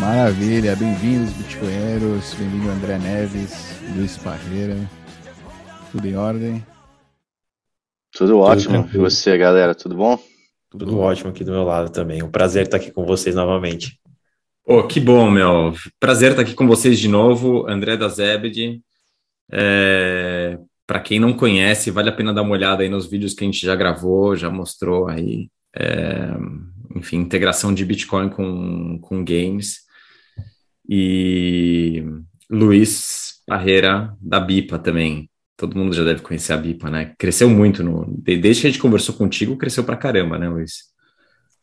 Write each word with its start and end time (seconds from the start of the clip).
Maravilha, 0.00 0.74
bem-vindos, 0.76 1.30
Bitcoinheiros, 1.34 2.32
bem-vindo 2.32 2.70
André 2.70 2.96
Neves, 2.96 3.78
Luiz 3.94 4.16
Parreira, 4.16 4.74
tudo 5.92 6.08
em 6.08 6.16
ordem? 6.16 6.66
Tudo 8.10 8.38
ótimo, 8.38 8.88
e 8.94 8.96
você, 8.96 9.36
galera, 9.36 9.74
tudo 9.74 9.94
bom? 9.94 10.18
Tudo, 10.70 10.86
tudo 10.86 11.00
ótimo 11.00 11.28
aqui 11.28 11.44
do 11.44 11.52
meu 11.52 11.64
lado 11.64 11.92
também, 11.92 12.22
um 12.22 12.30
prazer 12.30 12.64
estar 12.64 12.78
aqui 12.78 12.90
com 12.90 13.04
vocês 13.04 13.34
novamente. 13.34 14.00
Oh, 14.64 14.84
que 14.84 14.98
bom, 14.98 15.30
meu, 15.30 15.74
prazer 16.00 16.30
estar 16.30 16.42
aqui 16.42 16.54
com 16.54 16.66
vocês 16.66 16.98
de 16.98 17.06
novo, 17.06 17.68
André 17.68 17.98
da 17.98 18.08
Zebed, 18.08 18.80
é... 19.52 20.58
para 20.86 21.00
quem 21.00 21.20
não 21.20 21.34
conhece, 21.34 21.90
vale 21.90 22.08
a 22.08 22.12
pena 22.12 22.32
dar 22.32 22.40
uma 22.40 22.52
olhada 22.52 22.82
aí 22.82 22.88
nos 22.88 23.06
vídeos 23.06 23.34
que 23.34 23.44
a 23.44 23.46
gente 23.46 23.66
já 23.66 23.76
gravou, 23.76 24.34
já 24.34 24.48
mostrou 24.48 25.08
aí, 25.08 25.50
é... 25.76 26.30
enfim, 26.96 27.18
integração 27.18 27.74
de 27.74 27.84
Bitcoin 27.84 28.30
com, 28.30 28.98
com 28.98 29.22
games, 29.22 29.89
e 30.92 32.04
Luiz 32.50 33.42
Parreira, 33.46 34.12
da 34.20 34.40
BIPA 34.40 34.76
também. 34.76 35.30
Todo 35.56 35.78
mundo 35.78 35.94
já 35.94 36.02
deve 36.02 36.20
conhecer 36.20 36.52
a 36.52 36.56
BIPA, 36.56 36.90
né? 36.90 37.14
Cresceu 37.16 37.48
muito, 37.48 37.84
no, 37.84 38.04
desde 38.18 38.62
que 38.62 38.66
a 38.66 38.70
gente 38.70 38.82
conversou 38.82 39.14
contigo, 39.14 39.56
cresceu 39.56 39.84
pra 39.84 39.96
caramba, 39.96 40.36
né, 40.36 40.48
Luiz? 40.48 40.90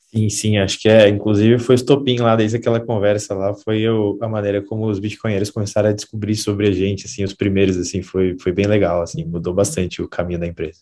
Sim, 0.10 0.30
sim, 0.30 0.58
acho 0.58 0.80
que 0.80 0.88
é. 0.88 1.10
Inclusive 1.10 1.60
foi 1.60 1.76
estopim 1.76 2.20
lá, 2.20 2.38
desde 2.38 2.56
aquela 2.56 2.80
conversa 2.80 3.34
lá, 3.34 3.54
foi 3.54 3.82
eu, 3.82 4.18
a 4.22 4.30
maneira 4.30 4.64
como 4.64 4.88
os 4.88 4.98
bitcoinheiros 4.98 5.52
começaram 5.52 5.90
a 5.90 5.94
descobrir 5.94 6.36
sobre 6.38 6.70
a 6.70 6.72
gente, 6.72 7.06
assim, 7.06 7.26
os 7.26 7.34
primeiros, 7.34 7.76
assim, 7.76 8.02
foi, 8.02 8.38
foi 8.40 8.54
bem 8.54 8.66
legal, 8.66 9.02
assim, 9.02 9.26
mudou 9.26 9.54
bastante 9.54 10.02
o 10.02 10.08
caminho 10.08 10.40
da 10.40 10.48
empresa. 10.48 10.80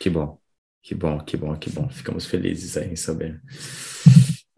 Que 0.00 0.10
bom, 0.10 0.36
que 0.82 0.96
bom, 0.96 1.20
que 1.20 1.36
bom, 1.36 1.54
que 1.54 1.70
bom. 1.70 1.88
Ficamos 1.88 2.26
felizes 2.26 2.76
aí 2.76 2.90
em 2.90 2.96
saber. 2.96 3.40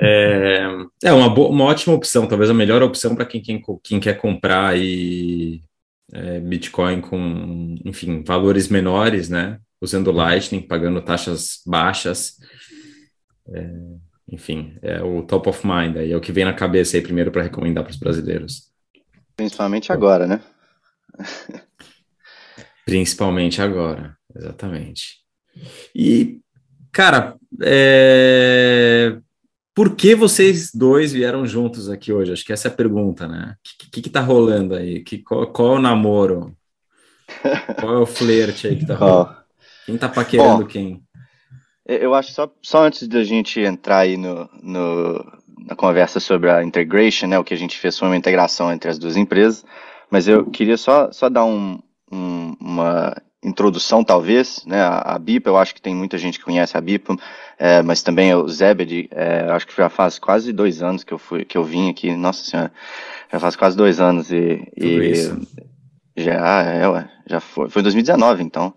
É, 0.00 0.62
é 1.04 1.12
uma, 1.12 1.28
boa, 1.28 1.50
uma 1.50 1.64
ótima 1.64 1.94
opção, 1.94 2.26
talvez 2.26 2.48
a 2.48 2.54
melhor 2.54 2.82
opção 2.82 3.14
para 3.14 3.26
quem, 3.26 3.42
quem, 3.42 3.62
quem, 3.82 4.00
quer 4.00 4.14
comprar 4.14 4.68
aí, 4.68 5.62
é, 6.12 6.40
Bitcoin 6.40 7.02
com, 7.02 7.76
enfim, 7.84 8.22
valores 8.24 8.68
menores, 8.68 9.28
né? 9.28 9.58
Usando 9.80 10.10
Lightning, 10.10 10.62
pagando 10.62 11.02
taxas 11.02 11.60
baixas. 11.66 12.36
É, 13.48 13.70
enfim, 14.32 14.76
é 14.80 15.02
o 15.02 15.22
top 15.22 15.48
of 15.48 15.66
mind, 15.66 15.96
aí 15.96 16.12
é 16.12 16.16
o 16.16 16.20
que 16.20 16.32
vem 16.32 16.44
na 16.44 16.54
cabeça 16.54 16.96
aí 16.96 17.02
primeiro 17.02 17.30
para 17.30 17.42
recomendar 17.42 17.84
para 17.84 17.90
os 17.90 17.98
brasileiros. 17.98 18.70
Principalmente 19.36 19.92
agora, 19.92 20.26
né? 20.26 20.40
Principalmente 22.86 23.60
agora, 23.60 24.16
exatamente. 24.34 25.20
E, 25.94 26.40
cara, 26.92 27.36
é, 27.62 29.16
por 29.80 29.96
que 29.96 30.14
vocês 30.14 30.70
dois 30.74 31.10
vieram 31.10 31.46
juntos 31.46 31.88
aqui 31.88 32.12
hoje? 32.12 32.34
Acho 32.34 32.44
que 32.44 32.52
essa 32.52 32.68
é 32.68 32.70
a 32.70 32.74
pergunta, 32.74 33.26
né? 33.26 33.54
O 33.56 33.62
que, 33.62 33.90
que, 33.90 34.02
que 34.02 34.10
tá 34.10 34.20
rolando 34.20 34.74
aí? 34.74 35.02
Que, 35.02 35.16
qual, 35.16 35.46
qual 35.46 35.76
é 35.76 35.78
o 35.78 35.80
namoro? 35.80 36.54
Qual 37.80 37.94
é 37.94 37.98
o 37.98 38.04
flerte 38.04 38.66
aí 38.66 38.76
que 38.76 38.84
tá 38.84 38.92
rolando? 38.94 39.36
Quem 39.86 39.96
tá 39.96 40.06
paquerando 40.06 40.64
Bom, 40.64 40.66
quem? 40.66 41.02
Eu 41.86 42.14
acho 42.14 42.30
só, 42.30 42.52
só 42.60 42.84
antes 42.84 43.08
da 43.08 43.24
gente 43.24 43.58
entrar 43.58 44.00
aí 44.00 44.18
no, 44.18 44.50
no, 44.62 45.24
na 45.66 45.74
conversa 45.74 46.20
sobre 46.20 46.50
a 46.50 46.62
integration, 46.62 47.28
né? 47.28 47.38
O 47.38 47.44
que 47.44 47.54
a 47.54 47.58
gente 47.58 47.78
fez 47.78 47.98
foi 47.98 48.06
uma 48.06 48.18
integração 48.18 48.70
entre 48.70 48.90
as 48.90 48.98
duas 48.98 49.16
empresas, 49.16 49.64
mas 50.10 50.28
eu 50.28 50.44
queria 50.50 50.76
só, 50.76 51.10
só 51.10 51.30
dar 51.30 51.46
um, 51.46 51.80
um, 52.12 52.54
uma 52.60 53.16
introdução, 53.42 54.04
talvez, 54.04 54.62
né? 54.66 54.82
A, 54.82 55.14
a 55.14 55.18
BIPA, 55.18 55.50
eu 55.50 55.56
acho 55.56 55.74
que 55.74 55.80
tem 55.80 55.94
muita 55.94 56.18
gente 56.18 56.38
que 56.38 56.44
conhece 56.44 56.76
a 56.76 56.80
BIPA, 56.80 57.16
é, 57.58 57.82
mas 57.82 58.02
também 58.02 58.34
o 58.34 58.46
Zebed, 58.48 59.08
é, 59.10 59.50
acho 59.50 59.66
que 59.66 59.76
já 59.76 59.88
faz 59.88 60.18
quase 60.18 60.52
dois 60.52 60.82
anos 60.82 61.04
que 61.04 61.12
eu 61.12 61.18
fui, 61.18 61.44
que 61.44 61.56
eu 61.56 61.64
vim 61.64 61.88
aqui, 61.88 62.14
nossa 62.14 62.44
senhora, 62.44 62.72
já 63.32 63.40
faz 63.40 63.56
quase 63.56 63.76
dois 63.76 63.98
anos 64.00 64.30
e, 64.30 64.62
e 64.76 65.12
já, 66.16 66.62
é, 66.62 67.08
já 67.26 67.40
foi, 67.40 67.70
foi 67.70 67.82
2019, 67.82 68.42
então, 68.42 68.74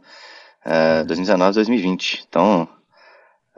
é, 0.63 1.03
2019, 1.03 1.55
2020, 1.55 2.25
então, 2.27 2.67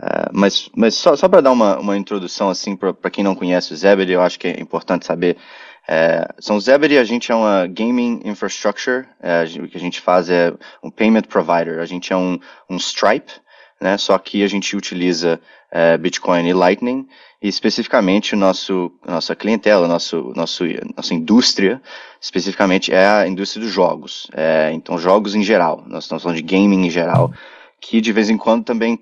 é, 0.01 0.29
mas, 0.33 0.69
mas 0.75 0.95
só, 0.95 1.15
só 1.15 1.29
para 1.29 1.41
dar 1.41 1.51
uma, 1.51 1.77
uma 1.77 1.97
introdução 1.97 2.49
assim 2.49 2.75
para 2.75 3.11
quem 3.11 3.23
não 3.23 3.35
conhece 3.35 3.73
o 3.73 3.77
Zebed, 3.77 4.11
eu 4.11 4.21
acho 4.21 4.39
que 4.39 4.47
é 4.47 4.59
importante 4.59 5.05
saber 5.05 5.37
é, 5.87 6.27
São 6.39 6.59
Zebedee, 6.59 6.97
a 6.97 7.03
gente 7.03 7.31
é 7.31 7.35
uma 7.35 7.67
gaming 7.67 8.21
infrastructure, 8.25 9.05
é, 9.21 9.43
o 9.61 9.67
que 9.67 9.77
a 9.77 9.79
gente 9.79 10.01
faz 10.01 10.29
é 10.29 10.51
um 10.83 10.89
payment 10.89 11.23
provider, 11.23 11.79
a 11.79 11.85
gente 11.85 12.11
é 12.11 12.17
um, 12.17 12.39
um 12.69 12.77
Stripe, 12.77 13.31
né, 13.79 13.97
só 13.97 14.17
que 14.17 14.43
a 14.43 14.47
gente 14.47 14.75
utiliza 14.75 15.39
é, 15.71 15.97
Bitcoin 15.97 16.47
e 16.47 16.53
Lightning, 16.53 17.07
e 17.41 17.47
especificamente 17.47 18.35
nosso, 18.35 18.91
nossa 19.05 19.35
clientela, 19.35 19.87
nosso, 19.87 20.33
nosso, 20.35 20.63
nossa 20.95 21.13
indústria, 21.13 21.81
especificamente 22.19 22.91
é 22.91 23.05
a 23.05 23.27
indústria 23.27 23.63
dos 23.63 23.71
jogos, 23.71 24.27
é, 24.33 24.71
então 24.73 24.97
jogos 24.97 25.35
em 25.35 25.43
geral, 25.43 25.83
nós 25.85 26.05
estamos 26.05 26.23
falando 26.23 26.37
de 26.37 26.43
gaming 26.43 26.87
em 26.87 26.89
geral, 26.89 27.31
que 27.79 28.01
de 28.01 28.11
vez 28.11 28.29
em 28.29 28.37
quando 28.37 28.63
também 28.63 28.99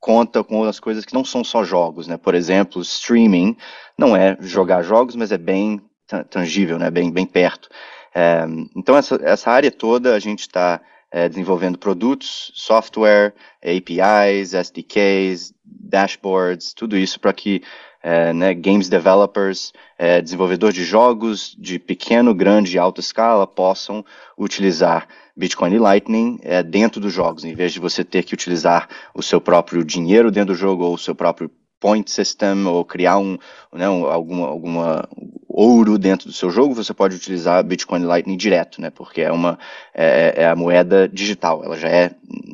conta 0.00 0.42
com 0.42 0.56
outras 0.56 0.80
coisas 0.80 1.04
que 1.04 1.14
não 1.14 1.24
são 1.24 1.44
só 1.44 1.62
jogos, 1.62 2.08
né? 2.08 2.16
Por 2.16 2.34
exemplo, 2.34 2.82
streaming 2.82 3.56
não 3.96 4.16
é 4.16 4.36
jogar 4.40 4.82
jogos, 4.82 5.14
mas 5.14 5.30
é 5.30 5.38
bem 5.38 5.80
tangível, 6.24 6.78
né, 6.78 6.90
bem, 6.90 7.10
bem 7.10 7.26
perto. 7.26 7.68
É, 8.14 8.44
então, 8.76 8.96
essa, 8.96 9.18
essa 9.22 9.50
área 9.50 9.70
toda 9.70 10.14
a 10.14 10.18
gente 10.18 10.40
está 10.40 10.80
é, 11.10 11.28
desenvolvendo 11.28 11.78
produtos, 11.78 12.50
software, 12.54 13.34
APIs, 13.62 14.54
SDKs, 14.54 15.52
dashboards, 15.64 16.72
tudo 16.72 16.96
isso 16.96 17.20
para 17.20 17.32
que 17.32 17.62
é, 18.02 18.32
né, 18.32 18.52
games 18.52 18.88
developers, 18.88 19.72
é, 19.96 20.20
desenvolvedores 20.20 20.74
de 20.74 20.84
jogos 20.84 21.54
de 21.58 21.78
pequeno, 21.78 22.34
grande 22.34 22.74
e 22.74 22.78
alta 22.78 23.00
escala 23.00 23.46
possam 23.46 24.04
utilizar 24.36 25.06
Bitcoin 25.36 25.74
e 25.74 25.78
Lightning 25.78 26.38
é, 26.42 26.62
dentro 26.62 27.00
dos 27.00 27.12
jogos, 27.12 27.44
em 27.44 27.54
vez 27.54 27.72
de 27.72 27.80
você 27.80 28.02
ter 28.04 28.24
que 28.24 28.34
utilizar 28.34 28.88
o 29.14 29.22
seu 29.22 29.40
próprio 29.40 29.84
dinheiro 29.84 30.30
dentro 30.30 30.54
do 30.54 30.58
jogo 30.58 30.84
ou 30.84 30.94
o 30.94 30.98
seu 30.98 31.14
próprio 31.14 31.50
point 31.82 32.08
system 32.08 32.64
ou 32.64 32.84
criar 32.84 33.18
um, 33.18 33.36
né, 33.72 33.90
um, 33.90 34.06
alguma, 34.06 34.46
alguma 34.46 35.08
ouro 35.48 35.98
dentro 35.98 36.28
do 36.28 36.32
seu 36.32 36.48
jogo, 36.48 36.76
você 36.76 36.94
pode 36.94 37.16
utilizar 37.16 37.64
Bitcoin 37.64 38.04
Lightning 38.04 38.36
direto, 38.36 38.80
né? 38.80 38.88
Porque 38.88 39.20
é 39.20 39.32
uma 39.32 39.58
é, 39.92 40.34
é 40.36 40.46
a 40.46 40.54
moeda 40.54 41.08
digital, 41.08 41.64
ela 41.64 41.76
já 41.76 41.88
é 41.88 42.12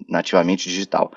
nativamente 0.09 0.67
digital. 0.67 1.13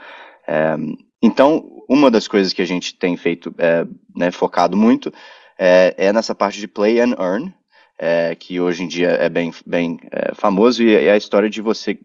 É, 0.46 0.76
então, 1.24 1.84
uma 1.88 2.12
das 2.12 2.28
coisas 2.28 2.52
que 2.52 2.62
a 2.62 2.68
gente 2.68 2.96
tem 2.96 3.16
feito, 3.16 3.56
é, 3.58 3.86
né, 4.14 4.30
focado 4.30 4.76
muito, 4.76 5.14
é, 5.58 5.96
é, 5.98 6.12
nessa 6.12 6.36
parte 6.36 6.60
de 6.60 6.68
play 6.68 7.00
and 7.00 7.16
earn, 7.18 7.54
é, 7.98 8.36
que 8.36 8.60
hoje 8.60 8.84
em 8.84 8.88
dia 8.88 9.12
é 9.12 9.30
bem, 9.30 9.54
bem 9.66 10.00
é, 10.12 10.36
famoso, 10.36 10.84
e 10.84 10.94
é 10.94 11.12
a 11.12 11.18
história 11.18 11.50
de 11.50 11.62
você, 11.62 11.98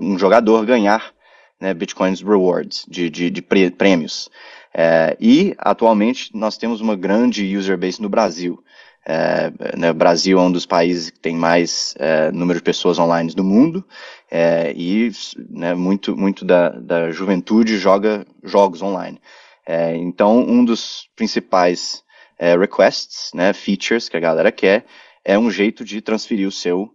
um 0.00 0.16
jogador, 0.16 0.64
ganhar 0.64 1.12
né, 1.60 1.74
Bitcoins 1.74 2.22
Rewards, 2.22 2.86
de, 2.88 3.10
de, 3.10 3.30
de 3.30 3.42
prêmios. 3.42 4.30
É, 4.72 5.16
e, 5.20 5.54
atualmente, 5.58 6.30
nós 6.34 6.56
temos 6.56 6.80
uma 6.80 6.96
grande 6.96 7.56
user 7.56 7.76
base 7.76 8.00
no 8.00 8.08
Brasil. 8.08 8.62
É, 9.06 9.50
né, 9.76 9.90
o 9.90 9.94
Brasil 9.94 10.38
é 10.38 10.42
um 10.42 10.52
dos 10.52 10.66
países 10.66 11.10
que 11.10 11.18
tem 11.18 11.34
mais 11.34 11.94
é, 11.98 12.30
número 12.30 12.58
de 12.58 12.62
pessoas 12.62 12.98
online 12.98 13.32
do 13.32 13.42
mundo 13.42 13.84
é, 14.30 14.72
e 14.76 15.10
né, 15.48 15.74
muito, 15.74 16.14
muito 16.16 16.44
da, 16.44 16.68
da 16.68 17.10
juventude 17.10 17.78
joga 17.78 18.26
jogos 18.42 18.82
online. 18.82 19.20
É, 19.66 19.96
então, 19.96 20.38
um 20.38 20.64
dos 20.64 21.08
principais 21.16 22.04
é, 22.38 22.56
requests, 22.56 23.30
né, 23.34 23.52
features 23.52 24.08
que 24.08 24.16
a 24.16 24.20
galera 24.20 24.52
quer, 24.52 24.84
é 25.24 25.38
um 25.38 25.50
jeito 25.50 25.84
de 25.84 26.00
transferir 26.00 26.46
o 26.46 26.52
seu, 26.52 26.94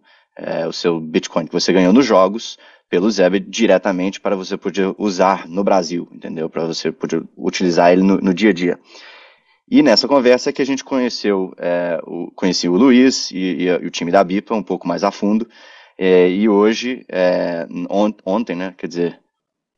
o 0.67 0.73
seu 0.73 0.99
Bitcoin 0.99 1.45
que 1.45 1.53
você 1.53 1.71
ganhou 1.71 1.93
nos 1.93 2.05
jogos 2.05 2.57
pelo 2.89 3.09
Zeb 3.09 3.39
diretamente 3.39 4.21
para 4.21 4.35
você 4.35 4.57
poder 4.57 4.93
usar 4.97 5.47
no 5.47 5.63
Brasil, 5.63 6.07
entendeu? 6.11 6.49
Para 6.49 6.65
você 6.65 6.91
poder 6.91 7.23
utilizar 7.37 7.91
ele 7.91 8.03
no, 8.03 8.17
no, 8.17 8.33
dia 8.33 8.51
a 8.51 8.53
dia. 8.53 8.79
E 9.69 9.81
nessa 9.81 10.07
conversa 10.07 10.53
que 10.53 10.61
a 10.61 10.65
gente 10.65 10.83
conheceu, 10.83 11.53
é, 11.57 11.99
o, 12.05 12.31
conheci 12.35 12.69
o 12.69 12.75
Luiz 12.75 13.31
e, 13.31 13.37
e, 13.37 13.63
e, 13.67 13.87
o 13.87 13.89
time 13.89 14.11
da 14.11 14.23
BIPA 14.23 14.53
um 14.53 14.63
pouco 14.63 14.87
mais 14.87 15.03
a 15.03 15.11
fundo, 15.11 15.47
é, 15.97 16.29
e 16.29 16.47
hoje, 16.47 17.05
é, 17.09 17.67
on, 17.89 18.11
ontem, 18.25 18.55
né, 18.55 18.75
quer 18.77 18.87
dizer, 18.87 19.19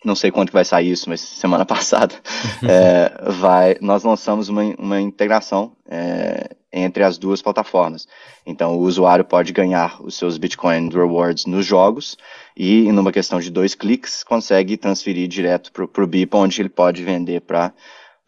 não 0.03 0.15
sei 0.15 0.29
quando 0.29 0.49
que 0.49 0.53
vai 0.53 0.65
sair 0.65 0.91
isso, 0.91 1.09
mas 1.09 1.21
semana 1.21 1.63
passada, 1.65 2.13
é, 2.67 3.31
vai, 3.31 3.77
nós 3.79 4.03
lançamos 4.03 4.49
uma, 4.49 4.63
uma 4.77 4.99
integração 4.99 5.75
é, 5.89 6.56
entre 6.71 7.03
as 7.03 7.17
duas 7.17 7.41
plataformas. 7.41 8.07
Então, 8.45 8.75
o 8.77 8.81
usuário 8.81 9.23
pode 9.23 9.53
ganhar 9.53 10.01
os 10.01 10.15
seus 10.15 10.37
Bitcoin 10.37 10.89
Rewards 10.89 11.45
nos 11.45 11.65
jogos 11.65 12.17
e, 12.55 12.91
numa 12.91 13.11
questão 13.11 13.39
de 13.39 13.49
dois 13.49 13.73
cliques, 13.73 14.23
consegue 14.23 14.77
transferir 14.77 15.27
direto 15.27 15.71
para 15.71 16.03
o 16.03 16.07
BIP, 16.07 16.35
onde 16.35 16.61
ele 16.61 16.69
pode 16.69 17.03
vender 17.03 17.41
para 17.41 17.73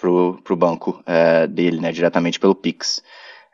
o 0.05 0.55
banco 0.55 1.03
é, 1.05 1.47
dele, 1.47 1.79
né, 1.79 1.91
diretamente 1.91 2.39
pelo 2.39 2.55
Pix. 2.55 3.03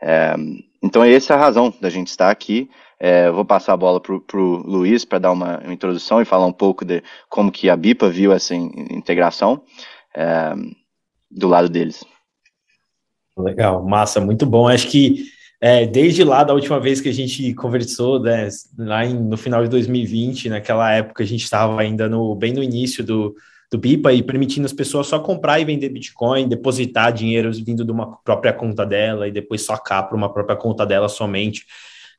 É, 0.01 0.35
então, 0.83 1.03
essa 1.03 1.33
é 1.33 1.35
a 1.35 1.39
razão 1.39 1.73
da 1.81 1.89
gente 1.89 2.07
estar 2.07 2.29
aqui. 2.29 2.69
É, 2.99 3.29
vou 3.29 3.43
passar 3.43 3.73
a 3.73 3.77
bola 3.77 3.99
para 3.99 4.13
o 4.13 4.55
Luiz 4.65 5.03
para 5.03 5.19
dar 5.19 5.31
uma, 5.31 5.59
uma, 5.59 5.73
introdução 5.73 6.21
e 6.21 6.25
falar 6.25 6.45
um 6.45 6.53
pouco 6.53 6.85
de 6.85 7.03
como 7.27 7.51
que 7.51 7.69
a 7.69 7.75
BIPA 7.75 8.09
viu 8.09 8.31
essa 8.31 8.55
in, 8.55 8.71
integração 8.91 9.61
é, 10.15 10.53
do 11.29 11.47
lado 11.47 11.67
deles. 11.67 12.05
Legal, 13.37 13.83
massa, 13.83 14.21
muito 14.21 14.45
bom. 14.45 14.67
Acho 14.67 14.87
que 14.87 15.25
é, 15.59 15.85
desde 15.85 16.23
lá, 16.23 16.43
da 16.43 16.53
última 16.53 16.79
vez 16.79 17.01
que 17.01 17.09
a 17.09 17.13
gente 17.13 17.53
conversou, 17.53 18.19
né, 18.19 18.47
lá 18.77 19.05
em, 19.05 19.13
no 19.13 19.35
final 19.35 19.63
de 19.63 19.69
2020, 19.69 20.49
naquela 20.49 20.91
época 20.91 21.23
a 21.23 21.25
gente 21.25 21.43
estava 21.43 21.81
ainda 21.81 22.07
no, 22.07 22.35
bem 22.35 22.53
no 22.53 22.61
início 22.61 23.03
do, 23.03 23.35
do 23.71 23.77
BIPA 23.77 24.13
e 24.13 24.23
permitindo 24.23 24.65
as 24.65 24.73
pessoas 24.73 25.07
só 25.07 25.19
comprar 25.19 25.59
e 25.59 25.65
vender 25.65 25.89
Bitcoin, 25.89 26.47
depositar 26.47 27.11
dinheiro 27.11 27.51
vindo 27.51 27.83
de 27.83 27.91
uma 27.91 28.17
própria 28.17 28.53
conta 28.53 28.85
dela 28.85 29.27
e 29.27 29.31
depois 29.31 29.63
sacar 29.63 30.07
para 30.07 30.15
uma 30.15 30.31
própria 30.31 30.55
conta 30.55 30.85
dela 30.85 31.09
somente. 31.09 31.65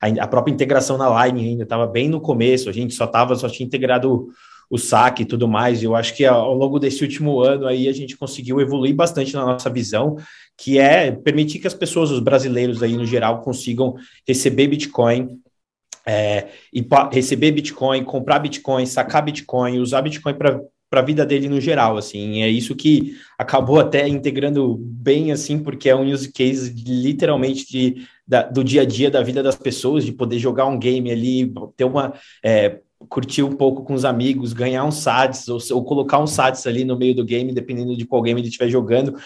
A, 0.01 0.07
a 0.23 0.27
própria 0.27 0.53
integração 0.53 0.97
na 0.97 1.25
Line 1.25 1.49
ainda 1.49 1.63
estava 1.63 1.87
bem 1.87 2.09
no 2.09 2.21
começo, 2.21 2.69
a 2.69 2.73
gente 2.73 2.93
só 2.93 3.07
tava, 3.07 3.35
só 3.35 3.49
tinha 3.49 3.65
integrado 3.65 4.27
o 4.69 4.77
saque 4.77 5.23
e 5.23 5.25
tudo 5.25 5.47
mais. 5.47 5.81
Eu 5.81 5.95
acho 5.95 6.15
que 6.15 6.25
ao 6.25 6.53
longo 6.53 6.79
desse 6.79 7.03
último 7.03 7.41
ano 7.41 7.67
aí 7.67 7.87
a 7.87 7.93
gente 7.93 8.17
conseguiu 8.17 8.59
evoluir 8.59 8.95
bastante 8.95 9.33
na 9.33 9.45
nossa 9.45 9.69
visão, 9.69 10.17
que 10.57 10.79
é 10.79 11.11
permitir 11.11 11.59
que 11.59 11.67
as 11.67 11.73
pessoas, 11.73 12.11
os 12.11 12.19
brasileiros 12.19 12.81
aí 12.83 12.95
no 12.95 13.05
geral, 13.05 13.41
consigam 13.41 13.95
receber 14.27 14.67
Bitcoin. 14.67 15.39
É, 16.09 16.47
e 16.73 16.87
receber 17.11 17.51
Bitcoin, 17.51 18.01
comprar 18.05 18.39
Bitcoin, 18.39 18.85
sacar 18.85 19.25
Bitcoin, 19.25 19.79
usar 19.79 20.01
Bitcoin 20.01 20.35
para 20.35 20.61
para 20.89 21.01
a 21.01 21.03
vida 21.03 21.25
dele 21.25 21.49
no 21.49 21.59
geral, 21.59 21.97
assim, 21.97 22.41
é 22.41 22.49
isso 22.49 22.75
que 22.75 23.17
acabou 23.37 23.79
até 23.79 24.07
integrando 24.07 24.77
bem, 24.79 25.31
assim, 25.31 25.59
porque 25.59 25.89
é 25.89 25.95
um 25.95 26.09
use 26.09 26.31
case 26.31 26.73
de, 26.73 26.93
literalmente 26.93 27.67
de, 27.67 28.07
da, 28.25 28.43
do 28.43 28.63
dia 28.63 28.83
a 28.83 28.85
dia 28.85 29.11
da 29.11 29.21
vida 29.21 29.43
das 29.43 29.55
pessoas, 29.55 30.05
de 30.05 30.13
poder 30.13 30.39
jogar 30.39 30.65
um 30.65 30.79
game 30.79 31.11
ali, 31.11 31.51
ter 31.75 31.83
uma, 31.83 32.13
é, 32.43 32.79
curtir 33.09 33.43
um 33.43 33.55
pouco 33.55 33.83
com 33.83 33.93
os 33.93 34.05
amigos, 34.05 34.53
ganhar 34.53 34.83
um 34.83 34.91
SADS 34.91 35.47
ou, 35.49 35.59
ou, 35.71 35.83
colocar 35.83 36.19
um 36.19 36.27
SADS 36.27 36.65
ali 36.67 36.83
no 36.83 36.97
meio 36.97 37.15
do 37.15 37.25
game, 37.25 37.53
dependendo 37.53 37.95
de 37.95 38.05
qual 38.05 38.21
game 38.21 38.39
ele 38.39 38.47
estiver 38.47 38.69
jogando, 38.69 39.17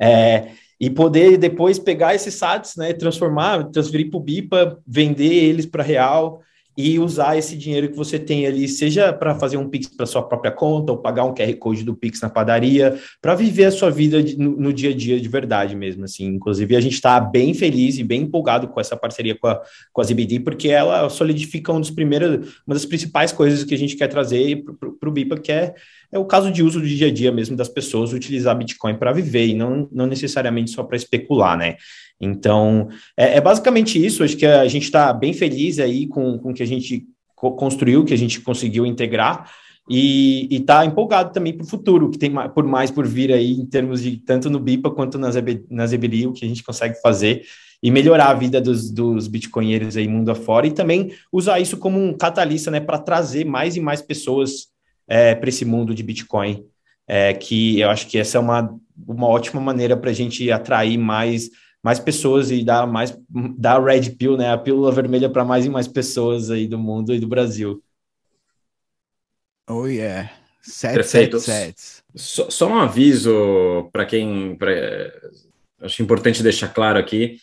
é, 0.00 0.52
e 0.80 0.88
poder 0.88 1.36
depois 1.36 1.78
pegar 1.78 2.14
esses 2.14 2.34
SADS, 2.34 2.76
né, 2.76 2.92
transformar, 2.92 3.64
transferir 3.70 4.10
para 4.10 4.18
o 4.18 4.22
BIPA, 4.22 4.78
vender 4.86 5.32
eles 5.32 5.66
para 5.66 5.82
real, 5.82 6.40
e 6.78 6.96
usar 7.00 7.36
esse 7.36 7.56
dinheiro 7.56 7.88
que 7.88 7.96
você 7.96 8.20
tem 8.20 8.46
ali, 8.46 8.68
seja 8.68 9.12
para 9.12 9.34
fazer 9.34 9.56
um 9.56 9.68
Pix 9.68 9.88
para 9.88 10.06
sua 10.06 10.22
própria 10.22 10.52
conta, 10.52 10.92
ou 10.92 10.98
pagar 10.98 11.24
um 11.24 11.34
QR 11.34 11.52
Code 11.56 11.82
do 11.82 11.92
Pix 11.92 12.20
na 12.20 12.30
padaria, 12.30 12.96
para 13.20 13.34
viver 13.34 13.64
a 13.64 13.72
sua 13.72 13.90
vida 13.90 14.22
de, 14.22 14.38
no, 14.38 14.52
no, 14.52 14.72
dia 14.72 14.90
a 14.90 14.94
dia 14.94 15.20
de 15.20 15.28
verdade 15.28 15.74
mesmo, 15.74 16.04
assim. 16.04 16.26
Inclusive, 16.26 16.76
a 16.76 16.80
gente 16.80 16.92
está 16.92 17.18
bem 17.18 17.52
feliz 17.52 17.98
e 17.98 18.04
bem 18.04 18.22
empolgado 18.22 18.68
com 18.68 18.80
essa 18.80 18.96
parceria 18.96 19.34
com 19.34 19.48
a, 19.48 19.60
com 19.92 20.00
a 20.00 20.04
ZBD, 20.04 20.38
porque 20.38 20.68
ela 20.68 21.10
solidifica 21.10 21.72
um 21.72 21.80
dos 21.80 21.90
primeiros, 21.90 22.60
uma 22.64 22.74
das 22.74 22.86
principais 22.86 23.32
coisas 23.32 23.64
que 23.64 23.74
a 23.74 23.78
gente 23.78 23.96
quer 23.96 24.06
trazer 24.06 24.62
para 25.00 25.08
o 25.08 25.12
BIPA, 25.12 25.36
que 25.40 25.50
é, 25.50 25.74
é 26.10 26.18
o 26.18 26.24
caso 26.24 26.50
de 26.50 26.62
uso 26.62 26.80
do 26.80 26.86
dia 26.86 27.08
a 27.08 27.12
dia 27.12 27.30
mesmo 27.30 27.56
das 27.56 27.68
pessoas 27.68 28.12
utilizar 28.12 28.56
Bitcoin 28.56 28.96
para 28.96 29.12
viver, 29.12 29.46
e 29.46 29.54
não, 29.54 29.88
não 29.92 30.06
necessariamente 30.06 30.70
só 30.70 30.82
para 30.82 30.96
especular, 30.96 31.56
né? 31.56 31.76
Então, 32.20 32.88
é, 33.16 33.36
é 33.36 33.40
basicamente 33.40 34.04
isso. 34.04 34.24
Acho 34.24 34.36
que 34.36 34.46
a 34.46 34.66
gente 34.66 34.84
está 34.84 35.12
bem 35.12 35.32
feliz 35.32 35.78
aí 35.78 36.06
com, 36.06 36.38
com 36.38 36.50
o 36.50 36.54
que 36.54 36.62
a 36.62 36.66
gente 36.66 37.06
construiu, 37.34 38.04
que 38.04 38.14
a 38.14 38.18
gente 38.18 38.40
conseguiu 38.40 38.84
integrar 38.84 39.50
e 39.88 40.48
está 40.50 40.84
empolgado 40.84 41.32
também 41.32 41.52
para 41.52 41.64
o 41.64 41.68
futuro, 41.68 42.10
que 42.10 42.18
tem 42.18 42.30
por 42.54 42.64
mais 42.64 42.90
por 42.90 43.06
vir 43.06 43.32
aí 43.32 43.52
em 43.52 43.64
termos 43.64 44.02
de 44.02 44.18
tanto 44.18 44.50
no 44.50 44.60
BIPA 44.60 44.90
quanto 44.90 45.18
na, 45.18 45.30
Zeb, 45.30 45.64
na 45.70 45.86
Zebeli, 45.86 46.26
o 46.26 46.32
que 46.32 46.44
a 46.44 46.48
gente 46.48 46.62
consegue 46.62 47.00
fazer 47.00 47.42
e 47.82 47.90
melhorar 47.90 48.28
a 48.28 48.34
vida 48.34 48.60
dos, 48.60 48.90
dos 48.90 49.28
bitcoinheiros 49.28 49.96
aí 49.96 50.06
mundo 50.06 50.30
afora 50.30 50.66
e 50.66 50.72
também 50.72 51.12
usar 51.32 51.60
isso 51.60 51.78
como 51.78 51.98
um 51.98 52.12
catalista, 52.12 52.70
né, 52.70 52.80
para 52.80 52.98
trazer 52.98 53.44
mais 53.44 53.76
e 53.76 53.80
mais 53.80 54.02
pessoas 54.02 54.66
é, 55.08 55.34
para 55.34 55.48
esse 55.48 55.64
mundo 55.64 55.94
de 55.94 56.02
Bitcoin, 56.02 56.64
é, 57.06 57.32
que 57.32 57.80
eu 57.80 57.88
acho 57.88 58.06
que 58.06 58.18
essa 58.18 58.36
é 58.36 58.40
uma, 58.40 58.78
uma 59.06 59.26
ótima 59.26 59.60
maneira 59.60 59.96
para 59.96 60.10
a 60.10 60.14
gente 60.14 60.50
atrair 60.52 60.98
mais 60.98 61.50
mais 61.80 62.00
pessoas 62.00 62.50
e 62.50 62.64
dar 62.64 62.86
mais 62.86 63.16
dar 63.56 63.82
red 63.82 64.10
pill, 64.10 64.36
né, 64.36 64.52
a 64.52 64.58
pílula 64.58 64.92
vermelha 64.92 65.30
para 65.30 65.44
mais 65.44 65.64
e 65.64 65.70
mais 65.70 65.86
pessoas 65.86 66.50
aí 66.50 66.66
do 66.66 66.78
mundo 66.78 67.14
e 67.14 67.20
do 67.20 67.28
Brasil. 67.28 67.82
Oh 69.68 69.86
yeah. 69.86 70.30
Sete, 70.60 71.02
sete, 71.04 71.40
sete. 71.40 71.82
Só, 72.14 72.50
só 72.50 72.68
um 72.68 72.78
aviso 72.78 73.88
para 73.92 74.04
quem 74.04 74.56
pra, 74.56 74.70
acho 75.80 76.02
importante 76.02 76.42
deixar 76.42 76.68
claro 76.68 76.98
aqui, 76.98 77.38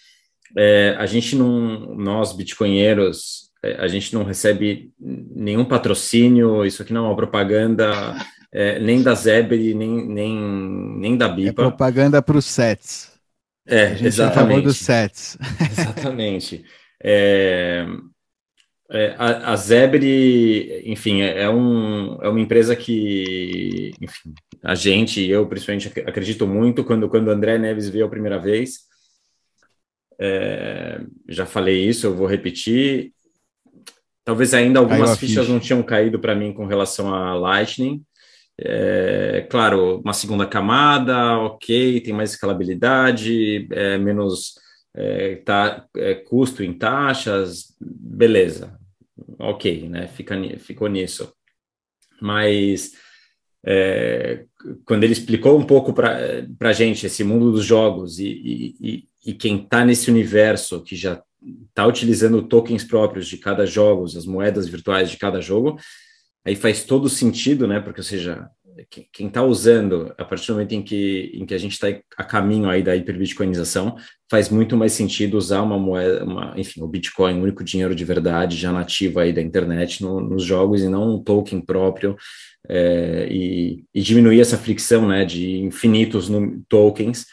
é, 0.56 0.96
a 0.98 1.06
gente 1.06 1.36
não, 1.36 1.96
nós 1.96 2.34
bitcoinheiros, 2.34 3.45
a 3.80 3.88
gente 3.88 4.14
não 4.14 4.24
recebe 4.24 4.92
nenhum 5.00 5.66
patrocínio, 5.66 6.66
isso 6.66 6.82
aqui 6.82 6.94
não 6.94 7.06
é 7.06 7.08
uma 7.10 7.16
propaganda 7.16 8.16
é, 8.52 8.80
nem 8.80 9.04
da 9.04 9.14
Zebri, 9.14 9.74
nem, 9.74 10.08
nem, 10.08 10.38
nem 11.00 11.18
da 11.18 11.28
Bipa. 11.28 11.64
É 11.64 11.66
propaganda 11.66 12.22
para 12.22 12.38
os 12.38 12.46
sets. 12.46 13.12
É, 13.68 13.88
a 13.88 13.94
gente 13.96 14.08
exatamente. 14.08 14.64
dos 14.64 14.78
sets. 14.78 15.38
exatamente. 15.72 16.64
É, 17.04 17.86
é, 18.92 19.16
a, 19.18 19.52
a 19.52 19.56
Zebre, 19.56 20.84
enfim, 20.86 21.22
é, 21.22 21.44
é, 21.44 21.50
um, 21.50 22.22
é 22.22 22.30
uma 22.30 22.40
empresa 22.40 22.76
que, 22.76 23.92
enfim, 24.00 24.34
a 24.64 24.76
gente, 24.76 25.26
eu 25.28 25.48
principalmente 25.48 25.88
acredito 26.02 26.48
muito 26.48 26.84
quando, 26.84 27.10
quando 27.10 27.28
o 27.28 27.32
André 27.32 27.58
Neves 27.58 27.90
veio 27.90 28.06
a 28.06 28.10
primeira 28.10 28.38
vez. 28.38 28.86
É, 30.20 31.02
já 31.28 31.46
falei 31.46 31.84
isso, 31.84 32.06
eu 32.06 32.16
vou 32.16 32.28
repetir. 32.28 33.12
Talvez 34.26 34.56
ainda 34.56 34.80
algumas 34.80 35.18
fichas 35.20 35.46
ficha. 35.46 35.54
não 35.54 35.60
tinham 35.60 35.84
caído 35.84 36.20
para 36.20 36.34
mim 36.34 36.52
com 36.52 36.66
relação 36.66 37.14
a 37.14 37.36
Lightning. 37.36 38.04
É, 38.58 39.46
claro, 39.50 40.02
uma 40.04 40.14
segunda 40.14 40.48
camada, 40.48 41.38
ok, 41.38 42.02
tem 42.02 42.14
mais 42.14 42.32
escalabilidade, 42.32 43.68
é, 43.72 43.98
menos 44.00 44.56
é, 44.96 45.36
tá, 45.36 45.86
é, 45.96 46.16
custo 46.16 46.64
em 46.64 46.74
taxas, 46.74 47.76
beleza, 47.80 48.80
ok, 49.38 49.88
né? 49.90 50.08
Fica, 50.08 50.36
ficou 50.58 50.88
nisso. 50.88 51.32
Mas 52.20 52.94
é, 53.64 54.46
quando 54.86 55.04
ele 55.04 55.14
explicou 55.14 55.60
um 55.60 55.66
pouco 55.66 55.94
para 55.94 56.70
a 56.70 56.74
gente 56.74 57.06
esse 57.06 57.24
mundo 57.24 57.52
dos 57.52 57.66
jogos 57.66 58.20
e, 58.20 58.76
e, 58.82 59.08
e 59.26 59.34
quem 59.34 59.62
está 59.62 59.84
nesse 59.84 60.10
universo 60.10 60.82
que 60.82 60.96
já 60.96 61.22
está 61.70 61.86
utilizando 61.86 62.42
tokens 62.42 62.84
próprios 62.84 63.28
de 63.28 63.38
cada 63.38 63.66
jogo, 63.66 64.06
as 64.06 64.26
moedas 64.26 64.68
virtuais 64.68 65.10
de 65.10 65.18
cada 65.18 65.42
jogo, 65.42 65.78
aí 66.46 66.56
faz 66.56 66.84
todo 66.84 67.10
sentido, 67.10 67.68
né? 67.68 67.80
Porque, 67.80 68.00
ou 68.00 68.04
seja, 68.04 68.50
quem 69.12 69.28
está 69.28 69.42
usando, 69.42 70.14
a 70.18 70.26
partir 70.26 70.48
do 70.48 70.54
momento 70.54 70.74
em 70.74 70.82
que, 70.82 71.32
em 71.34 71.46
que 71.46 71.54
a 71.54 71.58
gente 71.58 71.74
está 71.74 71.88
a 72.18 72.24
caminho 72.24 72.70
aí 72.70 72.84
da 72.84 72.96
hiperbitcoinização, 72.96 73.96
faz 74.30 74.50
muito 74.50 74.76
mais 74.76 74.92
sentido 74.92 75.38
usar 75.38 75.62
uma 75.62 75.80
moeda, 75.80 76.26
uma, 76.26 76.54
enfim, 76.58 76.82
o 76.82 76.88
Bitcoin, 76.88 77.40
o 77.40 77.44
único 77.44 77.64
dinheiro 77.64 77.96
de 77.96 78.04
verdade 78.04 78.58
já 78.58 78.72
nativo 78.72 79.20
aí 79.20 79.32
da 79.32 79.42
internet 79.42 80.04
no, 80.04 80.20
nos 80.20 80.44
jogos 80.44 80.82
e 80.82 80.90
não 80.90 81.16
um 81.16 81.24
token 81.24 81.62
próprio 81.62 82.18
é, 82.68 83.28
e, 83.32 83.84
e, 83.94 84.02
diminuir 84.02 84.42
essa 84.42 84.58
fricção, 84.58 85.08
né, 85.08 85.24
de 85.24 85.60
infinitos 85.60 86.30
tokens 86.68 87.26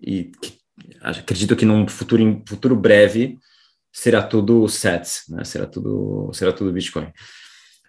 e 0.00 0.30
que, 0.42 0.52
acredito 1.00 1.56
que 1.56 1.64
num 1.64 1.86
futuro, 1.88 2.42
futuro 2.46 2.76
breve 2.76 3.38
será 3.92 4.22
tudo 4.22 4.68
sets, 4.68 5.24
né, 5.28 5.44
será 5.44 5.66
tudo, 5.66 6.30
será 6.32 6.52
tudo 6.52 6.72
Bitcoin. 6.72 7.12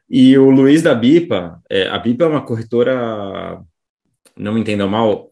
E 0.10 0.38
o 0.38 0.50
Luiz 0.50 0.82
da 0.82 0.94
Bipa, 0.94 1.62
é, 1.70 1.88
a 1.88 1.98
Bipa 1.98 2.26
é 2.26 2.28
uma 2.28 2.46
corretora, 2.46 3.62
não 4.36 4.54
me 4.54 4.60
entendam 4.60 4.90
mal, 4.90 5.30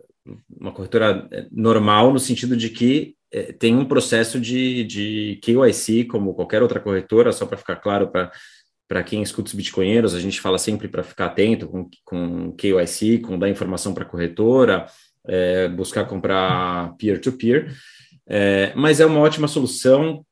uma 0.50 0.72
corretora 0.72 1.28
é, 1.32 1.48
normal 1.52 2.14
no 2.14 2.20
sentido 2.20 2.56
de 2.56 2.70
que 2.70 3.16
é, 3.32 3.52
tem 3.52 3.76
um 3.76 3.86
processo 3.86 4.40
de, 4.40 4.84
de 4.86 5.40
KYC, 5.44 6.06
como 6.06 6.34
qualquer 6.34 6.62
outra 6.62 6.80
corretora, 6.80 7.32
só 7.32 7.46
para 7.46 7.58
ficar 7.58 7.76
claro 7.76 8.10
para 8.10 9.04
quem 9.04 9.22
escuta 9.22 9.50
os 9.50 9.54
bitcoinheiros, 9.54 10.16
a 10.16 10.20
gente 10.20 10.40
fala 10.40 10.58
sempre 10.58 10.88
para 10.88 11.04
ficar 11.04 11.26
atento 11.26 11.68
com, 11.68 11.90
com 12.06 12.52
KYC, 12.54 13.20
com 13.20 13.38
dar 13.38 13.50
informação 13.50 13.94
para 13.94 14.04
a 14.04 14.08
corretora, 14.08 14.86
é, 15.28 15.68
buscar 15.68 16.06
comprar 16.06 16.96
peer-to-peer, 16.98 17.66
-peer, 17.66 17.76
é, 18.28 18.74
mas 18.76 19.00
é 19.00 19.06
uma 19.06 19.20
ótima 19.20 19.48
solução 19.48 20.26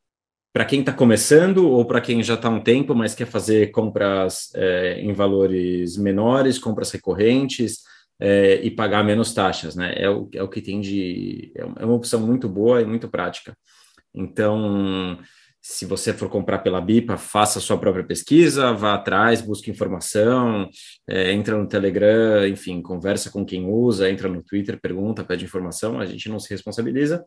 para 0.57 0.65
quem 0.65 0.79
está 0.79 0.91
começando 0.91 1.69
ou 1.69 1.85
para 1.85 2.01
quem 2.01 2.23
já 2.23 2.33
está 2.33 2.47
há 2.47 2.51
um 2.51 2.59
tempo, 2.59 2.95
mas 2.95 3.13
quer 3.13 3.27
fazer 3.27 3.69
compras 3.69 4.49
é, 4.55 4.99
em 4.99 5.13
valores 5.13 5.95
menores, 5.97 6.57
compras 6.57 6.89
recorrentes 6.89 7.81
é, 8.19 8.55
e 8.63 8.71
pagar 8.71 9.03
menos 9.03 9.35
taxas, 9.35 9.75
né? 9.75 9.93
É 9.95 10.09
o, 10.09 10.27
é 10.33 10.41
o 10.41 10.49
que 10.49 10.59
tem 10.59 10.81
de. 10.81 11.51
É, 11.55 11.61
é 11.61 11.85
uma 11.85 11.93
opção 11.93 12.19
muito 12.25 12.49
boa 12.49 12.81
e 12.81 12.85
muito 12.87 13.07
prática. 13.07 13.55
Então, 14.15 15.19
se 15.61 15.85
você 15.85 16.11
for 16.11 16.27
comprar 16.27 16.57
pela 16.57 16.81
BIPA, 16.81 17.17
faça 17.17 17.59
a 17.59 17.61
sua 17.61 17.77
própria 17.77 18.03
pesquisa, 18.03 18.73
vá 18.73 18.95
atrás, 18.95 19.41
busque 19.41 19.69
informação, 19.69 20.67
é, 21.07 21.33
entra 21.33 21.55
no 21.55 21.67
Telegram, 21.67 22.47
enfim, 22.47 22.81
conversa 22.81 23.29
com 23.29 23.45
quem 23.45 23.67
usa, 23.67 24.09
entra 24.09 24.27
no 24.27 24.41
Twitter, 24.41 24.81
pergunta, 24.81 25.23
pede 25.23 25.45
informação, 25.45 25.99
a 25.99 26.05
gente 26.07 26.27
não 26.27 26.39
se 26.39 26.49
responsabiliza, 26.49 27.23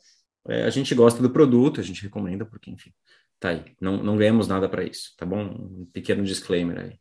é, 0.49 0.65
a 0.65 0.71
gente 0.71 0.95
gosta 0.95 1.23
do 1.23 1.31
produto, 1.31 1.81
a 1.81 1.85
gente 1.85 2.03
recomenda, 2.03 2.45
porque, 2.45 2.71
enfim, 2.71 2.93
tá 3.39 3.51
aí. 3.51 3.65
Não, 3.81 4.03
não 4.03 4.17
ganhamos 4.17 4.49
nada 4.49 4.69
para 4.69 4.85
isso, 4.85 5.15
tá 5.17 5.27
bom? 5.27 5.43
Um 5.43 5.89
pequeno 5.93 6.25
disclaimer 6.25 6.79
aí. 6.79 6.99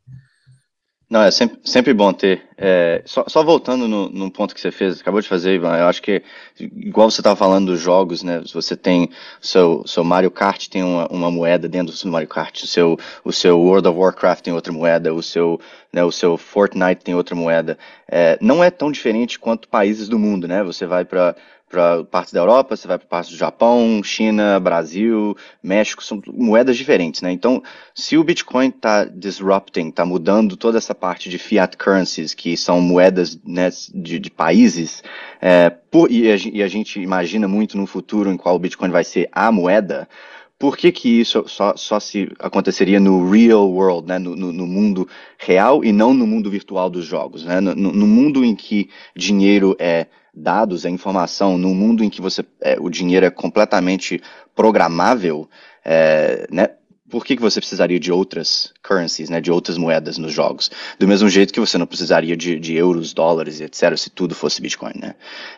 Não, 1.09 1.23
é 1.23 1.31
sempre, 1.31 1.59
sempre 1.63 1.91
bom 1.91 2.13
ter. 2.13 2.43
É, 2.55 3.01
só, 3.03 3.25
só, 3.27 3.43
voltando 3.43 3.87
no, 3.87 4.09
no, 4.09 4.29
ponto 4.29 4.53
que 4.53 4.61
você 4.61 4.69
fez, 4.69 5.01
acabou 5.01 5.19
de 5.19 5.27
fazer, 5.27 5.55
Ivan, 5.55 5.75
eu 5.75 5.87
acho 5.87 6.03
que, 6.03 6.21
igual 6.59 7.09
você 7.09 7.19
estava 7.19 7.35
falando 7.35 7.71
dos 7.71 7.79
jogos, 7.79 8.21
né? 8.21 8.43
Você 8.53 8.77
tem 8.77 9.09
seu, 9.41 9.83
seu 9.87 10.03
Mario 10.03 10.29
Kart 10.29 10.67
tem 10.67 10.83
uma, 10.83 11.07
uma, 11.07 11.31
moeda 11.31 11.67
dentro 11.67 11.95
do 11.95 12.11
Mario 12.11 12.27
Kart, 12.27 12.61
o 12.61 12.67
seu, 12.67 12.95
o 13.23 13.33
seu 13.33 13.59
World 13.59 13.87
of 13.87 13.97
Warcraft 13.97 14.43
tem 14.43 14.53
outra 14.53 14.71
moeda, 14.71 15.11
o 15.11 15.23
seu, 15.23 15.59
né, 15.91 16.03
o 16.03 16.11
seu 16.11 16.37
Fortnite 16.37 17.03
tem 17.03 17.15
outra 17.15 17.35
moeda. 17.35 17.75
É, 18.07 18.37
não 18.39 18.63
é 18.63 18.69
tão 18.69 18.91
diferente 18.91 19.39
quanto 19.39 19.67
países 19.67 20.07
do 20.07 20.19
mundo, 20.19 20.47
né? 20.47 20.63
Você 20.63 20.85
vai 20.85 21.05
para 21.05 21.35
para 21.69 22.03
partes 22.03 22.33
da 22.33 22.39
Europa, 22.39 22.75
você 22.75 22.87
vai 22.87 22.97
para 22.97 23.07
partes 23.07 23.31
do 23.31 23.37
Japão, 23.37 24.01
China, 24.03 24.59
Brasil, 24.59 25.37
México, 25.61 26.03
são 26.03 26.19
moedas 26.27 26.75
diferentes, 26.75 27.21
né? 27.21 27.31
Então, 27.31 27.61
se 27.93 28.17
o 28.17 28.23
Bitcoin 28.23 28.69
está 28.69 29.05
disrupting, 29.05 29.89
está 29.89 30.03
mudando 30.03 30.57
toda 30.57 30.79
essa 30.79 30.95
parte 30.95 31.29
de 31.29 31.37
fiat 31.37 31.77
currencies, 31.77 32.33
que 32.33 32.57
são 32.57 32.81
moedas 32.81 33.39
né, 33.45 33.69
de, 33.93 34.17
de 34.17 34.31
países, 34.31 35.03
é, 35.39 35.69
por, 35.69 36.11
e, 36.11 36.31
a, 36.31 36.35
e 36.35 36.63
a 36.63 36.67
gente 36.67 36.99
imagina 36.99 37.47
muito 37.47 37.77
no 37.77 37.85
futuro 37.85 38.31
em 38.31 38.37
qual 38.37 38.55
o 38.55 38.59
Bitcoin 38.59 38.89
vai 38.89 39.03
ser 39.03 39.29
a 39.31 39.51
moeda, 39.51 40.09
por 40.59 40.75
que, 40.75 40.91
que 40.91 41.21
isso 41.21 41.45
só, 41.47 41.73
só 41.77 42.01
se 42.01 42.29
aconteceria 42.37 42.99
no 42.99 43.31
real 43.31 43.71
world, 43.71 44.05
né? 44.05 44.19
No, 44.19 44.35
no, 44.35 44.51
no, 44.51 44.67
mundo 44.67 45.07
real 45.37 45.85
e 45.85 45.93
não 45.93 46.13
no 46.13 46.27
mundo 46.27 46.51
virtual 46.51 46.89
dos 46.89 47.05
jogos, 47.05 47.45
né? 47.45 47.61
No, 47.61 47.73
no 47.73 48.05
mundo 48.05 48.43
em 48.43 48.53
que 48.53 48.89
dinheiro 49.15 49.73
é 49.79 50.07
dados, 50.33 50.85
a 50.85 50.89
informação, 50.89 51.57
num 51.57 51.73
mundo 51.73 52.03
em 52.03 52.09
que 52.09 52.21
você, 52.21 52.45
é, 52.61 52.77
o 52.77 52.89
dinheiro 52.89 53.25
é 53.25 53.29
completamente 53.29 54.21
programável, 54.53 55.49
é, 55.83 56.45
né? 56.51 56.71
Por 57.09 57.25
que, 57.25 57.35
que 57.35 57.41
você 57.41 57.59
precisaria 57.59 57.99
de 57.99 58.11
outras 58.11 58.71
currencies, 58.83 59.29
né, 59.29 59.41
de 59.41 59.51
outras 59.51 59.77
moedas 59.77 60.17
nos 60.17 60.31
jogos? 60.31 60.69
Do 60.99 61.07
mesmo 61.07 61.27
jeito 61.29 61.53
que 61.53 61.59
você 61.59 61.77
não 61.77 61.85
precisaria 61.85 62.37
de, 62.37 62.59
de 62.59 62.75
euros, 62.75 63.13
dólares, 63.13 63.59
etc., 63.59 63.97
se 63.97 64.09
tudo 64.09 64.35
fosse 64.35 64.61
Bitcoin, 64.61 64.93
né? 64.95 65.15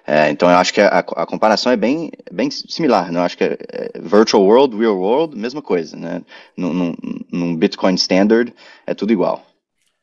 É, 0.07 0.29
então 0.29 0.49
eu 0.49 0.57
acho 0.57 0.73
que 0.73 0.81
a, 0.81 0.99
a, 0.99 1.25
comparação 1.25 1.71
é 1.71 1.75
bem, 1.75 2.11
bem 2.31 2.49
similar, 2.49 3.11
né? 3.11 3.19
Eu 3.19 3.23
acho 3.23 3.37
que 3.37 3.43
é, 3.43 3.57
virtual 3.99 4.43
world, 4.43 4.77
real 4.77 4.97
world, 4.97 5.37
mesma 5.37 5.61
coisa, 5.61 5.97
né? 5.97 6.21
Num, 6.55 6.73
num, 6.73 6.95
num 7.31 7.55
Bitcoin 7.55 7.95
standard 7.95 8.53
é 8.87 8.93
tudo 8.93 9.11
igual. 9.11 9.50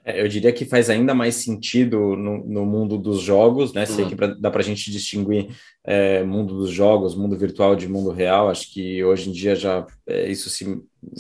É, 0.08 0.22
eu 0.22 0.26
diria 0.26 0.50
que 0.50 0.64
faz 0.64 0.88
ainda 0.88 1.14
mais 1.14 1.34
sentido 1.34 2.16
no, 2.16 2.42
no 2.46 2.64
mundo 2.64 2.96
dos 2.96 3.20
jogos, 3.20 3.74
né? 3.74 3.84
Sei 3.84 4.04
uhum. 4.04 4.10
que 4.10 4.16
pra, 4.16 4.28
dá 4.28 4.50
para 4.50 4.62
a 4.62 4.64
gente 4.64 4.90
distinguir 4.90 5.48
é, 5.84 6.22
mundo 6.22 6.56
dos 6.56 6.70
jogos, 6.70 7.14
mundo 7.14 7.36
virtual 7.36 7.76
de 7.76 7.86
mundo 7.86 8.10
real. 8.10 8.48
Acho 8.48 8.72
que 8.72 9.04
hoje 9.04 9.28
em 9.28 9.32
dia 9.32 9.54
já 9.54 9.86
é, 10.06 10.26
isso 10.30 10.48
se, 10.48 10.64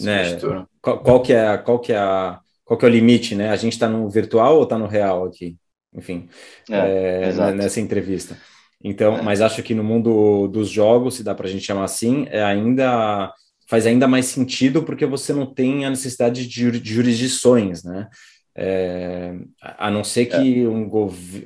né? 0.00 0.38
Qual, 0.80 1.00
qual, 1.00 1.20
que 1.20 1.34
é 1.34 1.58
qual 1.58 1.78
que 1.78 1.92
é 1.92 1.98
a 1.98 2.40
qual 2.64 2.78
que 2.78 2.86
é 2.86 2.88
o 2.88 2.90
limite, 2.90 3.34
né? 3.34 3.50
A 3.50 3.56
gente 3.56 3.74
está 3.74 3.86
no 3.86 4.08
virtual 4.08 4.56
ou 4.56 4.62
está 4.62 4.78
no 4.78 4.86
real 4.86 5.26
aqui? 5.26 5.56
Enfim, 5.94 6.26
é, 6.70 7.30
é 7.30 7.52
nessa 7.52 7.80
entrevista. 7.80 8.38
Então, 8.82 9.22
mas 9.22 9.42
acho 9.42 9.62
que 9.62 9.74
no 9.74 9.84
mundo 9.84 10.48
dos 10.48 10.70
jogos, 10.70 11.16
se 11.16 11.22
dá 11.22 11.34
para 11.34 11.46
a 11.46 11.50
gente 11.50 11.64
chamar 11.64 11.84
assim, 11.84 12.26
é 12.30 12.42
ainda 12.42 13.30
faz 13.68 13.84
ainda 13.84 14.08
mais 14.08 14.24
sentido 14.26 14.82
porque 14.82 15.04
você 15.04 15.34
não 15.34 15.44
tem 15.44 15.84
a 15.84 15.90
necessidade 15.90 16.46
de 16.46 16.80
jurisdições, 16.82 17.84
né? 17.84 18.08
É, 18.60 19.36
a 19.62 19.88
não 19.88 20.02
ser 20.02 20.26
que 20.26 20.64
é. 20.64 20.68
um, 20.68 20.90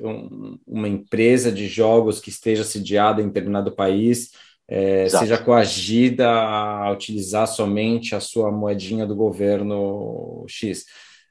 um, 0.01 0.57
uma 0.65 0.87
empresa 0.87 1.51
de 1.51 1.67
jogos 1.67 2.19
que 2.19 2.29
esteja 2.29 2.63
sediada 2.63 3.21
em 3.21 3.27
determinado 3.27 3.71
país 3.71 4.31
é, 4.67 5.07
seja 5.07 5.37
coagida 5.37 6.27
a 6.27 6.89
utilizar 6.91 7.47
somente 7.47 8.15
a 8.15 8.19
sua 8.19 8.51
moedinha 8.51 9.05
do 9.05 9.15
governo 9.15 10.43
X. 10.47 10.85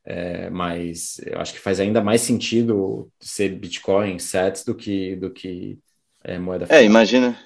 É, 0.04 0.48
mas 0.50 1.20
eu 1.26 1.40
acho 1.40 1.52
que 1.52 1.58
faz 1.58 1.80
ainda 1.80 2.00
mais 2.00 2.20
sentido 2.20 3.10
ser 3.18 3.48
Bitcoin, 3.50 4.20
sets, 4.20 4.64
do 4.64 4.76
que, 4.76 5.16
do 5.16 5.30
que 5.30 5.78
é, 6.22 6.38
moeda. 6.38 6.66
É, 6.68 6.84
imagina, 6.84 7.36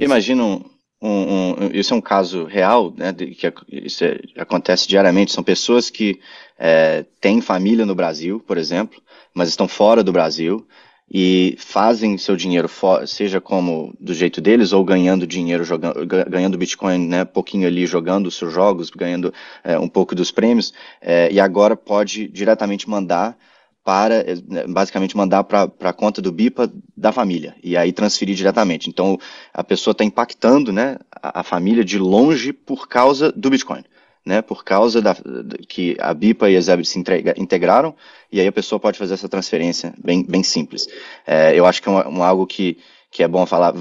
imagina 0.00 0.44
um, 0.44 0.64
um, 1.00 1.08
um, 1.10 1.70
isso 1.72 1.94
é 1.94 1.96
um 1.96 2.00
caso 2.00 2.44
real, 2.44 2.92
né, 2.96 3.12
de, 3.12 3.26
que 3.34 3.52
isso 3.70 4.04
é, 4.04 4.18
acontece 4.36 4.88
diariamente. 4.88 5.32
São 5.32 5.44
pessoas 5.44 5.90
que 5.90 6.20
é, 6.58 7.04
têm 7.20 7.40
família 7.40 7.84
no 7.84 7.94
Brasil, 7.94 8.40
por 8.40 8.56
exemplo, 8.56 9.00
mas 9.34 9.48
estão 9.48 9.66
fora 9.66 10.02
do 10.02 10.12
Brasil 10.12 10.66
e 11.10 11.54
fazem 11.58 12.16
seu 12.16 12.34
dinheiro, 12.34 12.68
seja 13.06 13.40
como 13.40 13.94
do 14.00 14.14
jeito 14.14 14.40
deles 14.40 14.72
ou 14.72 14.84
ganhando 14.84 15.26
dinheiro, 15.26 15.62
jogando, 15.62 16.06
ganhando 16.06 16.56
Bitcoin, 16.56 17.06
né, 17.06 17.24
pouquinho 17.24 17.66
ali 17.66 17.86
jogando 17.86 18.26
os 18.26 18.36
seus 18.36 18.52
jogos, 18.52 18.90
ganhando 18.90 19.32
é, 19.62 19.78
um 19.78 19.88
pouco 19.88 20.14
dos 20.14 20.30
prêmios, 20.30 20.72
é, 21.00 21.30
e 21.30 21.38
agora 21.38 21.76
pode 21.76 22.28
diretamente 22.28 22.88
mandar 22.88 23.36
para 23.84 24.14
eh, 24.14 24.66
basicamente 24.66 25.14
mandar 25.14 25.44
para 25.44 25.70
a 25.80 25.92
conta 25.92 26.22
do 26.22 26.32
BIPA 26.32 26.72
da 26.96 27.12
família 27.12 27.54
e 27.62 27.76
aí 27.76 27.92
transferir 27.92 28.34
diretamente. 28.34 28.88
Então 28.88 29.18
a 29.52 29.62
pessoa 29.62 29.92
está 29.92 30.02
impactando 30.02 30.72
né, 30.72 30.96
a, 31.12 31.40
a, 31.40 31.42
família 31.42 31.84
de 31.84 31.98
longe 31.98 32.50
por 32.50 32.88
causa 32.88 33.30
do 33.30 33.50
Bitcoin. 33.50 33.84
Né, 34.24 34.40
por 34.40 34.64
causa 34.64 35.02
da, 35.02 35.14
que 35.68 35.98
a 36.00 36.14
BIPA 36.14 36.48
e 36.48 36.56
a 36.56 36.60
Zebra 36.62 36.82
se 36.82 36.98
entrega, 36.98 37.34
integraram, 37.36 37.94
e 38.32 38.40
aí 38.40 38.46
a 38.46 38.52
pessoa 38.52 38.80
pode 38.80 38.96
fazer 38.96 39.12
essa 39.12 39.28
transferência 39.28 39.92
bem, 40.02 40.24
bem 40.24 40.42
simples. 40.42 40.86
É, 41.26 41.54
eu 41.54 41.66
acho 41.66 41.82
que 41.82 41.90
é 41.90 41.92
um, 41.92 42.20
um 42.20 42.22
algo 42.22 42.46
que 42.46 42.78
que 43.14 43.22
é 43.22 43.28
bom 43.28 43.46
falar, 43.46 43.72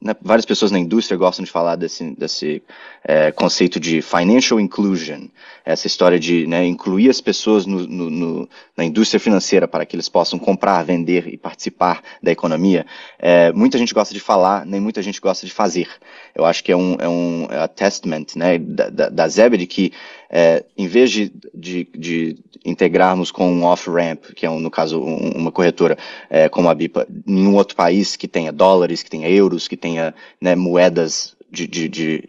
né, 0.00 0.16
várias 0.22 0.46
pessoas 0.46 0.70
na 0.70 0.78
indústria 0.78 1.18
gostam 1.18 1.44
de 1.44 1.50
falar 1.50 1.76
desse, 1.76 2.16
desse 2.16 2.62
é, 3.04 3.30
conceito 3.30 3.78
de 3.78 4.00
financial 4.00 4.58
inclusion, 4.58 5.26
essa 5.62 5.86
história 5.86 6.18
de 6.18 6.46
né, 6.46 6.64
incluir 6.64 7.10
as 7.10 7.20
pessoas 7.20 7.66
no, 7.66 7.86
no, 7.86 8.08
no, 8.08 8.48
na 8.74 8.82
indústria 8.82 9.20
financeira 9.20 9.68
para 9.68 9.84
que 9.84 9.94
eles 9.94 10.08
possam 10.08 10.38
comprar, 10.38 10.82
vender 10.84 11.28
e 11.28 11.36
participar 11.36 12.02
da 12.22 12.32
economia. 12.32 12.86
É, 13.18 13.52
muita 13.52 13.76
gente 13.76 13.92
gosta 13.92 14.14
de 14.14 14.20
falar, 14.20 14.64
nem 14.64 14.80
muita 14.80 15.02
gente 15.02 15.20
gosta 15.20 15.44
de 15.44 15.52
fazer. 15.52 15.88
Eu 16.34 16.46
acho 16.46 16.64
que 16.64 16.72
é 16.72 16.76
um, 16.76 16.96
é 16.98 17.06
um 17.06 17.46
é 17.50 17.68
testament 17.68 18.34
né, 18.34 18.56
da, 18.58 18.88
da, 18.88 19.08
da 19.10 19.28
Zebedee 19.28 19.66
que 19.66 19.92
é, 20.32 20.64
em 20.78 20.86
vez 20.86 21.10
de, 21.10 21.30
de, 21.52 21.86
de, 21.94 22.36
integrarmos 22.64 23.30
com 23.30 23.52
um 23.52 23.64
off-ramp, 23.64 24.32
que 24.34 24.46
é, 24.46 24.50
um, 24.50 24.58
no 24.58 24.70
caso, 24.70 24.98
um, 24.98 25.32
uma 25.32 25.52
corretora 25.52 25.98
é, 26.30 26.48
como 26.48 26.70
a 26.70 26.74
BIPA, 26.74 27.06
em 27.26 27.46
um 27.46 27.54
outro 27.54 27.76
país 27.76 28.16
que 28.16 28.26
tenha 28.26 28.50
dólares, 28.50 29.02
que 29.02 29.10
tenha 29.10 29.28
euros, 29.28 29.68
que 29.68 29.76
tenha 29.76 30.14
né, 30.40 30.54
moedas 30.56 31.36
de, 31.52 31.68
de, 31.68 31.88
de, 31.88 32.22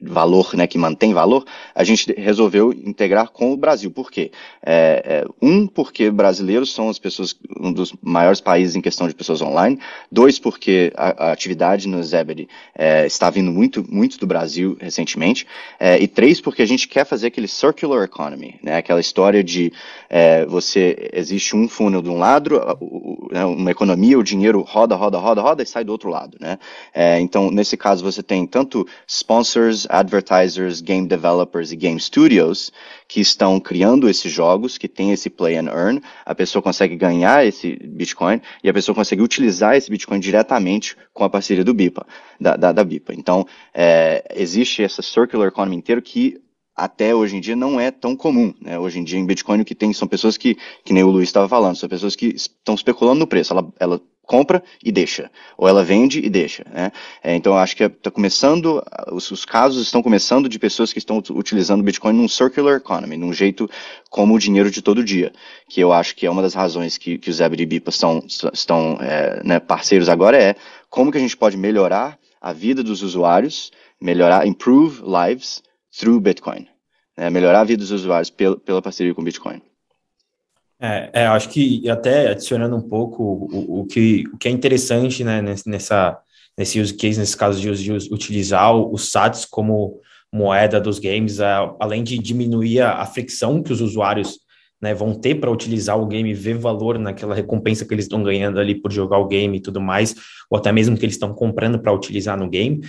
valor, 0.00 0.54
né, 0.54 0.66
que 0.66 0.76
mantém 0.76 1.14
valor, 1.14 1.44
a 1.74 1.84
gente 1.84 2.12
resolveu 2.18 2.72
integrar 2.72 3.30
com 3.30 3.52
o 3.52 3.56
Brasil. 3.56 3.90
Por 3.90 4.10
quê? 4.10 4.32
É, 4.64 5.22
é, 5.24 5.24
um, 5.40 5.66
porque 5.66 6.10
brasileiros 6.10 6.74
são 6.74 6.88
as 6.88 6.98
pessoas, 6.98 7.36
um 7.58 7.72
dos 7.72 7.94
maiores 8.02 8.40
países 8.40 8.74
em 8.74 8.80
questão 8.80 9.06
de 9.06 9.14
pessoas 9.14 9.40
online. 9.40 9.78
Dois, 10.10 10.38
porque 10.38 10.92
a, 10.96 11.28
a 11.28 11.32
atividade 11.32 11.86
no 11.86 12.02
Zebedee 12.02 12.48
é, 12.74 13.06
está 13.06 13.30
vindo 13.30 13.52
muito, 13.52 13.84
muito 13.88 14.18
do 14.18 14.26
Brasil 14.26 14.76
recentemente. 14.80 15.46
É, 15.78 16.02
e 16.02 16.08
três, 16.08 16.40
porque 16.40 16.62
a 16.62 16.66
gente 16.66 16.88
quer 16.88 17.04
fazer 17.04 17.28
aquele 17.28 17.48
circular 17.48 18.04
economy, 18.04 18.58
né, 18.62 18.76
aquela 18.76 19.00
história 19.00 19.44
de 19.44 19.72
é, 20.08 20.44
você, 20.46 21.10
existe 21.12 21.54
um 21.54 21.68
funnel 21.68 22.02
de 22.02 22.08
um 22.08 22.18
lado, 22.18 22.60
né, 23.30 23.44
uma 23.44 23.70
economia, 23.70 24.18
o 24.18 24.22
dinheiro 24.22 24.62
roda, 24.62 24.94
roda, 24.96 25.18
roda, 25.18 25.40
roda 25.42 25.62
e 25.62 25.66
sai 25.66 25.84
do 25.84 25.92
outro 25.92 26.10
lado, 26.10 26.36
né? 26.40 26.58
É, 26.94 27.20
então, 27.20 27.50
nesse 27.50 27.76
caso, 27.76 28.02
você 28.02 28.22
tem 28.22 28.46
tanto 28.46 28.61
tanto 28.62 28.86
sponsors, 29.06 29.86
advertisers, 29.90 30.80
game 30.80 31.06
developers 31.06 31.72
e 31.72 31.76
game 31.76 31.98
studios 31.98 32.72
que 33.08 33.20
estão 33.20 33.58
criando 33.58 34.08
esses 34.08 34.32
jogos, 34.32 34.78
que 34.78 34.88
tem 34.88 35.10
esse 35.12 35.28
play 35.28 35.56
and 35.56 35.68
earn, 35.68 36.00
a 36.24 36.34
pessoa 36.34 36.62
consegue 36.62 36.96
ganhar 36.96 37.44
esse 37.44 37.76
Bitcoin 37.84 38.40
e 38.62 38.68
a 38.68 38.72
pessoa 38.72 38.94
consegue 38.94 39.20
utilizar 39.20 39.76
esse 39.76 39.90
Bitcoin 39.90 40.20
diretamente 40.20 40.96
com 41.12 41.24
a 41.24 41.30
parceria 41.30 41.64
do 41.64 41.74
BIPA, 41.74 42.06
da, 42.40 42.56
da, 42.56 42.72
da 42.72 42.84
BIPA. 42.84 43.14
Então, 43.14 43.44
é, 43.74 44.24
existe 44.34 44.82
essa 44.82 45.02
circular 45.02 45.48
economy 45.48 45.76
inteiro 45.76 46.00
que 46.00 46.40
até 46.74 47.14
hoje 47.14 47.36
em 47.36 47.40
dia 47.40 47.54
não 47.54 47.78
é 47.78 47.90
tão 47.90 48.16
comum. 48.16 48.54
Né? 48.60 48.78
Hoje 48.78 48.98
em 48.98 49.04
dia 49.04 49.18
em 49.18 49.26
Bitcoin 49.26 49.60
o 49.60 49.64
que 49.64 49.74
tem 49.74 49.92
são 49.92 50.08
pessoas 50.08 50.38
que, 50.38 50.56
que 50.84 50.92
nem 50.92 51.02
o 51.02 51.10
Luiz 51.10 51.28
estava 51.28 51.48
falando, 51.48 51.76
são 51.76 51.88
pessoas 51.88 52.16
que 52.16 52.28
estão 52.28 52.74
especulando 52.74 53.18
no 53.18 53.26
preço. 53.26 53.52
Ela, 53.52 53.68
ela 53.78 54.00
compra 54.32 54.62
e 54.82 54.90
deixa, 54.90 55.30
ou 55.58 55.68
ela 55.68 55.84
vende 55.84 56.18
e 56.18 56.30
deixa. 56.30 56.64
Né? 56.72 56.90
É, 57.22 57.36
então, 57.36 57.54
acho 57.54 57.76
que 57.76 57.84
está 57.84 58.10
começando, 58.10 58.82
os, 59.12 59.30
os, 59.30 59.44
casos 59.44 59.82
estão 59.82 60.02
começando 60.02 60.48
de 60.48 60.58
pessoas 60.58 60.90
que 60.90 60.98
estão 60.98 61.22
utilizando 61.32 61.82
Bitcoin 61.82 62.14
num 62.14 62.26
circular 62.26 62.78
economy, 62.78 63.18
num 63.18 63.34
jeito 63.34 63.68
como 64.08 64.34
o 64.34 64.38
dinheiro 64.38 64.70
de 64.70 64.80
todo 64.80 65.04
dia, 65.04 65.34
que 65.68 65.82
eu 65.82 65.92
acho 65.92 66.16
que 66.16 66.24
é 66.24 66.30
uma 66.30 66.40
das 66.40 66.54
razões 66.54 66.96
que, 66.96 67.18
que 67.18 67.28
os 67.28 67.36
Zebra 67.36 67.60
e 67.60 67.66
Bipa 67.66 67.90
estão, 67.90 68.24
estão 68.26 68.96
é, 69.02 69.42
né, 69.44 69.60
parceiros 69.60 70.08
agora, 70.08 70.42
é 70.42 70.56
como 70.88 71.12
que 71.12 71.18
a 71.18 71.20
gente 71.20 71.36
pode 71.36 71.58
melhorar 71.58 72.18
a 72.40 72.54
vida 72.54 72.82
dos 72.82 73.02
usuários, 73.02 73.70
melhorar, 74.00 74.46
improve 74.46 75.02
lives 75.02 75.62
through 75.94 76.18
Bitcoin. 76.18 76.66
Né? 77.18 77.28
Melhorar 77.28 77.60
a 77.60 77.64
vida 77.64 77.82
dos 77.82 77.90
usuários 77.90 78.30
pela, 78.30 78.56
pela 78.56 78.80
parceria 78.80 79.14
com 79.14 79.22
Bitcoin. 79.22 79.60
É, 80.82 81.10
é, 81.12 81.26
acho 81.26 81.48
que 81.48 81.88
até 81.88 82.30
adicionando 82.30 82.74
um 82.74 82.82
pouco 82.82 83.22
o, 83.22 83.82
o, 83.82 83.86
que, 83.86 84.24
o 84.34 84.36
que 84.36 84.48
é 84.48 84.50
interessante 84.50 85.22
né, 85.22 85.40
nessa, 85.64 86.18
nesse 86.58 86.80
use 86.80 86.92
case, 86.92 87.20
nesse 87.20 87.36
caso 87.36 87.60
de, 87.60 87.72
de 87.72 87.92
utilizar 88.12 88.74
os 88.74 89.12
SATs 89.12 89.44
como 89.44 90.00
moeda 90.32 90.80
dos 90.80 90.98
games, 90.98 91.38
além 91.78 92.02
de 92.02 92.18
diminuir 92.18 92.80
a, 92.80 92.94
a 92.94 93.06
fricção 93.06 93.62
que 93.62 93.72
os 93.72 93.80
usuários 93.80 94.40
né, 94.80 94.92
vão 94.92 95.14
ter 95.14 95.36
para 95.36 95.52
utilizar 95.52 95.96
o 95.96 96.06
game, 96.06 96.34
ver 96.34 96.58
valor 96.58 96.98
naquela 96.98 97.34
recompensa 97.34 97.84
que 97.84 97.94
eles 97.94 98.06
estão 98.06 98.20
ganhando 98.20 98.58
ali 98.58 98.74
por 98.74 98.90
jogar 98.90 99.18
o 99.18 99.28
game 99.28 99.58
e 99.58 99.62
tudo 99.62 99.80
mais, 99.80 100.16
ou 100.50 100.58
até 100.58 100.72
mesmo 100.72 100.98
que 100.98 101.04
eles 101.04 101.14
estão 101.14 101.32
comprando 101.32 101.78
para 101.78 101.92
utilizar 101.92 102.36
no 102.36 102.50
game. 102.50 102.80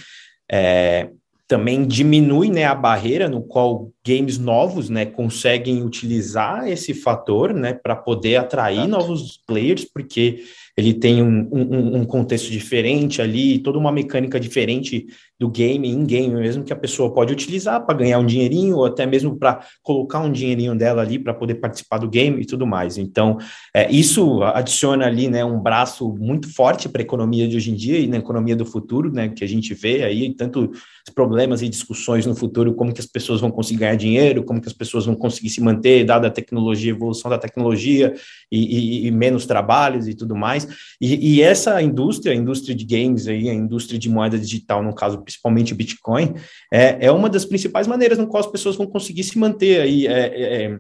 É, 0.52 1.12
também 1.54 1.86
diminui 1.86 2.50
né, 2.50 2.66
a 2.66 2.74
barreira 2.74 3.30
no 3.30 3.40
qual 3.40 3.92
games 4.04 4.40
novos 4.40 4.90
né, 4.90 5.06
conseguem 5.06 5.84
utilizar 5.84 6.68
esse 6.68 6.96
fator 6.96 7.54
né, 7.54 7.74
para 7.74 7.96
poder 7.96 8.38
atrair 8.38 8.88
novos 8.88 9.38
players, 9.46 9.86
porque 9.86 10.44
ele 10.76 10.94
tem 10.94 11.22
um, 11.22 11.48
um, 11.52 11.98
um, 11.98 12.06
contexto 12.06 12.50
diferente 12.50 13.22
ali, 13.22 13.60
toda 13.60 13.78
uma 13.78 13.92
mecânica 13.92 14.40
diferente 14.40 15.06
do 15.40 15.48
game, 15.50 15.88
in-game 15.88 16.34
mesmo, 16.34 16.64
que 16.64 16.74
a 16.74 16.76
pessoa 16.76 17.14
pode 17.14 17.32
utilizar 17.32 17.86
para 17.86 17.98
ganhar 17.98 18.18
um 18.18 18.26
dinheirinho, 18.26 18.78
ou 18.78 18.86
até 18.86 19.06
mesmo 19.06 19.38
para 19.38 19.60
colocar 19.84 20.20
um 20.20 20.32
dinheirinho 20.32 20.76
dela 20.76 21.02
ali 21.02 21.20
para 21.20 21.34
poder 21.34 21.56
participar 21.56 21.98
do 22.00 22.10
game 22.10 22.42
e 22.42 22.46
tudo 22.46 22.66
mais. 22.66 22.98
Então, 22.98 23.38
é, 23.76 23.92
isso 23.92 24.42
adiciona 24.42 25.06
ali 25.06 25.28
né, 25.28 25.46
um 25.46 25.60
braço 25.60 26.16
muito 26.20 26.52
forte 26.52 26.90
para 26.90 27.02
a 27.02 27.06
economia 27.06 27.48
de 27.48 27.56
hoje 27.56 27.72
em 27.72 27.76
dia 27.76 28.00
e 28.00 28.08
na 28.08 28.18
economia 28.18 28.56
do 28.56 28.66
futuro, 28.66 29.12
né, 29.12 29.30
que 29.30 29.44
a 29.44 29.48
gente 29.48 29.74
vê 29.74 30.04
aí, 30.04 30.34
tanto 30.34 30.72
problemas 31.14 31.62
e 31.62 31.68
discussões 31.68 32.26
no 32.26 32.36
futuro, 32.36 32.74
como 32.74 32.94
que 32.94 33.02
as 33.02 33.06
pessoas 33.06 33.42
vão 33.42 33.52
conseguir 33.52 33.82
ganhar 33.82 33.96
dinheiro, 33.96 34.44
como 34.44 34.62
que 34.62 34.68
as 34.68 34.74
pessoas 34.74 35.06
vão 35.06 35.16
conseguir 35.16 35.50
se 35.50 35.62
manter, 35.62 36.06
dada 36.06 36.28
a 36.28 36.32
tecnologia, 36.32 36.92
evolução 36.92 37.30
da 37.30 37.38
tecnologia 37.38 38.14
e, 38.52 39.04
e, 39.04 39.08
e 39.08 39.12
menos 39.12 39.46
trabalhos 39.46 40.08
e 40.08 40.14
tudo 40.14 40.36
mais. 40.36 40.63
E, 41.00 41.36
e, 41.36 41.42
essa 41.42 41.82
indústria, 41.82 42.34
a 42.34 42.36
indústria 42.36 42.76
de 42.76 42.86
games 42.86 43.28
aí, 43.28 43.50
a 43.50 43.54
indústria 43.54 44.00
de 44.00 44.10
moeda 44.10 44.38
digital, 44.38 44.84
no 44.84 44.94
caso, 44.94 45.22
principalmente 45.22 45.74
Bitcoin, 45.74 46.34
é, 46.72 47.06
é 47.08 47.12
uma 47.12 47.30
das 47.30 47.46
principais 47.46 47.88
maneiras 47.88 48.18
no 48.18 48.28
qual 48.28 48.42
as 48.42 48.52
pessoas 48.52 48.76
vão 48.76 48.88
conseguir 48.88 49.24
se 49.24 49.38
manter 49.38 49.82
aí, 49.82 50.08
é, 50.08 50.12
é, 50.12 50.64
é 50.64 50.80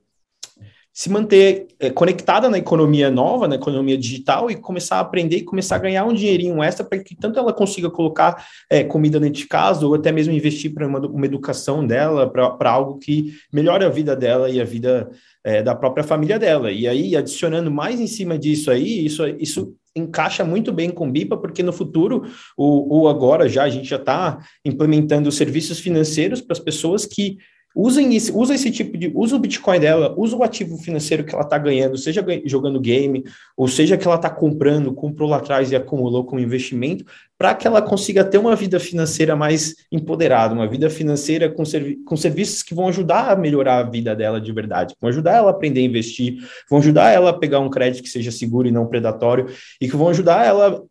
se 0.93 1.09
manter 1.09 1.67
é, 1.79 1.89
conectada 1.89 2.51
na 2.51 2.59
economia 2.59 3.09
nova, 3.09 3.47
na 3.47 3.55
economia 3.55 3.97
digital 3.97 4.51
e 4.51 4.55
começar 4.55 4.97
a 4.97 4.99
aprender 4.99 5.37
e 5.37 5.43
começar 5.43 5.77
a 5.77 5.79
ganhar 5.79 6.05
um 6.05 6.13
dinheirinho 6.13 6.61
extra 6.61 6.85
para 6.85 6.99
que 6.99 7.15
tanto 7.15 7.39
ela 7.39 7.51
consiga 7.51 7.89
colocar 7.89 8.45
é, 8.69 8.83
comida 8.83 9.19
dentro 9.19 9.41
de 9.41 9.47
casa 9.47 9.87
ou 9.87 9.95
até 9.95 10.11
mesmo 10.11 10.31
investir 10.31 10.71
para 10.71 10.87
uma, 10.87 10.99
uma, 10.99 11.25
educação 11.25 11.85
dela, 11.85 12.29
para 12.29 12.69
algo 12.69 12.99
que 12.99 13.33
melhore 13.51 13.83
a 13.83 13.89
vida 13.89 14.15
dela 14.15 14.51
e 14.51 14.61
a 14.61 14.63
vida 14.63 15.09
é, 15.43 15.63
da 15.63 15.73
própria 15.73 16.03
família 16.03 16.37
dela. 16.37 16.71
E 16.71 16.87
aí, 16.87 17.15
adicionando 17.15 17.71
mais 17.71 17.99
em 17.99 18.07
cima 18.07 18.37
disso 18.37 18.69
aí, 18.69 19.03
isso, 19.03 19.25
isso 19.39 19.75
encaixa 19.95 20.43
muito 20.43 20.71
bem 20.71 20.91
com 20.91 21.07
o 21.07 21.11
BIPA, 21.11 21.37
porque 21.37 21.63
no 21.63 21.73
futuro, 21.73 22.23
ou, 22.55 22.87
ou 22.87 23.09
agora 23.09 23.49
já, 23.49 23.63
a 23.63 23.69
gente 23.69 23.87
já 23.87 23.95
está 23.95 24.37
implementando 24.63 25.31
serviços 25.31 25.79
financeiros 25.79 26.39
para 26.39 26.53
as 26.53 26.59
pessoas 26.59 27.05
que 27.05 27.37
Usem 27.75 28.15
esse, 28.15 28.31
usa 28.31 28.53
esse 28.53 28.69
tipo 28.69 28.97
de. 28.97 29.11
Usa 29.15 29.35
o 29.35 29.39
Bitcoin 29.39 29.79
dela, 29.79 30.13
usa 30.17 30.35
o 30.35 30.43
ativo 30.43 30.77
financeiro 30.77 31.23
que 31.23 31.33
ela 31.33 31.43
está 31.43 31.57
ganhando, 31.57 31.97
seja 31.97 32.23
jogando 32.45 32.79
game, 32.79 33.23
ou 33.57 33.67
seja 33.67 33.97
que 33.97 34.05
ela 34.05 34.15
está 34.15 34.29
comprando, 34.29 34.93
comprou 34.93 35.27
lá 35.27 35.37
atrás 35.37 35.71
e 35.71 35.75
acumulou 35.75 36.23
como 36.23 36.39
investimento, 36.39 37.03
para 37.37 37.55
que 37.55 37.65
ela 37.67 37.81
consiga 37.81 38.23
ter 38.23 38.37
uma 38.37 38.55
vida 38.55 38.79
financeira 38.79 39.35
mais 39.35 39.75
empoderada, 39.91 40.53
uma 40.53 40.67
vida 40.67 40.89
financeira 40.89 41.49
com, 41.49 41.65
servi 41.65 41.95
com 42.05 42.15
serviços 42.15 42.61
que 42.61 42.75
vão 42.75 42.87
ajudar 42.87 43.31
a 43.31 43.35
melhorar 43.35 43.79
a 43.79 43.89
vida 43.89 44.15
dela 44.15 44.39
de 44.39 44.51
verdade, 44.51 44.95
vão 45.01 45.09
ajudar 45.09 45.33
ela 45.33 45.47
a 45.47 45.51
aprender 45.51 45.81
a 45.81 45.83
investir, 45.83 46.37
vão 46.69 46.79
ajudar 46.79 47.11
ela 47.11 47.31
a 47.31 47.33
pegar 47.33 47.59
um 47.59 47.69
crédito 47.69 48.03
que 48.03 48.09
seja 48.09 48.31
seguro 48.31 48.67
e 48.67 48.71
não 48.71 48.85
predatório, 48.85 49.47
e 49.81 49.89
que 49.89 49.95
vão 49.95 50.09
ajudar 50.09 50.45
ela 50.45 50.83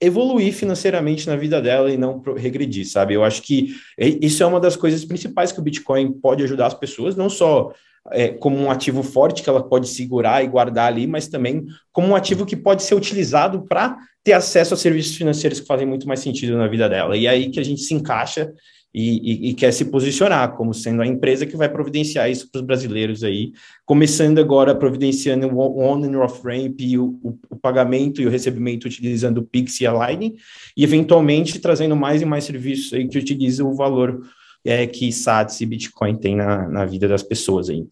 evoluir 0.00 0.54
financeiramente 0.54 1.26
na 1.26 1.36
vida 1.36 1.60
dela 1.60 1.90
e 1.90 1.96
não 1.96 2.22
regredir, 2.36 2.88
sabe? 2.88 3.14
Eu 3.14 3.24
acho 3.24 3.42
que 3.42 3.74
isso 3.98 4.42
é 4.42 4.46
uma 4.46 4.60
das 4.60 4.76
coisas 4.76 5.04
principais 5.04 5.50
que 5.50 5.58
o 5.58 5.62
Bitcoin 5.62 6.12
pode 6.12 6.42
ajudar 6.44 6.66
as 6.66 6.74
pessoas, 6.74 7.16
não 7.16 7.28
só 7.28 7.72
é, 8.10 8.28
como 8.28 8.56
um 8.56 8.70
ativo 8.70 9.02
forte 9.02 9.42
que 9.42 9.48
ela 9.50 9.62
pode 9.62 9.88
segurar 9.88 10.42
e 10.42 10.48
guardar 10.48 10.86
ali, 10.86 11.06
mas 11.06 11.28
também 11.28 11.66
como 11.92 12.08
um 12.08 12.16
ativo 12.16 12.46
que 12.46 12.56
pode 12.56 12.82
ser 12.82 12.94
utilizado 12.94 13.62
para 13.62 13.98
ter 14.22 14.32
acesso 14.32 14.74
a 14.74 14.76
serviços 14.76 15.16
financeiros 15.16 15.60
que 15.60 15.66
fazem 15.66 15.86
muito 15.86 16.06
mais 16.06 16.20
sentido 16.20 16.56
na 16.56 16.68
vida 16.68 16.88
dela. 16.88 17.16
E 17.16 17.26
é 17.26 17.30
aí 17.30 17.50
que 17.50 17.60
a 17.60 17.64
gente 17.64 17.80
se 17.80 17.94
encaixa 17.94 18.52
e, 18.92 19.48
e, 19.48 19.50
e, 19.50 19.54
quer 19.54 19.70
se 19.72 19.84
posicionar 19.84 20.56
como 20.56 20.72
sendo 20.72 21.02
a 21.02 21.06
empresa 21.06 21.44
que 21.44 21.56
vai 21.56 21.68
providenciar 21.68 22.30
isso 22.30 22.50
para 22.50 22.60
os 22.60 22.66
brasileiros 22.66 23.22
aí, 23.22 23.52
começando 23.84 24.38
agora 24.38 24.74
providenciando 24.74 25.46
o 25.46 25.80
on 25.80 26.02
and 26.04 26.18
off 26.18 26.40
ramp 26.42 26.80
e 26.80 26.96
o, 26.96 27.18
o, 27.22 27.38
o, 27.50 27.56
pagamento 27.56 28.22
e 28.22 28.26
o 28.26 28.30
recebimento 28.30 28.86
utilizando 28.86 29.38
o 29.38 29.44
Pix 29.44 29.80
e 29.80 29.86
a 29.86 29.92
Lightning, 29.92 30.36
e 30.76 30.82
eventualmente 30.82 31.58
trazendo 31.60 31.94
mais 31.94 32.22
e 32.22 32.24
mais 32.24 32.44
serviços 32.44 32.94
aí 32.94 33.06
que 33.06 33.18
utilizam 33.18 33.68
o 33.68 33.74
valor 33.74 34.22
é, 34.64 34.86
que 34.86 35.12
SATS 35.12 35.60
e 35.60 35.66
Bitcoin 35.66 36.16
tem 36.16 36.34
na, 36.34 36.66
na 36.68 36.84
vida 36.84 37.06
das 37.06 37.22
pessoas 37.22 37.68
aí. 37.68 37.86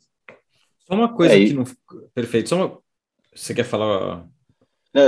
Só 0.87 0.95
uma 0.95 1.13
coisa 1.13 1.35
é, 1.35 1.45
que 1.45 1.53
não... 1.53 1.65
Perfeito, 2.15 2.49
só 2.49 2.57
uma... 2.57 2.79
Você 3.35 3.55
quer 3.55 3.65
falar... 3.65 4.27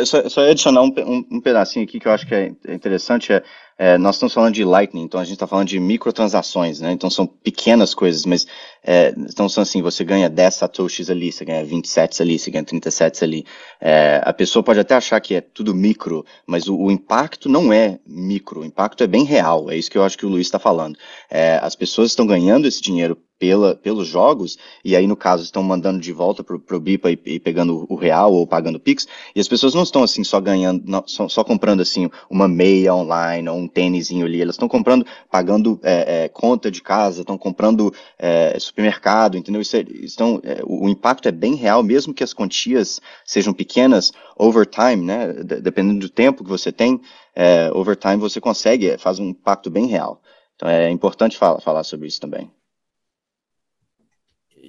Só, 0.05 0.29
só 0.29 0.43
adicionar 0.43 0.83
um, 0.83 0.93
um, 0.99 1.27
um, 1.33 1.41
pedacinho 1.41 1.87
aqui 1.87 1.99
que 1.99 2.07
eu 2.07 2.13
acho 2.13 2.27
que 2.27 2.35
é 2.35 2.55
interessante, 2.69 3.33
é 3.33 3.43
é, 3.79 3.97
nós 3.97 4.17
estamos 4.17 4.35
falando 4.35 4.55
de 4.55 4.65
Lightning, 4.65 5.05
então 5.05 5.21
a 5.21 5.25
gente 5.25 5.35
está 5.35 5.47
falando 5.47 5.69
de 5.69 5.79
microtransações, 5.79 6.81
né? 6.81 6.91
Então 6.91 7.09
são 7.09 7.25
pequenas 7.25 7.95
coisas, 7.95 8.27
mas 8.27 8.45
é, 8.83 9.15
então 9.17 9.49
são 9.49 9.63
assim, 9.63 9.81
você 9.81 10.03
ganha 10.03 10.29
10 10.29 10.55
satoshis 10.55 11.09
ali, 11.09 11.31
você 11.31 11.45
ganha 11.45 11.65
27 11.65 12.21
ali, 12.21 12.39
você 12.39 12.51
ganha 12.51 12.65
37 12.65 13.23
ali. 13.23 13.47
É, 13.81 14.21
a 14.25 14.33
pessoa 14.33 14.65
pode 14.65 14.81
até 14.81 14.97
achar 14.97 15.21
que 15.21 15.37
é 15.37 15.41
tudo 15.41 15.73
micro, 15.77 16.27
mas 16.45 16.67
o, 16.67 16.77
o, 16.77 16.91
impacto 16.91 17.49
não 17.49 17.73
é 17.73 18.01
micro, 18.05 18.63
o 18.63 18.65
impacto 18.65 19.05
é 19.05 19.07
bem 19.07 19.25
real, 19.25 19.71
é 19.71 19.77
isso 19.77 19.91
que 19.91 19.97
eu 19.97 20.03
acho 20.03 20.19
que 20.19 20.27
o 20.27 20.29
Luiz 20.29 20.49
está 20.49 20.59
falando. 20.59 20.99
É, 21.31 21.61
as 21.63 21.77
pessoas 21.77 22.11
estão 22.11 22.27
ganhando 22.27 22.67
esse 22.67 22.83
dinheiro 22.83 23.17
pela, 23.39 23.75
pelos 23.75 24.09
jogos, 24.09 24.59
e 24.85 24.97
aí 24.97 25.07
no 25.07 25.17
caso 25.17 25.45
estão 25.45 25.63
mandando 25.63 26.01
de 26.01 26.13
volta 26.13 26.43
pro, 26.43 26.59
pro 26.59 26.81
BIPA 26.81 27.13
e, 27.13 27.21
e 27.27 27.41
pegando 27.41 27.87
o 27.89 27.95
real 27.95 28.33
ou 28.33 28.47
pagando 28.47 28.81
Pix, 28.81 29.07
e 29.35 29.41
as 29.41 29.47
pessoas 29.47 29.75
não 29.75 29.83
estão 29.83 30.03
assim 30.03 30.25
só 30.25 30.41
ganhando, 30.41 30.83
não, 30.87 31.05
só, 31.07 31.29
só 31.29 31.45
comprando 31.45 31.81
assim 31.81 32.11
uma 32.29 32.49
meia 32.49 32.95
online 32.95 33.49
ou 33.49 33.57
um 33.57 33.69
tênisinho 33.69 34.27
ali. 34.27 34.43
Elas 34.43 34.57
estão 34.57 34.69
comprando, 34.69 35.07
pagando 35.31 35.79
é, 35.83 36.25
é, 36.25 36.29
conta 36.29 36.71
de 36.71 36.83
casa, 36.83 37.21
estão 37.21 37.39
comprando 37.39 37.93
é, 38.19 38.59
supermercado, 38.59 39.37
entendeu? 39.37 39.63
Isso 39.63 39.77
é, 39.77 39.81
estão, 40.03 40.41
é, 40.43 40.61
o 40.65 40.89
impacto 40.89 41.29
é 41.29 41.33
bem 41.33 41.55
real, 41.55 41.83
mesmo 41.83 42.13
que 42.13 42.25
as 42.25 42.33
quantias 42.33 43.01
sejam 43.25 43.53
pequenas, 43.53 44.13
over 44.37 44.67
time, 44.67 45.05
né? 45.05 45.33
Dependendo 45.63 46.01
do 46.01 46.09
tempo 46.09 46.43
que 46.43 46.51
você 46.51 46.73
tem, 46.73 47.01
é, 47.35 47.71
over 47.73 47.97
time 47.97 48.17
você 48.17 48.41
consegue, 48.41 48.99
faz 48.99 49.19
um 49.19 49.29
impacto 49.29 49.71
bem 49.71 49.87
real. 49.87 50.21
Então 50.57 50.69
é 50.69 50.91
importante 50.91 51.37
falar, 51.39 51.61
falar 51.61 51.85
sobre 51.85 52.09
isso 52.09 52.21
também. 52.21 52.51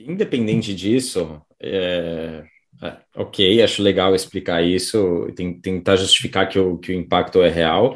Independente 0.08 0.74
disso, 0.74 1.42
é, 1.60 2.44
é, 2.82 2.98
ok, 3.16 3.62
acho 3.62 3.82
legal 3.82 4.16
explicar 4.16 4.64
isso, 4.64 5.28
tentar 5.62 5.98
justificar 5.98 6.48
que 6.48 6.58
o, 6.58 6.78
que 6.78 6.92
o 6.92 6.96
impacto 6.96 7.42
é 7.42 7.50
real, 7.50 7.96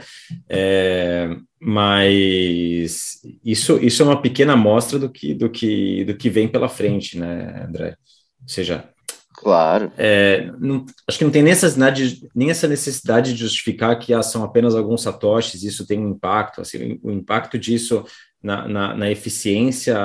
é, 0.50 1.30
mas 1.60 3.22
isso, 3.44 3.78
isso 3.82 4.04
é 4.04 4.06
uma 4.06 4.22
pequena 4.22 4.54
amostra 4.54 5.00
do 5.00 5.10
que, 5.10 5.34
do, 5.34 5.50
que, 5.50 6.04
do 6.04 6.16
que 6.16 6.30
vem 6.30 6.48
pela 6.48 6.68
frente, 6.68 7.18
né, 7.18 7.66
André? 7.68 7.96
Ou 8.42 8.50
seja, 8.50 8.90
Claro. 9.36 9.92
É, 9.98 10.50
não, 10.58 10.86
acho 11.06 11.18
que 11.18 11.26
não 11.26 11.32
tem 11.32 11.44
nem 11.44 11.52
essa, 11.52 11.66
necessidade, 11.66 12.30
nem 12.34 12.50
essa 12.50 12.68
necessidade 12.68 13.34
de 13.34 13.40
justificar 13.40 14.00
que 14.00 14.14
ah, 14.14 14.24
são 14.24 14.42
apenas 14.42 14.74
alguns 14.74 15.02
satoshis, 15.02 15.64
isso 15.64 15.86
tem 15.86 16.00
um 16.00 16.12
impacto. 16.12 16.62
Assim, 16.62 16.98
o 17.04 17.12
impacto 17.12 17.60
disso 17.60 18.06
na, 18.42 18.68
na, 18.68 18.96
na 18.96 19.12
eficiência 19.12 19.98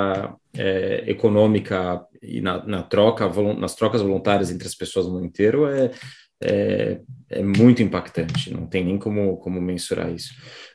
é, 0.53 1.03
econômica 1.07 2.05
e 2.21 2.41
na, 2.41 2.65
na, 2.65 2.83
troca, 2.83 3.29
nas 3.53 3.75
trocas 3.75 4.01
voluntárias 4.01 4.51
entre 4.51 4.67
as 4.67 4.75
pessoas 4.75 5.05
no 5.05 5.13
mundo 5.13 5.25
inteiro 5.25 5.67
é, 5.67 5.91
é, 6.41 7.01
é, 7.29 7.43
muito 7.43 7.83
impactante, 7.83 8.51
não 8.53 8.65
tem 8.65 8.83
nem 8.83 8.97
como, 8.97 9.37
como 9.37 9.61
mensurar 9.61 10.11
isso. 10.11 10.33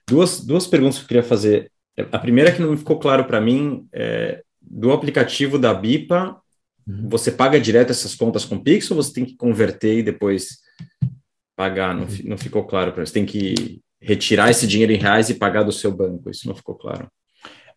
Duas, 0.09 0.45
duas 0.45 0.67
perguntas 0.67 0.99
que 0.99 1.05
eu 1.05 1.09
queria 1.09 1.23
fazer. 1.23 1.71
A 2.13 2.19
primeira 2.19 2.53
que 2.53 2.61
não 2.61 2.77
ficou 2.77 2.99
claro 2.99 3.25
para 3.25 3.41
mim 3.41 3.87
é 3.93 4.43
do 4.61 4.93
aplicativo 4.93 5.59
da 5.59 5.75
BIPA, 5.75 6.37
uhum. 6.87 7.09
você 7.09 7.31
paga 7.31 7.61
direto 7.61 7.91
essas 7.91 8.15
contas 8.15 8.45
com 8.45 8.59
Pix 8.59 8.91
ou 8.91 8.97
você 8.97 9.13
tem 9.13 9.25
que 9.25 9.37
converter 9.37 9.99
e 9.99 10.03
depois 10.03 10.59
pagar? 11.57 11.95
Não, 11.95 12.05
uhum. 12.05 12.19
não 12.25 12.39
ficou 12.39 12.65
claro 12.65 12.93
para 12.93 13.05
você. 13.05 13.13
Tem 13.13 13.27
que 13.27 13.81
retirar 14.01 14.51
esse 14.51 14.67
dinheiro 14.67 14.93
em 14.93 14.99
reais 14.99 15.31
e 15.31 15.35
pagar 15.35 15.63
do 15.63 15.73
seu 15.73 15.95
banco, 15.95 16.31
isso 16.31 16.47
não 16.47 16.55
ficou 16.55 16.75
claro. 16.75 17.09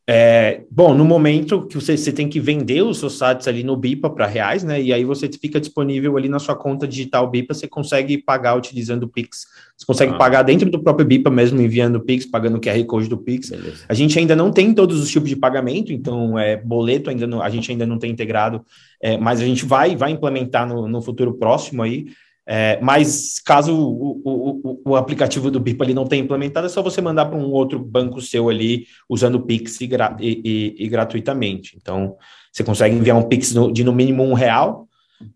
É, 0.09 0.61
bom, 0.71 0.93
no 0.93 1.03
momento 1.03 1.67
que 1.67 1.75
você, 1.75 1.97
você 1.97 2.13
tem 2.13 2.29
que 2.29 2.39
vender 2.39 2.81
os 2.81 2.97
seus 2.97 3.17
sites 3.17 3.45
ali 3.45 3.61
no 3.61 3.75
BIPA 3.75 4.09
para 4.09 4.25
reais, 4.25 4.63
né? 4.63 4.81
E 4.81 4.93
aí 4.93 5.03
você 5.03 5.29
fica 5.29 5.59
disponível 5.59 6.15
ali 6.15 6.29
na 6.29 6.39
sua 6.39 6.55
conta 6.55 6.87
digital 6.87 7.29
BIPA, 7.29 7.53
você 7.53 7.67
consegue 7.67 8.17
pagar 8.17 8.55
utilizando 8.55 9.03
o 9.03 9.09
Pix. 9.09 9.45
Você 9.75 9.85
consegue 9.85 10.13
ah. 10.13 10.17
pagar 10.17 10.43
dentro 10.43 10.69
do 10.71 10.81
próprio 10.81 11.05
BIPA 11.05 11.29
mesmo, 11.29 11.61
enviando 11.61 11.97
o 11.97 11.99
Pix, 11.99 12.25
pagando 12.25 12.55
o 12.55 12.61
QR 12.61 12.81
Code 12.85 13.09
do 13.09 13.17
Pix. 13.17 13.49
Beleza. 13.49 13.83
A 13.89 13.93
gente 13.93 14.17
ainda 14.17 14.33
não 14.33 14.49
tem 14.49 14.73
todos 14.73 14.97
os 14.97 15.11
tipos 15.11 15.27
de 15.27 15.35
pagamento, 15.35 15.91
então 15.91 16.39
é 16.39 16.55
boleto 16.55 17.09
ainda 17.09 17.27
não, 17.27 17.41
a 17.41 17.49
gente 17.49 17.69
ainda 17.69 17.85
não 17.85 17.99
tem 17.99 18.09
integrado, 18.09 18.63
é, 19.01 19.17
mas 19.17 19.41
a 19.41 19.45
gente 19.45 19.65
vai, 19.65 19.93
vai 19.97 20.11
implementar 20.11 20.65
no, 20.65 20.87
no 20.87 21.01
futuro 21.01 21.33
próximo 21.33 21.83
aí. 21.83 22.05
É, 22.49 22.79
mas 22.81 23.39
caso 23.39 23.75
o, 23.75 24.21
o, 24.23 24.81
o, 24.85 24.95
aplicativo 24.95 25.51
do 25.51 25.59
BIP 25.59 25.83
ali 25.83 25.93
não 25.93 26.07
tenha 26.07 26.23
implementado, 26.23 26.65
é 26.65 26.69
só 26.69 26.81
você 26.81 27.01
mandar 27.01 27.25
para 27.25 27.37
um 27.37 27.51
outro 27.51 27.77
banco 27.77 28.21
seu 28.21 28.47
ali 28.47 28.87
usando 29.09 29.35
o 29.35 29.45
Pix 29.45 29.81
e, 29.81 29.89
e, 30.21 30.75
e, 30.79 30.87
gratuitamente. 30.87 31.75
Então, 31.75 32.15
você 32.49 32.63
consegue 32.63 32.95
enviar 32.95 33.17
um 33.17 33.23
Pix 33.23 33.53
no, 33.53 33.69
de 33.69 33.83
no 33.83 33.91
mínimo 33.91 34.23
um 34.23 34.33
real 34.33 34.87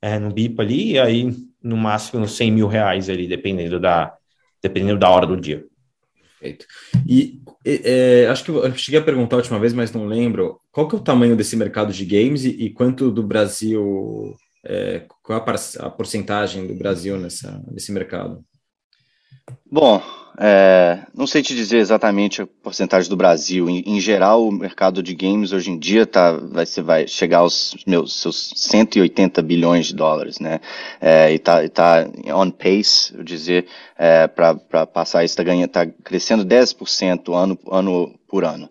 é, 0.01 0.17
no 0.17 0.31
BIP 0.31 0.61
ali, 0.61 0.91
e 0.93 0.99
aí 0.99 1.35
no 1.61 1.75
máximo 1.75 2.25
100 2.25 2.51
mil 2.51 2.67
reais 2.67 3.09
ali, 3.09 3.27
dependendo 3.27 3.77
da, 3.77 4.13
dependendo 4.63 4.97
da 4.97 5.09
hora 5.09 5.27
do 5.27 5.35
dia. 5.35 5.65
Perfeito. 6.39 6.65
E 7.05 7.41
é, 7.65 8.27
acho 8.29 8.45
que 8.45 8.51
eu 8.51 8.73
cheguei 8.75 8.99
a 8.99 9.03
perguntar 9.03 9.35
a 9.35 9.39
última 9.39 9.59
vez, 9.59 9.73
mas 9.73 9.91
não 9.91 10.05
lembro. 10.05 10.57
Qual 10.71 10.87
que 10.87 10.95
é 10.95 10.97
o 10.97 11.03
tamanho 11.03 11.35
desse 11.35 11.57
mercado 11.57 11.91
de 11.91 12.05
games 12.05 12.45
e, 12.45 12.49
e 12.49 12.69
quanto 12.69 13.11
do 13.11 13.21
Brasil, 13.21 14.33
é, 14.63 15.05
qual 15.23 15.39
a, 15.39 15.85
a 15.85 15.89
porcentagem 15.89 16.67
do 16.67 16.75
Brasil 16.75 17.17
nessa, 17.17 17.61
nesse 17.71 17.91
mercado? 17.91 18.43
Bom, 19.69 20.01
é, 20.37 20.99
não 21.13 21.27
sei 21.27 21.41
te 21.41 21.55
dizer 21.55 21.77
exatamente 21.77 22.41
a 22.41 22.47
porcentagem 22.47 23.09
do 23.09 23.15
Brasil. 23.15 23.69
Em, 23.69 23.83
em, 23.85 23.99
geral, 23.99 24.47
o 24.47 24.51
mercado 24.51 25.01
de 25.01 25.13
games 25.13 25.51
hoje 25.51 25.71
em 25.71 25.77
dia 25.77 26.05
tá, 26.05 26.31
vai, 26.31 26.65
vai 26.83 27.07
chegar 27.07 27.39
aos 27.39 27.75
meus, 27.87 28.21
seus 28.21 28.53
180 28.55 29.41
bilhões 29.41 29.87
de 29.87 29.95
dólares, 29.95 30.39
né? 30.39 30.59
É, 30.99 31.31
e 31.31 31.35
está 31.35 31.67
tá 31.69 32.05
on 32.35 32.51
pace, 32.51 33.13
eu 33.15 33.23
dizer, 33.23 33.67
é, 33.97 34.27
para 34.27 34.55
passar 34.85 35.23
isso, 35.23 35.39
está 35.41 35.85
tá 35.85 35.91
crescendo 36.03 36.45
10% 36.45 37.33
ano, 37.33 37.59
ano 37.69 38.13
por 38.27 38.45
ano. 38.45 38.69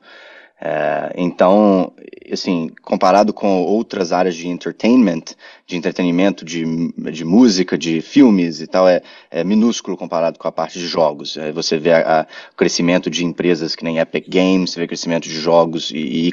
É, 0.61 1.13
então, 1.17 1.93
assim, 2.33 2.71
comparado 2.83 3.33
com 3.33 3.63
outras 3.63 4.13
áreas 4.13 4.35
de 4.37 4.49
entertainment, 4.49 5.23
de 5.67 5.77
entretenimento, 5.77 6.45
de, 6.45 6.65
de 7.13 7.25
música, 7.25 7.79
de 7.79 8.01
filmes 8.01 8.61
e 8.61 8.67
tal, 8.67 8.89
é, 8.89 9.03
é 9.31 9.45
minúsculo 9.45 9.97
comparado 9.97 10.39
com 10.39 10.49
a 10.49 10.53
parte 10.53 10.79
de 10.79 10.87
jogos. 10.87 11.37
É, 11.37 11.53
você 11.53 11.79
vê 11.79 11.91
o 11.93 12.57
crescimento 12.57 13.09
de 13.09 13.25
empresas 13.25 13.77
que 13.77 13.85
nem 13.85 13.99
Epic 13.99 14.29
Games, 14.29 14.71
você 14.71 14.81
vê 14.81 14.87
crescimento 14.87 15.25
de 15.25 15.41
jogos 15.41 15.91
e, 15.91 16.27
e 16.27 16.33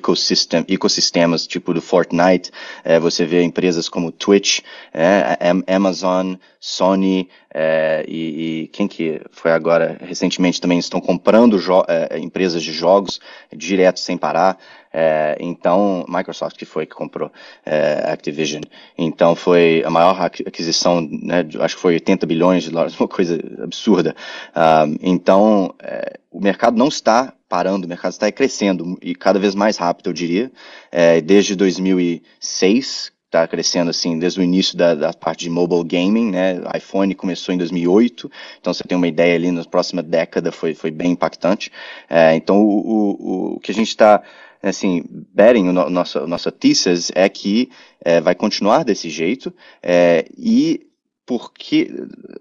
ecossistemas 0.69 1.45
tipo 1.45 1.73
do 1.73 1.81
Fortnite, 1.81 2.51
é, 2.83 2.99
você 2.99 3.25
vê 3.25 3.43
empresas 3.43 3.87
como 3.87 4.11
Twitch, 4.11 4.61
é, 4.93 5.37
Amazon, 5.67 6.35
Sony, 6.59 7.29
é, 7.53 8.05
e, 8.07 8.63
e, 8.63 8.67
quem 8.67 8.87
que 8.87 9.21
foi 9.31 9.51
agora 9.51 9.97
recentemente 10.01 10.59
também 10.59 10.77
estão 10.77 10.99
comprando 10.99 11.57
é, 11.87 12.19
empresas 12.19 12.61
de 12.61 12.71
jogos 12.71 13.19
direto 13.55 13.99
sem 13.99 14.17
parar. 14.17 14.59
É, 14.99 15.37
então, 15.39 16.03
Microsoft 16.09 16.57
que 16.57 16.65
foi 16.65 16.87
que 16.87 16.95
comprou 16.95 17.31
é, 17.63 18.11
Activision. 18.11 18.63
Então, 18.97 19.35
foi 19.35 19.83
a 19.85 19.91
maior 19.91 20.19
aquisição, 20.19 21.01
né, 21.01 21.45
acho 21.59 21.75
que 21.75 21.81
foi 21.83 21.93
80 21.93 22.25
bilhões 22.25 22.63
de 22.63 22.71
dólares, 22.71 22.97
uma 22.99 23.07
coisa 23.07 23.39
absurda. 23.61 24.15
Uh, 24.55 24.97
então, 25.03 25.75
é, 25.83 26.17
o 26.31 26.41
mercado 26.41 26.75
não 26.75 26.87
está 26.87 27.31
parando, 27.47 27.85
o 27.85 27.87
mercado 27.87 28.13
está 28.13 28.31
crescendo 28.31 28.97
e 28.99 29.13
cada 29.13 29.37
vez 29.37 29.53
mais 29.53 29.77
rápido, 29.77 30.09
eu 30.09 30.13
diria. 30.13 30.51
É, 30.91 31.21
desde 31.21 31.55
2006, 31.55 33.11
está 33.27 33.47
crescendo 33.47 33.91
assim 33.91 34.17
desde 34.17 34.39
o 34.39 34.43
início 34.43 34.75
da, 34.75 34.95
da, 34.95 35.13
parte 35.13 35.41
de 35.41 35.49
mobile 35.51 35.83
gaming, 35.83 36.31
né? 36.31 36.59
IPhone 36.75 37.13
começou 37.13 37.53
em 37.53 37.57
2008, 37.57 38.31
então 38.59 38.73
você 38.73 38.83
tem 38.83 38.97
uma 38.97 39.07
ideia 39.07 39.35
ali 39.35 39.51
na 39.51 39.63
próxima 39.63 40.01
década 40.01 40.51
foi, 40.51 40.73
foi 40.73 40.89
bem 40.89 41.11
impactante. 41.11 41.71
É, 42.09 42.35
então 42.35 42.63
o, 42.63 42.79
o, 42.79 43.55
o 43.55 43.59
que 43.59 43.71
a 43.71 43.75
gente 43.75 43.89
está 43.89 44.23
assim, 44.69 45.03
betting, 45.33 45.65
no, 45.65 45.89
nossa, 45.89 46.25
nossa 46.27 46.51
thesis 46.51 47.11
é 47.15 47.27
que 47.29 47.69
é, 48.03 48.21
vai 48.21 48.35
continuar 48.35 48.83
desse 48.83 49.09
jeito 49.09 49.53
é, 49.81 50.25
e 50.37 50.87
porque, 51.25 51.91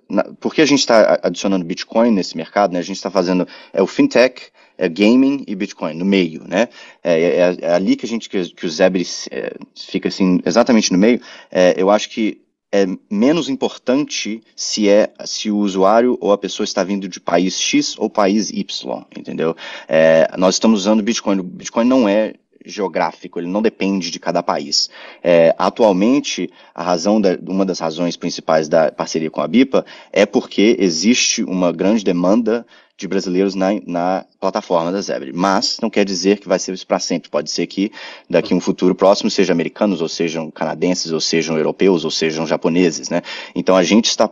na, 0.08 0.22
porque 0.40 0.62
a 0.62 0.66
gente 0.66 0.78
está 0.78 1.18
adicionando 1.20 1.64
Bitcoin 1.64 2.12
nesse 2.12 2.36
mercado, 2.36 2.72
né? 2.72 2.78
A 2.78 2.82
gente 2.82 2.96
está 2.96 3.10
fazendo 3.10 3.46
é 3.72 3.82
o 3.82 3.86
fintech, 3.86 4.40
é 4.78 4.88
gaming 4.88 5.44
e 5.48 5.56
Bitcoin 5.56 5.94
no 5.94 6.04
meio, 6.04 6.46
né? 6.46 6.68
É, 7.02 7.20
é, 7.20 7.56
é 7.62 7.74
ali 7.74 7.96
que 7.96 8.06
a 8.06 8.08
gente 8.08 8.28
que, 8.28 8.48
que 8.54 8.64
o 8.64 8.70
Zebri 8.70 9.04
é, 9.32 9.56
fica 9.74 10.08
assim 10.08 10.40
exatamente 10.46 10.92
no 10.92 10.98
meio. 10.98 11.20
É, 11.50 11.74
eu 11.76 11.90
acho 11.90 12.08
que 12.08 12.40
é 12.72 12.86
menos 13.10 13.48
importante 13.48 14.42
se 14.54 14.88
é 14.88 15.12
se 15.24 15.50
o 15.50 15.58
usuário 15.58 16.18
ou 16.20 16.32
a 16.32 16.38
pessoa 16.38 16.64
está 16.64 16.82
vindo 16.82 17.08
de 17.08 17.20
país 17.20 17.60
X 17.60 17.96
ou 17.98 18.10
país 18.10 18.50
Y, 18.50 19.04
entendeu? 19.16 19.56
É, 19.88 20.30
nós 20.36 20.56
estamos 20.56 20.80
usando 20.80 21.02
Bitcoin. 21.02 21.40
O 21.40 21.44
Bitcoin 21.44 21.86
não 21.86 22.08
é 22.08 22.34
geográfico, 22.64 23.38
ele 23.38 23.46
não 23.46 23.62
depende 23.62 24.10
de 24.10 24.18
cada 24.18 24.42
país. 24.42 24.90
É, 25.22 25.54
atualmente, 25.56 26.50
a 26.74 26.82
razão 26.82 27.20
da, 27.20 27.38
uma 27.46 27.64
das 27.64 27.78
razões 27.78 28.16
principais 28.16 28.68
da 28.68 28.90
parceria 28.90 29.30
com 29.30 29.40
a 29.40 29.46
BIPA 29.46 29.86
é 30.12 30.26
porque 30.26 30.76
existe 30.78 31.44
uma 31.44 31.72
grande 31.72 32.04
demanda 32.04 32.66
de 32.98 33.06
brasileiros 33.06 33.54
na, 33.54 33.68
na 33.86 34.26
plataforma 34.46 34.92
da 34.92 35.00
Zebra. 35.00 35.30
Mas 35.34 35.78
não 35.82 35.90
quer 35.90 36.04
dizer 36.04 36.38
que 36.38 36.48
vai 36.48 36.58
ser 36.58 36.72
isso 36.72 36.86
para 36.86 36.98
sempre. 36.98 37.28
Pode 37.28 37.50
ser 37.50 37.66
que 37.66 37.90
daqui 38.30 38.52
a 38.52 38.56
um 38.56 38.60
futuro 38.60 38.94
próximo 38.94 39.30
sejam 39.30 39.52
americanos, 39.52 40.00
ou 40.00 40.08
sejam 40.08 40.50
canadenses, 40.50 41.12
ou 41.12 41.20
sejam 41.20 41.56
europeus, 41.56 42.04
ou 42.04 42.10
sejam 42.10 42.46
japoneses, 42.46 43.08
né? 43.08 43.22
Então 43.54 43.76
a 43.76 43.82
gente 43.82 44.06
está 44.06 44.30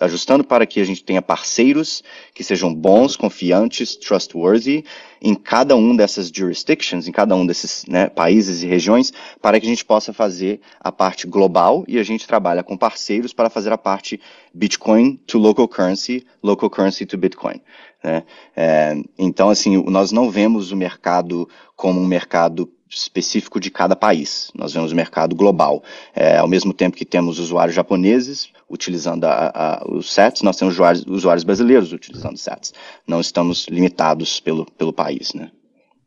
ajustando 0.00 0.44
para 0.44 0.66
que 0.66 0.80
a 0.80 0.84
gente 0.84 1.04
tenha 1.04 1.20
parceiros 1.20 2.02
que 2.34 2.42
sejam 2.42 2.74
bons, 2.74 3.16
confiantes, 3.16 3.96
trustworthy 3.96 4.84
em 5.24 5.34
cada 5.34 5.74
um 5.74 5.96
dessas 5.96 6.28
jurisdictions, 6.28 7.08
em 7.08 7.12
cada 7.12 7.34
um 7.34 7.46
desses 7.46 7.86
né, 7.86 8.10
países 8.10 8.62
e 8.62 8.66
regiões, 8.66 9.10
para 9.40 9.58
que 9.58 9.66
a 9.66 9.68
gente 9.70 9.82
possa 9.82 10.12
fazer 10.12 10.60
a 10.78 10.92
parte 10.92 11.26
global 11.26 11.82
e 11.88 11.98
a 11.98 12.02
gente 12.02 12.26
trabalha 12.26 12.62
com 12.62 12.76
parceiros 12.76 13.32
para 13.32 13.48
fazer 13.48 13.72
a 13.72 13.78
parte 13.78 14.20
Bitcoin 14.52 15.16
to 15.26 15.38
local 15.38 15.66
currency, 15.66 16.26
local 16.42 16.68
currency 16.68 17.06
to 17.06 17.16
Bitcoin. 17.16 17.60
Né? 18.04 18.22
É, 18.54 18.94
então, 19.18 19.48
assim, 19.48 19.82
nós 19.84 20.12
não 20.12 20.30
vemos 20.30 20.70
o 20.70 20.76
mercado 20.76 21.48
como 21.74 21.98
um 21.98 22.06
mercado 22.06 22.70
específico 22.88 23.58
de 23.58 23.70
cada 23.70 23.96
país. 23.96 24.52
Nós 24.54 24.74
vemos 24.74 24.92
o 24.92 24.94
mercado 24.94 25.34
global. 25.34 25.82
É, 26.14 26.36
ao 26.36 26.46
mesmo 26.46 26.74
tempo 26.74 26.96
que 26.96 27.06
temos 27.06 27.38
usuários 27.38 27.74
japoneses 27.74 28.52
utilizando 28.68 29.24
a, 29.24 29.50
a, 29.54 29.84
os 29.88 30.12
sets, 30.12 30.42
nós 30.42 30.56
temos 30.56 30.74
usuários, 30.74 31.04
usuários 31.06 31.44
brasileiros 31.44 31.92
utilizando 31.92 32.36
sets. 32.36 32.74
Não 33.06 33.20
estamos 33.20 33.66
limitados 33.68 34.38
pelo, 34.38 34.66
pelo 34.72 34.92
país, 34.92 35.32
né? 35.32 35.50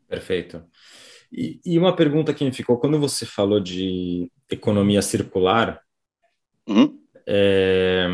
Perfeito. 0.08 0.62
E, 1.32 1.60
e 1.66 1.78
uma 1.78 1.94
pergunta 1.94 2.32
que 2.32 2.44
me 2.44 2.52
ficou, 2.52 2.78
quando 2.78 2.98
você 2.98 3.26
falou 3.26 3.60
de 3.60 4.30
economia 4.50 5.02
circular, 5.02 5.80
uhum. 6.66 6.98
é, 7.26 8.06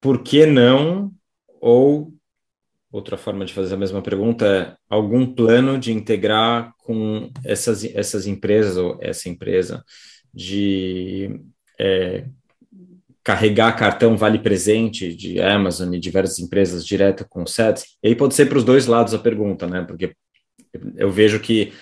por 0.00 0.22
que 0.22 0.46
não, 0.46 1.10
ou 1.62 2.12
outra 2.90 3.16
forma 3.16 3.44
de 3.44 3.54
fazer 3.54 3.74
a 3.74 3.78
mesma 3.78 4.02
pergunta 4.02 4.44
é 4.44 4.76
algum 4.90 5.24
plano 5.24 5.78
de 5.78 5.92
integrar 5.92 6.74
com 6.76 7.30
essas, 7.44 7.84
essas 7.84 8.26
empresas 8.26 8.76
ou 8.76 8.98
essa 9.00 9.28
empresa 9.28 9.82
de 10.34 11.40
é, 11.80 12.26
carregar 13.22 13.76
cartão 13.76 14.16
vale 14.16 14.40
presente 14.40 15.14
de 15.14 15.40
Amazon 15.40 15.94
e 15.94 16.00
diversas 16.00 16.40
empresas 16.40 16.84
direto 16.84 17.24
com 17.28 17.46
sets. 17.46 17.96
E 18.02 18.08
aí 18.08 18.16
pode 18.16 18.34
ser 18.34 18.46
para 18.46 18.58
os 18.58 18.64
dois 18.64 18.86
lados 18.86 19.14
a 19.14 19.18
pergunta, 19.18 19.66
né? 19.66 19.82
Porque 19.82 20.12
eu 20.96 21.10
vejo 21.10 21.38
que 21.38 21.72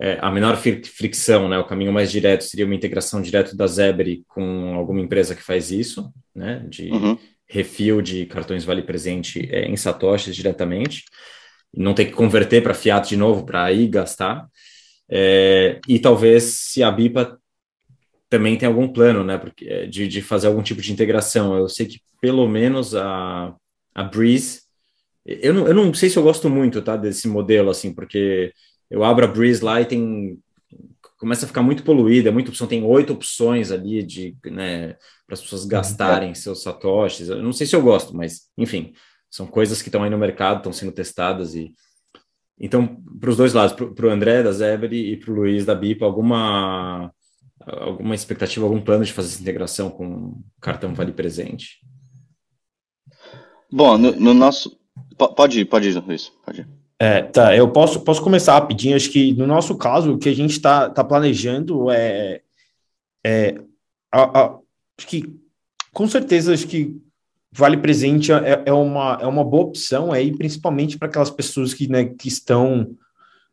é, 0.00 0.18
a 0.20 0.30
menor 0.30 0.56
fricção, 0.56 1.48
né, 1.48 1.58
o 1.58 1.66
caminho 1.66 1.92
mais 1.92 2.10
direto 2.10 2.44
seria 2.44 2.66
uma 2.66 2.74
integração 2.74 3.20
direto 3.22 3.56
da 3.56 3.66
Zebri 3.66 4.24
com 4.28 4.74
alguma 4.74 5.00
empresa 5.00 5.34
que 5.34 5.42
faz 5.42 5.70
isso, 5.72 6.12
né, 6.34 6.64
de 6.68 6.90
uhum. 6.90 7.18
Refil 7.48 8.02
de 8.02 8.26
cartões 8.26 8.64
vale 8.64 8.82
presente 8.82 9.48
é, 9.50 9.64
em 9.66 9.76
satoshis 9.76 10.36
diretamente, 10.36 11.04
não 11.74 11.94
ter 11.94 12.06
que 12.06 12.12
converter 12.12 12.62
para 12.62 12.74
fiat 12.74 13.08
de 13.08 13.16
novo 13.16 13.44
para 13.44 13.64
aí 13.64 13.86
gastar. 13.88 14.46
É, 15.10 15.80
e 15.88 15.98
talvez 15.98 16.44
se 16.44 16.82
a 16.82 16.90
BIPA 16.90 17.38
também 18.28 18.56
tem 18.58 18.66
algum 18.66 18.86
plano, 18.86 19.24
né, 19.24 19.38
porque, 19.38 19.66
é, 19.66 19.86
de, 19.86 20.06
de 20.06 20.20
fazer 20.20 20.48
algum 20.48 20.62
tipo 20.62 20.82
de 20.82 20.92
integração. 20.92 21.56
Eu 21.56 21.68
sei 21.68 21.86
que 21.86 22.00
pelo 22.20 22.46
menos 22.46 22.94
a, 22.94 23.54
a 23.94 24.04
Breeze, 24.04 24.62
eu 25.24 25.54
não, 25.54 25.66
eu 25.66 25.74
não 25.74 25.94
sei 25.94 26.10
se 26.10 26.18
eu 26.18 26.22
gosto 26.22 26.50
muito, 26.50 26.82
tá, 26.82 26.96
desse 26.96 27.28
modelo, 27.28 27.70
assim, 27.70 27.94
porque 27.94 28.52
eu 28.90 29.04
abro 29.04 29.24
a 29.24 29.28
Breeze 29.28 29.64
lá 29.64 29.80
e 29.80 29.86
tem 29.86 30.38
começa 31.18 31.44
a 31.44 31.48
ficar 31.48 31.62
muito 31.62 31.82
poluída, 31.82 32.30
muita 32.30 32.50
opção, 32.50 32.68
tem 32.68 32.84
oito 32.84 33.12
opções 33.12 33.72
ali 33.72 34.04
de, 34.04 34.36
né, 34.44 34.96
para 35.28 35.34
as 35.34 35.42
pessoas 35.42 35.66
gastarem 35.66 36.34
seus 36.34 36.62
satoshis. 36.62 37.28
Eu 37.28 37.42
não 37.42 37.52
sei 37.52 37.66
se 37.66 37.76
eu 37.76 37.82
gosto, 37.82 38.16
mas 38.16 38.48
enfim, 38.56 38.94
são 39.30 39.46
coisas 39.46 39.82
que 39.82 39.88
estão 39.88 40.02
aí 40.02 40.08
no 40.08 40.16
mercado, 40.16 40.56
estão 40.56 40.72
sendo 40.72 40.90
testadas 40.90 41.54
e 41.54 41.74
então 42.58 42.96
para 43.20 43.28
os 43.28 43.36
dois 43.36 43.52
lados, 43.52 43.76
para 43.76 44.06
o 44.06 44.10
André 44.10 44.42
da 44.42 44.50
Zebri 44.50 45.12
e 45.12 45.16
para 45.18 45.30
o 45.30 45.34
Luiz 45.34 45.66
da 45.66 45.74
Bipa, 45.74 46.06
alguma 46.06 47.12
alguma 47.60 48.14
expectativa, 48.14 48.64
algum 48.64 48.80
plano 48.80 49.04
de 49.04 49.12
fazer 49.12 49.28
essa 49.28 49.42
integração 49.42 49.90
com 49.90 50.40
cartão 50.60 50.94
Vale 50.94 51.12
Presente? 51.12 51.80
Bom, 53.70 53.98
no, 53.98 54.12
no 54.12 54.32
nosso 54.32 54.80
pode 55.36 55.60
ir, 55.60 55.66
pode 55.66 55.90
ir, 55.90 56.02
Luiz, 56.06 56.32
pode 56.42 56.62
ir. 56.62 56.68
É, 56.98 57.22
tá, 57.22 57.54
eu 57.54 57.70
posso, 57.70 58.00
posso 58.00 58.22
começar 58.22 58.54
rapidinho. 58.54 58.96
Acho 58.96 59.10
que 59.10 59.32
no 59.34 59.46
nosso 59.46 59.76
caso, 59.76 60.14
o 60.14 60.18
que 60.18 60.30
a 60.30 60.34
gente 60.34 60.52
está 60.52 60.88
tá 60.88 61.04
planejando 61.04 61.90
é. 61.90 62.40
é 63.24 63.60
a, 64.10 64.40
a, 64.40 64.58
acho 64.98 65.06
que, 65.06 65.36
com 65.92 66.08
certeza, 66.08 66.52
acho 66.52 66.66
que 66.66 67.00
Vale 67.50 67.78
Presente 67.78 68.32
é, 68.32 68.62
é, 68.66 68.72
uma, 68.72 69.18
é 69.20 69.26
uma 69.26 69.44
boa 69.44 69.64
opção 69.64 70.12
aí, 70.12 70.36
principalmente 70.36 70.98
para 70.98 71.08
aquelas 71.08 71.30
pessoas 71.30 71.72
que, 71.72 71.88
né, 71.88 72.04
que 72.04 72.28
estão 72.28 72.90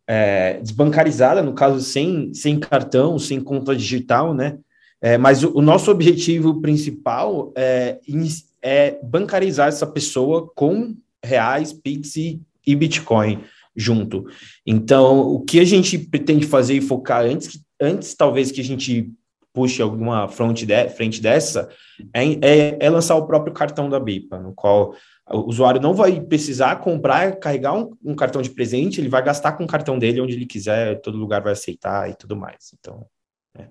é, 0.07 0.59
desbancarizadas, 0.61 1.45
no 1.45 1.53
caso, 1.53 1.79
sem, 1.81 2.33
sem 2.33 2.59
cartão, 2.59 3.17
sem 3.17 3.39
conta 3.39 3.75
digital, 3.75 4.33
né? 4.33 4.57
É, 5.01 5.17
mas 5.17 5.43
o, 5.43 5.57
o, 5.57 5.61
nosso 5.61 5.91
objetivo 5.91 6.61
principal 6.61 7.53
é, 7.55 7.99
é 8.61 8.99
bancarizar 9.03 9.67
essa 9.67 9.85
pessoa 9.85 10.49
com 10.55 10.95
reais, 11.23 11.73
Pix 11.73 12.15
e, 12.15 12.41
e 12.65 12.75
Bitcoin 12.75 13.43
junto. 13.75 14.25
Então, 14.65 15.19
o 15.19 15.41
que 15.41 15.59
a 15.59 15.65
gente 15.65 15.97
pretende 15.97 16.45
fazer 16.45 16.75
e 16.75 16.81
focar 16.81 17.25
antes, 17.25 17.59
antes 17.79 18.15
talvez 18.15 18.51
que 18.51 18.61
a 18.61 18.63
gente 18.63 19.11
puxe 19.55 19.81
alguma 19.81 20.27
de, 20.27 20.89
frente 20.89 21.21
dessa, 21.21 21.69
é, 22.13 22.23
é, 22.41 22.77
é, 22.81 22.89
lançar 22.89 23.15
o 23.15 23.25
próprio 23.25 23.53
cartão 23.53 23.89
da 23.89 23.99
BIPA, 23.99 24.37
no 24.37 24.53
qual 24.53 24.93
o 25.31 25.49
usuário 25.49 25.81
não 25.81 25.93
vai 25.93 26.19
precisar 26.19 26.75
comprar, 26.75 27.37
carregar 27.37 27.73
um, 27.73 27.95
um, 28.03 28.13
cartão 28.13 28.41
de 28.41 28.49
presente, 28.49 28.99
ele 28.99 29.07
vai 29.07 29.23
gastar 29.23 29.53
com 29.53 29.63
o 29.63 29.67
cartão 29.67 29.97
dele 29.97 30.19
onde 30.19 30.33
ele 30.33 30.45
quiser, 30.45 31.01
todo 31.01 31.17
lugar 31.17 31.41
vai 31.41 31.53
aceitar 31.53 32.09
e 32.09 32.15
tudo 32.15 32.35
mais. 32.35 32.73
Então, 32.77 33.07
é. 33.57 33.69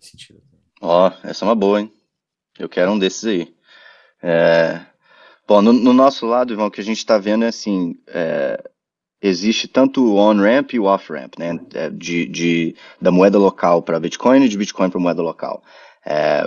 Sentido. 0.00 0.40
Ó, 0.80 1.08
oh, 1.08 1.28
essa 1.28 1.44
é 1.44 1.48
uma 1.48 1.56
boa, 1.56 1.80
hein? 1.80 1.92
Eu 2.56 2.68
quero 2.68 2.92
um 2.92 2.98
desses 2.98 3.24
aí. 3.24 3.54
É... 4.22 4.80
Bom, 5.46 5.60
no, 5.60 5.72
no, 5.72 5.92
nosso 5.92 6.24
lado, 6.24 6.52
Ivan, 6.52 6.66
o 6.66 6.70
que 6.70 6.80
a 6.80 6.84
gente 6.84 6.98
está 6.98 7.18
vendo 7.18 7.44
é 7.44 7.48
assim, 7.48 7.94
é, 8.06 8.62
existe 9.20 9.66
tanto 9.66 10.04
o 10.04 10.16
on-ramp 10.16 10.72
e 10.72 10.78
o 10.78 10.84
off-ramp, 10.84 11.38
né, 11.38 11.58
é, 11.74 11.90
de, 11.90 12.26
de, 12.26 12.76
da 13.00 13.10
moeda 13.10 13.38
local 13.38 13.82
para 13.82 14.00
Bitcoin 14.00 14.44
e 14.44 14.48
de 14.48 14.56
Bitcoin 14.56 14.90
para 14.90 15.00
moeda 15.00 15.22
local. 15.22 15.62
É, 16.06 16.44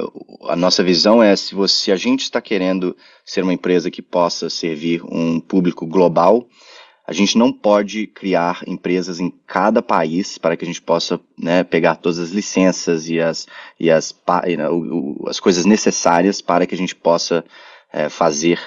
a 0.47 0.55
nossa 0.55 0.84
visão 0.84 1.21
é 1.21 1.36
se, 1.36 1.53
você, 1.53 1.86
se 1.86 1.91
a 1.91 1.95
gente 1.95 2.21
está 2.21 2.41
querendo 2.41 2.95
ser 3.25 3.43
uma 3.43 3.53
empresa 3.53 3.91
que 3.91 4.01
possa 4.01 4.49
servir 4.49 5.03
um 5.03 5.39
público 5.39 5.86
global, 5.86 6.47
a 7.05 7.13
gente 7.13 7.38
não 7.38 7.51
pode 7.51 8.07
criar 8.07 8.62
empresas 8.65 9.19
em 9.19 9.29
cada 9.45 9.81
país 9.81 10.38
para 10.38 10.55
que 10.55 10.63
a 10.63 10.67
gente 10.67 10.81
possa 10.81 11.19
né, 11.38 11.63
pegar 11.63 11.95
todas 11.95 12.19
as 12.19 12.29
licenças 12.29 13.10
e 13.10 13.19
as, 13.19 13.47
e 13.79 13.91
as, 13.91 14.15
as 15.27 15.39
coisas 15.39 15.65
necessárias 15.65 16.41
para 16.41 16.65
que 16.65 16.73
a 16.73 16.77
gente 16.77 16.95
possa 16.95 17.43
é, 17.91 18.07
fazer 18.07 18.60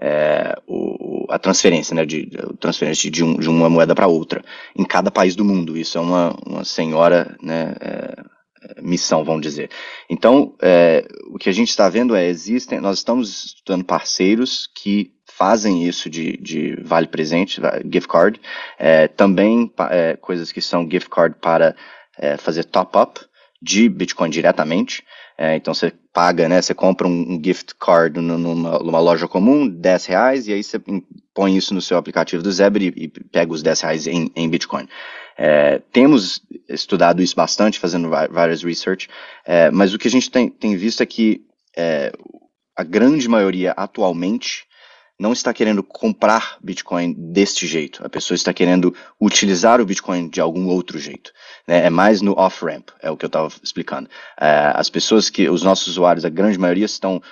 é, 0.00 0.56
o, 0.66 1.26
a 1.28 1.38
transferência, 1.38 1.94
né, 1.94 2.06
de, 2.06 2.30
transferência 2.58 3.10
de, 3.10 3.22
um, 3.22 3.36
de, 3.36 3.48
uma 3.48 3.68
moeda 3.68 3.94
para 3.94 4.06
outra 4.06 4.42
em 4.74 4.84
cada 4.84 5.10
país 5.10 5.36
do 5.36 5.44
mundo. 5.44 5.76
Isso 5.76 5.98
é 5.98 6.00
uma, 6.00 6.34
uma 6.46 6.64
senhora 6.64 7.36
né, 7.42 7.74
é, 7.80 8.14
é 8.62 8.82
missão, 8.82 9.22
vamos 9.24 9.42
dizer. 9.42 9.68
Então, 10.08 10.54
é, 10.62 11.06
o 11.26 11.38
que 11.38 11.50
a 11.50 11.52
gente 11.52 11.68
está 11.68 11.88
vendo 11.90 12.16
é 12.16 12.26
existem, 12.26 12.80
nós 12.80 12.98
estamos 12.98 13.44
estudando 13.44 13.84
parceiros 13.84 14.68
que 14.74 15.12
fazem 15.26 15.86
isso 15.86 16.08
de, 16.08 16.36
de 16.38 16.76
vale 16.82 17.06
presente, 17.06 17.60
gift 17.90 18.08
card, 18.08 18.40
é, 18.78 19.06
também 19.06 19.70
é, 19.90 20.16
coisas 20.16 20.50
que 20.50 20.60
são 20.60 20.88
gift 20.90 21.10
card 21.10 21.36
para 21.40 21.76
fazer 22.38 22.64
top 22.64 22.98
up 22.98 23.20
de 23.62 23.88
Bitcoin 23.88 24.30
diretamente. 24.30 25.02
É, 25.42 25.56
então 25.56 25.72
você 25.72 25.90
paga, 26.12 26.50
né? 26.50 26.60
Você 26.60 26.74
compra 26.74 27.08
um, 27.08 27.40
gift 27.42 27.74
card 27.76 28.20
numa, 28.20 28.78
numa, 28.78 29.00
loja 29.00 29.26
comum, 29.26 29.66
10 29.66 30.04
reais, 30.04 30.46
e 30.46 30.52
aí 30.52 30.62
você 30.62 30.78
põe 31.32 31.56
isso 31.56 31.72
no 31.72 31.80
seu 31.80 31.96
aplicativo 31.96 32.42
do 32.42 32.52
Zebra 32.52 32.84
e, 32.84 32.88
e 32.94 33.08
pega 33.08 33.50
os 33.50 33.62
10 33.62 33.80
reais 33.80 34.06
em, 34.06 34.30
em 34.36 34.50
Bitcoin. 34.50 34.86
É, 35.38 35.80
temos 35.90 36.42
estudado 36.68 37.22
isso 37.22 37.34
bastante, 37.34 37.78
fazendo 37.78 38.10
várias 38.10 38.62
research, 38.62 39.08
é, 39.46 39.70
mas 39.70 39.94
o 39.94 39.98
que 39.98 40.08
a 40.08 40.10
gente 40.10 40.30
tem, 40.30 40.50
tem 40.50 40.76
visto 40.76 41.02
é 41.02 41.06
que 41.06 41.40
é, 41.74 42.12
a 42.76 42.84
grande 42.84 43.26
maioria 43.26 43.72
atualmente 43.72 44.66
não 45.20 45.34
está 45.34 45.52
querendo 45.52 45.82
comprar 45.82 46.56
Bitcoin 46.62 47.12
deste 47.12 47.66
jeito. 47.66 48.02
A 48.02 48.08
pessoa 48.08 48.34
está 48.34 48.54
querendo 48.54 48.96
utilizar 49.20 49.78
o 49.78 49.84
Bitcoin 49.84 50.30
de 50.30 50.40
algum 50.40 50.66
outro 50.68 50.98
jeito. 50.98 51.30
Né? 51.68 51.84
É 51.84 51.90
mais 51.90 52.22
no 52.22 52.32
off-ramp, 52.32 52.88
é 53.02 53.10
o 53.10 53.18
que 53.18 53.26
eu 53.26 53.28
estava 53.28 53.52
explicando. 53.62 54.08
É, 54.40 54.72
as 54.74 54.88
pessoas 54.88 55.28
que, 55.28 55.46
os 55.46 55.62
nossos 55.62 55.88
usuários, 55.88 56.24
a 56.24 56.30
grande 56.30 56.58
maioria, 56.58 56.86
estão 56.86 57.22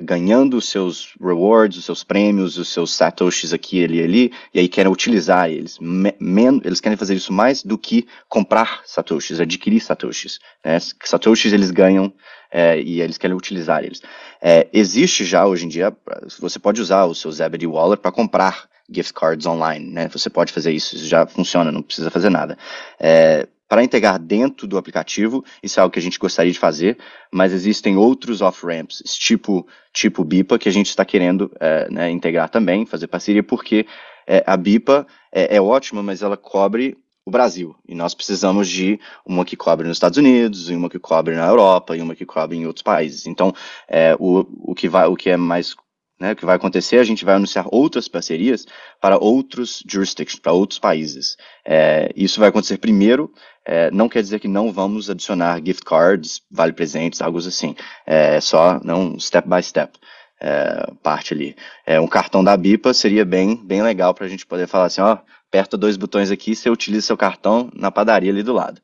ganhando 0.00 0.56
os 0.56 0.68
seus 0.68 1.14
rewards, 1.20 1.78
os 1.78 1.84
seus 1.84 2.02
prêmios, 2.02 2.58
os 2.58 2.68
seus 2.68 2.92
satoshis 2.92 3.52
aqui, 3.52 3.84
ali, 3.84 4.02
ali, 4.02 4.32
e 4.52 4.58
aí 4.60 4.68
querem 4.68 4.90
utilizar 4.90 5.50
eles. 5.50 5.78
Men 5.80 6.60
eles 6.64 6.80
querem 6.80 6.96
fazer 6.96 7.14
isso 7.14 7.32
mais 7.32 7.62
do 7.62 7.78
que 7.78 8.06
comprar 8.28 8.82
satoshis, 8.84 9.40
adquirir 9.40 9.80
satoshis. 9.80 10.38
Né? 10.64 10.78
Satoshis 11.02 11.52
eles 11.52 11.70
ganham 11.70 12.12
é, 12.50 12.80
e 12.80 13.00
eles 13.00 13.18
querem 13.18 13.36
utilizar 13.36 13.84
eles. 13.84 14.02
É, 14.40 14.68
existe 14.72 15.24
já 15.24 15.46
hoje 15.46 15.66
em 15.66 15.68
dia, 15.68 15.96
você 16.38 16.58
pode 16.58 16.80
usar 16.80 17.04
o 17.04 17.14
seu 17.14 17.30
Zebedee 17.30 17.66
Wallet 17.66 18.00
para 18.00 18.12
comprar 18.12 18.68
gift 18.90 19.14
cards 19.14 19.46
online, 19.46 19.90
né? 19.90 20.08
Você 20.08 20.28
pode 20.28 20.52
fazer 20.52 20.70
isso, 20.70 20.94
isso 20.94 21.06
já 21.06 21.26
funciona, 21.26 21.72
não 21.72 21.82
precisa 21.82 22.10
fazer 22.10 22.30
nada. 22.30 22.58
É, 23.00 23.48
para 23.74 23.82
integrar 23.82 24.20
dentro 24.20 24.68
do 24.68 24.78
aplicativo, 24.78 25.44
isso 25.60 25.80
é 25.80 25.82
algo 25.82 25.92
que 25.92 25.98
a 25.98 26.02
gente 26.02 26.16
gostaria 26.16 26.52
de 26.52 26.58
fazer, 26.60 26.96
mas 27.28 27.52
existem 27.52 27.96
outros 27.96 28.40
off-ramps, 28.40 29.02
tipo, 29.18 29.66
tipo 29.92 30.22
BIPA, 30.22 30.60
que 30.60 30.68
a 30.68 30.72
gente 30.72 30.90
está 30.90 31.04
querendo 31.04 31.50
é, 31.58 31.90
né, 31.90 32.08
integrar 32.08 32.48
também, 32.48 32.86
fazer 32.86 33.08
parceria, 33.08 33.42
porque 33.42 33.84
é, 34.28 34.44
a 34.46 34.56
BIPA 34.56 35.08
é, 35.32 35.56
é 35.56 35.60
ótima, 35.60 36.04
mas 36.04 36.22
ela 36.22 36.36
cobre 36.36 36.96
o 37.26 37.32
Brasil. 37.32 37.74
E 37.88 37.96
nós 37.96 38.14
precisamos 38.14 38.68
de 38.68 39.00
uma 39.26 39.44
que 39.44 39.56
cobre 39.56 39.88
nos 39.88 39.96
Estados 39.96 40.18
Unidos, 40.18 40.68
uma 40.68 40.88
que 40.88 41.00
cobre 41.00 41.34
na 41.34 41.48
Europa 41.48 41.96
e 41.96 42.00
uma 42.00 42.14
que 42.14 42.24
cobre 42.24 42.56
em 42.56 42.68
outros 42.68 42.84
países. 42.84 43.26
Então, 43.26 43.52
é, 43.88 44.14
o, 44.20 44.46
o, 44.70 44.72
que 44.72 44.88
vai, 44.88 45.08
o 45.08 45.16
que 45.16 45.30
é 45.30 45.36
mais 45.36 45.74
né, 46.18 46.32
o 46.32 46.36
que 46.36 46.46
vai 46.46 46.56
acontecer, 46.56 46.98
a 46.98 47.04
gente 47.04 47.24
vai 47.24 47.34
anunciar 47.34 47.66
outras 47.70 48.08
parcerias 48.08 48.66
para 49.00 49.18
outros 49.18 49.82
jurisdictions, 49.86 50.40
para 50.40 50.52
outros 50.52 50.78
países. 50.78 51.36
É, 51.64 52.10
isso 52.14 52.40
vai 52.40 52.48
acontecer 52.48 52.78
primeiro, 52.78 53.32
é, 53.64 53.90
não 53.90 54.08
quer 54.08 54.22
dizer 54.22 54.38
que 54.38 54.48
não 54.48 54.72
vamos 54.72 55.10
adicionar 55.10 55.60
gift 55.64 55.84
cards, 55.84 56.40
vale 56.50 56.72
presentes, 56.72 57.20
algo 57.20 57.38
assim. 57.38 57.74
É 58.06 58.40
só, 58.40 58.80
não 58.84 59.18
step 59.18 59.48
by 59.48 59.62
step. 59.62 59.98
É, 60.40 60.92
parte 61.02 61.32
ali. 61.32 61.56
É, 61.86 61.98
um 61.98 62.08
cartão 62.08 62.44
da 62.44 62.56
BIPA 62.56 62.92
seria 62.92 63.24
bem, 63.24 63.56
bem 63.56 63.82
legal 63.82 64.12
para 64.12 64.26
a 64.26 64.28
gente 64.28 64.44
poder 64.44 64.66
falar 64.66 64.86
assim, 64.86 65.00
ó, 65.00 65.18
aperta 65.48 65.76
dois 65.78 65.96
botões 65.96 66.30
aqui, 66.30 66.54
você 66.54 66.68
utiliza 66.68 67.06
seu 67.06 67.16
cartão 67.16 67.70
na 67.74 67.90
padaria 67.90 68.30
ali 68.30 68.42
do 68.42 68.52
lado. 68.52 68.80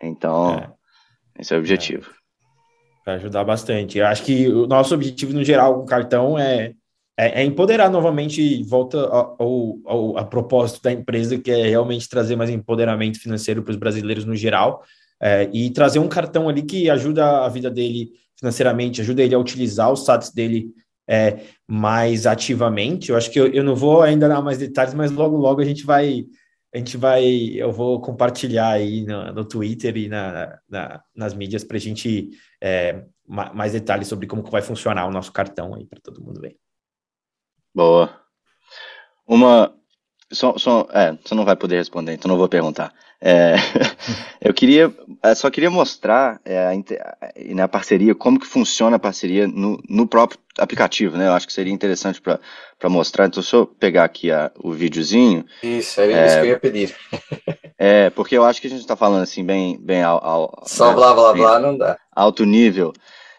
Então, 0.00 0.58
é. 0.58 1.40
esse 1.40 1.52
é 1.52 1.56
o 1.56 1.60
objetivo. 1.60 2.10
Vai 3.04 3.16
ajudar 3.16 3.44
bastante. 3.44 3.98
Eu 3.98 4.06
acho 4.06 4.22
que 4.22 4.48
o 4.48 4.66
nosso 4.66 4.94
objetivo, 4.94 5.32
no 5.32 5.44
geral, 5.44 5.74
com 5.74 5.82
o 5.82 5.86
cartão 5.86 6.38
é, 6.38 6.72
é, 7.18 7.42
é 7.42 7.44
empoderar 7.44 7.90
novamente, 7.90 8.62
volta 8.64 8.98
ao, 8.98 9.36
ao, 9.84 10.18
a 10.18 10.24
propósito 10.24 10.82
da 10.82 10.92
empresa, 10.92 11.38
que 11.38 11.50
é 11.50 11.68
realmente 11.68 12.08
trazer 12.08 12.36
mais 12.36 12.50
empoderamento 12.50 13.20
financeiro 13.20 13.62
para 13.62 13.72
os 13.72 13.76
brasileiros 13.76 14.24
no 14.24 14.36
geral, 14.36 14.82
é, 15.20 15.48
e 15.52 15.70
trazer 15.70 15.98
um 15.98 16.08
cartão 16.08 16.48
ali 16.48 16.62
que 16.62 16.88
ajuda 16.88 17.44
a 17.44 17.48
vida 17.48 17.70
dele 17.70 18.10
financeiramente, 18.38 19.00
ajuda 19.00 19.22
ele 19.22 19.34
a 19.34 19.38
utilizar 19.38 19.92
os 19.92 20.04
SATs 20.04 20.32
dele 20.32 20.70
é, 21.08 21.40
mais 21.66 22.26
ativamente. 22.26 23.10
Eu 23.10 23.16
acho 23.16 23.30
que 23.30 23.38
eu, 23.38 23.46
eu 23.48 23.62
não 23.62 23.76
vou 23.76 24.02
ainda 24.02 24.28
dar 24.28 24.42
mais 24.42 24.58
detalhes, 24.58 24.94
mas 24.94 25.12
logo, 25.12 25.36
logo 25.36 25.60
a 25.60 25.64
gente 25.64 25.84
vai, 25.84 26.24
a 26.74 26.78
gente 26.78 26.96
vai, 26.96 27.24
eu 27.54 27.70
vou 27.70 28.00
compartilhar 28.00 28.70
aí 28.70 29.02
no, 29.02 29.32
no 29.32 29.44
Twitter 29.44 29.94
e 29.96 30.08
na, 30.08 30.58
na 30.68 31.02
nas 31.14 31.34
mídias 31.34 31.62
para 31.62 31.76
a 31.76 31.80
gente 31.80 32.30
é, 32.60 33.04
mais 33.26 33.72
detalhes 33.72 34.08
sobre 34.08 34.26
como 34.26 34.42
que 34.42 34.50
vai 34.50 34.62
funcionar 34.62 35.06
o 35.06 35.10
nosso 35.10 35.30
cartão 35.32 35.74
aí 35.74 35.84
para 35.84 36.00
todo 36.00 36.22
mundo 36.22 36.40
ver. 36.40 36.56
Boa. 37.74 38.18
Uma, 39.26 39.74
só, 40.32 40.56
só, 40.56 40.88
é, 40.92 41.12
você 41.12 41.34
não 41.34 41.44
vai 41.44 41.56
poder 41.56 41.76
responder, 41.76 42.14
então 42.14 42.28
não 42.28 42.38
vou 42.38 42.48
perguntar. 42.48 42.94
É, 43.24 43.54
eu 44.42 44.52
queria, 44.52 44.92
eu 45.22 45.36
só 45.36 45.48
queria 45.48 45.70
mostrar 45.70 46.40
é, 46.44 46.66
a, 46.66 47.54
na 47.54 47.68
parceria 47.68 48.16
como 48.16 48.40
que 48.40 48.46
funciona 48.46 48.96
a 48.96 48.98
parceria 48.98 49.46
no, 49.46 49.80
no 49.88 50.08
próprio 50.08 50.40
aplicativo, 50.58 51.16
né? 51.16 51.28
Eu 51.28 51.32
acho 51.32 51.46
que 51.46 51.52
seria 51.52 51.72
interessante 51.72 52.20
para 52.20 52.40
mostrar. 52.90 53.26
Então, 53.26 53.40
se 53.40 53.54
eu 53.54 53.64
pegar 53.64 54.02
aqui 54.02 54.32
a, 54.32 54.50
o 54.58 54.72
videozinho. 54.72 55.46
Isso, 55.62 56.00
era 56.00 56.12
é, 56.12 56.26
isso 56.26 56.34
que 56.34 56.40
eu 56.40 56.46
ia 56.46 56.58
pedir. 56.58 56.96
é, 57.78 58.10
porque 58.10 58.36
eu 58.36 58.44
acho 58.44 58.60
que 58.60 58.66
a 58.66 58.70
gente 58.70 58.80
está 58.80 58.96
falando 58.96 59.22
assim 59.22 59.44
bem, 59.44 59.78
bem 59.80 60.02
ao, 60.02 60.24
ao 60.24 60.62
só 60.66 60.88
né, 60.88 60.94
blá 60.94 61.14
blá 61.14 61.32
blá 61.32 61.58
não 61.60 61.78
dá. 61.78 61.96
Alto 62.10 62.44
nível. 62.44 62.92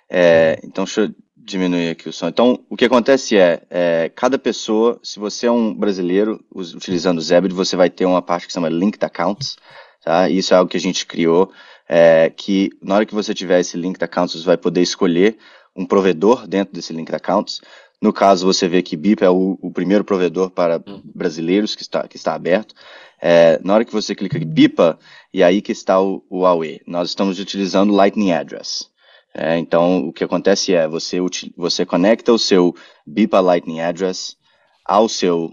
É, 0.10 0.60
então, 0.64 0.86
deixa 0.86 1.02
eu 1.02 1.10
diminuir 1.46 1.90
aqui 1.90 2.10
o 2.10 2.14
som. 2.14 2.28
Então, 2.28 2.60
o 2.70 2.76
que 2.76 2.86
acontece 2.86 3.38
é, 3.38 3.62
é, 3.70 4.12
cada 4.16 4.40
pessoa, 4.40 5.00
se 5.04 5.20
você 5.20 5.48
é 5.48 5.52
um 5.52 5.74
brasileiro 5.74 6.44
utilizando 6.54 7.18
o 7.18 7.22
Zebra, 7.22 7.54
você 7.54 7.76
vai 7.76 7.90
ter 7.90 8.06
uma 8.06 8.22
parte 8.22 8.48
que 8.48 8.54
se 8.54 8.56
chama 8.56 8.70
Linked 8.70 9.04
Accounts, 9.04 9.58
tá? 10.04 10.30
Isso 10.30 10.54
é 10.54 10.58
algo 10.58 10.70
que 10.70 10.78
a 10.78 10.80
gente 10.80 11.06
criou, 11.06 11.52
é, 11.88 12.30
que 12.30 12.70
na 12.82 12.96
hora 12.96 13.06
que 13.06 13.14
você 13.14 13.34
tiver 13.34 13.60
esse 13.60 13.78
Linked 13.78 14.04
Accounts, 14.04 14.36
você 14.36 14.46
vai 14.46 14.58
poder 14.58 14.82
escolher 14.82 15.38
um 15.76 15.86
provedor 15.86 16.48
dentro 16.48 16.74
desse 16.74 16.94
Linked 16.94 17.16
Accounts. 17.16 17.62
No 18.02 18.14
caso, 18.14 18.46
você 18.46 18.68
vê 18.68 18.82
que 18.82 18.98
BIP 18.98 19.24
é 19.24 19.30
o, 19.30 19.58
o 19.62 19.72
primeiro 19.72 20.04
provedor 20.04 20.50
para 20.50 20.82
uhum. 20.86 21.02
brasileiros 21.04 21.76
que 21.76 21.82
está, 21.82 22.08
que 22.08 22.18
está 22.18 22.34
aberto. 22.34 22.76
É, 23.22 23.60
na 23.64 23.74
hora 23.74 23.86
que 23.86 23.94
você 23.94 24.14
clica 24.14 24.38
em 24.38 24.46
BIPA, 24.46 25.00
e 25.34 25.42
aí 25.42 25.62
que 25.62 25.72
está 25.72 26.00
o, 26.02 26.24
o 26.30 26.42
Huawei. 26.42 26.82
Nós 26.86 27.10
estamos 27.10 27.40
utilizando 27.40 27.94
Lightning 27.94 28.34
Address. 28.34 28.93
É, 29.36 29.58
então, 29.58 30.08
o 30.08 30.14
que 30.14 30.24
acontece 30.24 30.74
é, 30.74 30.88
você, 30.88 31.18
você 31.58 31.86
conecta 31.86 32.32
o 32.32 32.40
seu 32.40 32.76
BIPA 33.06 33.40
Lightning 33.40 33.82
Address 33.82 34.38
ao 34.86 35.10
seu, 35.10 35.52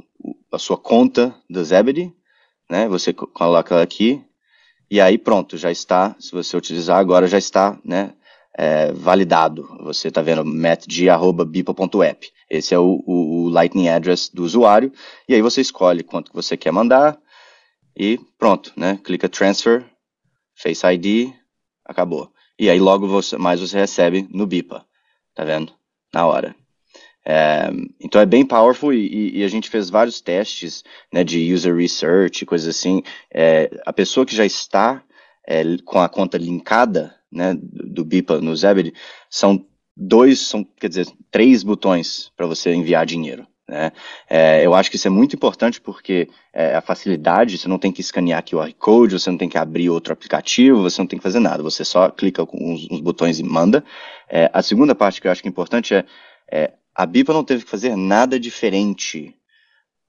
a 0.52 0.58
sua 0.58 0.76
conta 0.76 1.34
do 1.48 1.64
Zebedee, 1.64 2.12
né? 2.68 2.88
Você 2.88 3.12
coloca 3.12 3.80
aqui, 3.80 4.22
e 4.90 5.00
aí 5.00 5.16
pronto, 5.16 5.56
já 5.56 5.70
está, 5.70 6.14
se 6.18 6.32
você 6.32 6.56
utilizar 6.56 6.98
agora, 6.98 7.26
já 7.26 7.38
está, 7.38 7.78
né? 7.84 8.12
é, 8.60 8.92
validado. 8.92 9.66
Você 9.80 10.08
está 10.08 10.20
vendo 10.20 10.44
metg.bipa.app. 10.44 12.30
Esse 12.48 12.74
é 12.74 12.78
o, 12.78 13.02
o, 13.06 13.44
o, 13.44 13.48
Lightning 13.48 13.88
Address 13.88 14.30
do 14.32 14.44
usuário. 14.44 14.92
E 15.28 15.34
aí 15.34 15.42
você 15.42 15.60
escolhe 15.60 16.02
quanto 16.02 16.30
que 16.30 16.36
você 16.36 16.56
quer 16.56 16.72
mandar 16.72 17.18
e 17.96 18.18
pronto, 18.38 18.72
né? 18.76 18.98
Clica 19.02 19.28
Transfer, 19.28 19.84
Face 20.54 20.86
ID, 20.86 21.32
acabou. 21.84 22.30
E 22.60 22.68
aí 22.68 22.78
logo 22.78 23.08
você, 23.08 23.38
mais 23.38 23.58
você 23.58 23.78
recebe 23.78 24.28
no 24.30 24.46
BIPA, 24.46 24.84
tá 25.34 25.44
vendo? 25.44 25.72
Na 26.12 26.26
hora. 26.26 26.54
É, 27.24 27.70
então 27.98 28.20
é 28.20 28.26
bem 28.26 28.44
powerful 28.44 28.92
e, 28.92 29.38
e, 29.38 29.42
a 29.42 29.48
gente 29.48 29.70
fez 29.70 29.88
vários 29.88 30.20
testes 30.20 30.84
né, 31.10 31.24
de 31.24 31.54
user 31.54 31.74
research, 31.74 32.44
coisas 32.44 32.68
assim. 32.68 33.02
É, 33.32 33.70
a 33.86 33.94
pessoa 33.94 34.26
que 34.26 34.36
já 34.36 34.44
está 34.44 35.02
é, 35.46 35.62
com 35.86 36.00
a 36.00 36.08
conta 36.08 36.36
linkada 36.36 37.14
né, 37.32 37.56
do 37.58 38.04
BIPA 38.04 38.42
no 38.42 38.54
Zebedee, 38.54 38.92
são 39.30 39.66
dois, 39.96 40.40
são, 40.40 40.62
quer 40.62 40.88
dizer, 40.88 41.08
três 41.30 41.62
botões 41.62 42.30
para 42.36 42.46
você 42.46 42.74
enviar 42.74 43.06
dinheiro. 43.06 43.46
Né? 43.70 43.92
É, 44.28 44.66
eu 44.66 44.74
acho 44.74 44.90
que 44.90 44.96
isso 44.96 45.06
é 45.06 45.10
muito 45.10 45.36
importante 45.36 45.80
porque 45.80 46.28
é, 46.52 46.74
a 46.74 46.80
facilidade, 46.80 47.56
você 47.56 47.68
não 47.68 47.78
tem 47.78 47.92
que 47.92 48.00
escanear 48.00 48.44
QR 48.44 48.74
Code, 48.76 49.16
você 49.16 49.30
não 49.30 49.38
tem 49.38 49.48
que 49.48 49.56
abrir 49.56 49.88
outro 49.88 50.12
aplicativo, 50.12 50.82
você 50.82 51.00
não 51.00 51.06
tem 51.06 51.20
que 51.20 51.22
fazer 51.22 51.38
nada, 51.38 51.62
você 51.62 51.84
só 51.84 52.10
clica 52.10 52.44
com 52.44 52.58
uns, 52.58 52.88
uns 52.90 53.00
botões 53.00 53.38
e 53.38 53.44
manda. 53.44 53.84
É, 54.28 54.50
a 54.52 54.60
segunda 54.60 54.92
parte 54.92 55.20
que 55.20 55.28
eu 55.28 55.30
acho 55.30 55.40
que 55.40 55.46
é 55.46 55.50
importante 55.50 55.94
é, 55.94 56.04
é 56.50 56.72
a 56.92 57.06
BIPA 57.06 57.32
não 57.32 57.44
teve 57.44 57.62
que 57.64 57.70
fazer 57.70 57.94
nada 57.94 58.40
diferente 58.40 59.36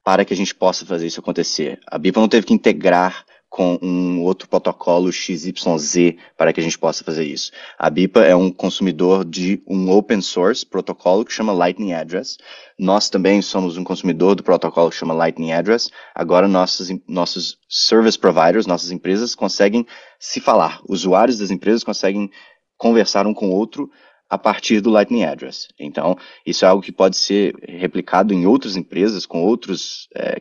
para 0.02 0.24
que 0.24 0.34
a 0.34 0.36
gente 0.36 0.52
possa 0.52 0.84
fazer 0.84 1.06
isso 1.06 1.20
acontecer. 1.20 1.78
A 1.86 1.96
BIPA 1.96 2.20
não 2.20 2.28
teve 2.28 2.44
que 2.44 2.52
integrar 2.52 3.24
com 3.52 3.78
um 3.82 4.22
outro 4.22 4.48
protocolo 4.48 5.12
XYZ 5.12 6.16
para 6.38 6.54
que 6.54 6.60
a 6.60 6.62
gente 6.62 6.78
possa 6.78 7.04
fazer 7.04 7.24
isso. 7.24 7.52
A 7.78 7.90
BIPA 7.90 8.24
é 8.24 8.34
um 8.34 8.50
consumidor 8.50 9.26
de 9.26 9.62
um 9.68 9.90
open 9.90 10.22
source 10.22 10.64
protocolo 10.64 11.22
que 11.22 11.34
chama 11.34 11.52
Lightning 11.52 11.92
Address. 11.92 12.38
Nós 12.78 13.10
também 13.10 13.42
somos 13.42 13.76
um 13.76 13.84
consumidor 13.84 14.34
do 14.34 14.42
protocolo 14.42 14.88
que 14.88 14.96
chama 14.96 15.12
Lightning 15.12 15.52
Address. 15.52 15.90
Agora 16.14 16.48
nossos, 16.48 16.88
nossos 17.06 17.58
service 17.68 18.18
providers, 18.18 18.66
nossas 18.66 18.90
empresas 18.90 19.34
conseguem 19.34 19.86
se 20.18 20.40
falar. 20.40 20.80
Usuários 20.88 21.36
das 21.36 21.50
empresas 21.50 21.84
conseguem 21.84 22.30
conversar 22.78 23.26
um 23.26 23.34
com 23.34 23.50
o 23.50 23.54
outro 23.54 23.90
a 24.30 24.38
partir 24.38 24.80
do 24.80 24.88
Lightning 24.88 25.24
Address. 25.24 25.68
Então, 25.78 26.16
isso 26.46 26.64
é 26.64 26.68
algo 26.68 26.82
que 26.82 26.90
pode 26.90 27.18
ser 27.18 27.54
replicado 27.68 28.32
em 28.32 28.46
outras 28.46 28.76
empresas 28.76 29.26
com 29.26 29.42
outros 29.42 30.08
é, 30.14 30.40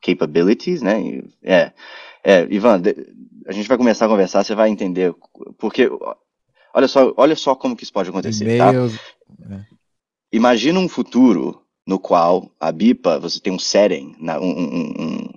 capabilities, 0.00 0.80
né? 0.80 1.22
É, 1.42 1.72
é, 2.28 2.44
Ivan, 2.50 2.82
a 3.46 3.52
gente 3.52 3.68
vai 3.68 3.78
começar 3.78 4.06
a 4.06 4.08
conversar, 4.08 4.42
você 4.42 4.52
vai 4.52 4.68
entender. 4.68 5.14
Porque, 5.56 5.88
olha 6.74 6.88
só, 6.88 7.14
olha 7.16 7.36
só 7.36 7.54
como 7.54 7.76
que 7.76 7.84
isso 7.84 7.92
pode 7.92 8.10
acontecer, 8.10 8.58
tá? 8.58 8.72
É. 8.74 9.64
Imagina 10.32 10.80
um 10.80 10.88
futuro 10.88 11.62
no 11.86 12.00
qual 12.00 12.50
a 12.58 12.72
BIPA, 12.72 13.20
você 13.20 13.38
tem 13.38 13.52
um 13.52 13.60
setting, 13.60 14.16
um, 14.20 14.44
um, 14.44 14.94
um, 14.98 15.32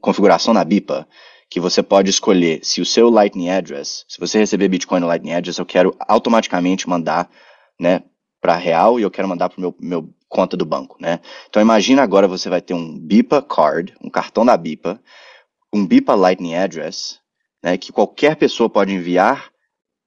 configuração 0.00 0.52
na 0.52 0.64
BIPA, 0.64 1.06
que 1.48 1.60
você 1.60 1.84
pode 1.84 2.10
escolher 2.10 2.64
se 2.64 2.80
o 2.80 2.84
seu 2.84 3.08
Lightning 3.08 3.50
Address, 3.50 4.04
se 4.08 4.18
você 4.18 4.38
receber 4.38 4.66
Bitcoin 4.66 4.98
no 4.98 5.06
Lightning 5.06 5.34
Address, 5.34 5.60
eu 5.60 5.64
quero 5.64 5.94
automaticamente 6.00 6.88
mandar, 6.88 7.30
né, 7.78 8.02
para 8.40 8.56
real 8.56 8.98
e 8.98 9.02
eu 9.02 9.10
quero 9.10 9.28
mandar 9.28 9.48
para 9.48 9.58
o 9.58 9.60
meu, 9.60 9.74
meu 9.80 10.14
conta 10.28 10.56
do 10.56 10.66
banco, 10.66 10.96
né? 11.00 11.20
Então 11.48 11.62
imagina 11.62 12.02
agora 12.02 12.26
você 12.26 12.50
vai 12.50 12.60
ter 12.60 12.74
um 12.74 12.98
BIPA 12.98 13.40
card, 13.40 13.94
um 14.02 14.10
cartão 14.10 14.44
da 14.44 14.56
BIPA, 14.56 15.00
um 15.72 15.86
BIPA 15.86 16.14
Lightning 16.14 16.54
Address, 16.54 17.18
né, 17.62 17.76
que 17.76 17.92
qualquer 17.92 18.36
pessoa 18.36 18.70
pode 18.70 18.92
enviar 18.92 19.50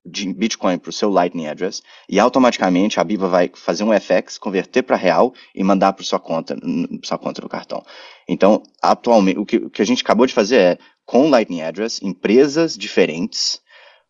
de 0.04 0.34
Bitcoin 0.34 0.80
para 0.80 0.90
o 0.90 0.94
seu 0.94 1.10
Lightning 1.10 1.48
Address 1.48 1.84
e 2.10 2.20
automaticamente 2.20 3.00
a 3.00 3.04
BIPA 3.04 3.28
vai 3.28 3.52
fazer 3.54 3.84
um 3.84 3.94
FX, 3.94 4.38
converter 4.38 4.82
para 4.82 4.96
real 4.96 5.34
e 5.54 5.64
mandar 5.64 5.94
para 5.94 6.04
sua 6.04 6.20
conta, 6.20 6.58
sua 7.04 7.20
conta 7.20 7.42
no 7.42 7.50
cartão. 7.50 7.84
Então, 8.28 8.64
atualmente, 8.82 9.38
o 9.38 9.46
que, 9.46 9.58
o 9.58 9.70
que 9.70 9.82
a 9.82 9.86
gente 9.86 10.02
acabou 10.02 10.26
de 10.26 10.34
fazer 10.34 10.60
é, 10.60 10.78
com 11.06 11.30
Lightning 11.30 11.62
Address, 11.62 12.04
empresas 12.04 12.76
diferentes 12.76 13.62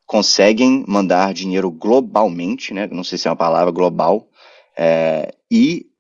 conseguem 0.06 0.84
mandar 0.88 1.34
dinheiro 1.34 1.72
globalmente, 1.72 2.74
né? 2.74 2.88
Não 2.88 3.04
sei 3.04 3.18
se 3.18 3.28
é 3.28 3.32
uma 3.32 3.38
palavra 3.38 3.72
global, 3.72 4.28
é, 4.78 5.34
e 5.50 5.91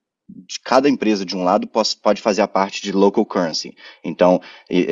cada 0.63 0.89
empresa 0.89 1.26
de 1.26 1.36
um 1.36 1.44
lado 1.44 1.67
pode 1.67 2.22
fazer 2.22 2.41
a 2.41 2.48
parte 2.48 2.82
de 2.82 2.91
local 2.91 3.26
currency. 3.26 3.76
Então, 4.04 4.41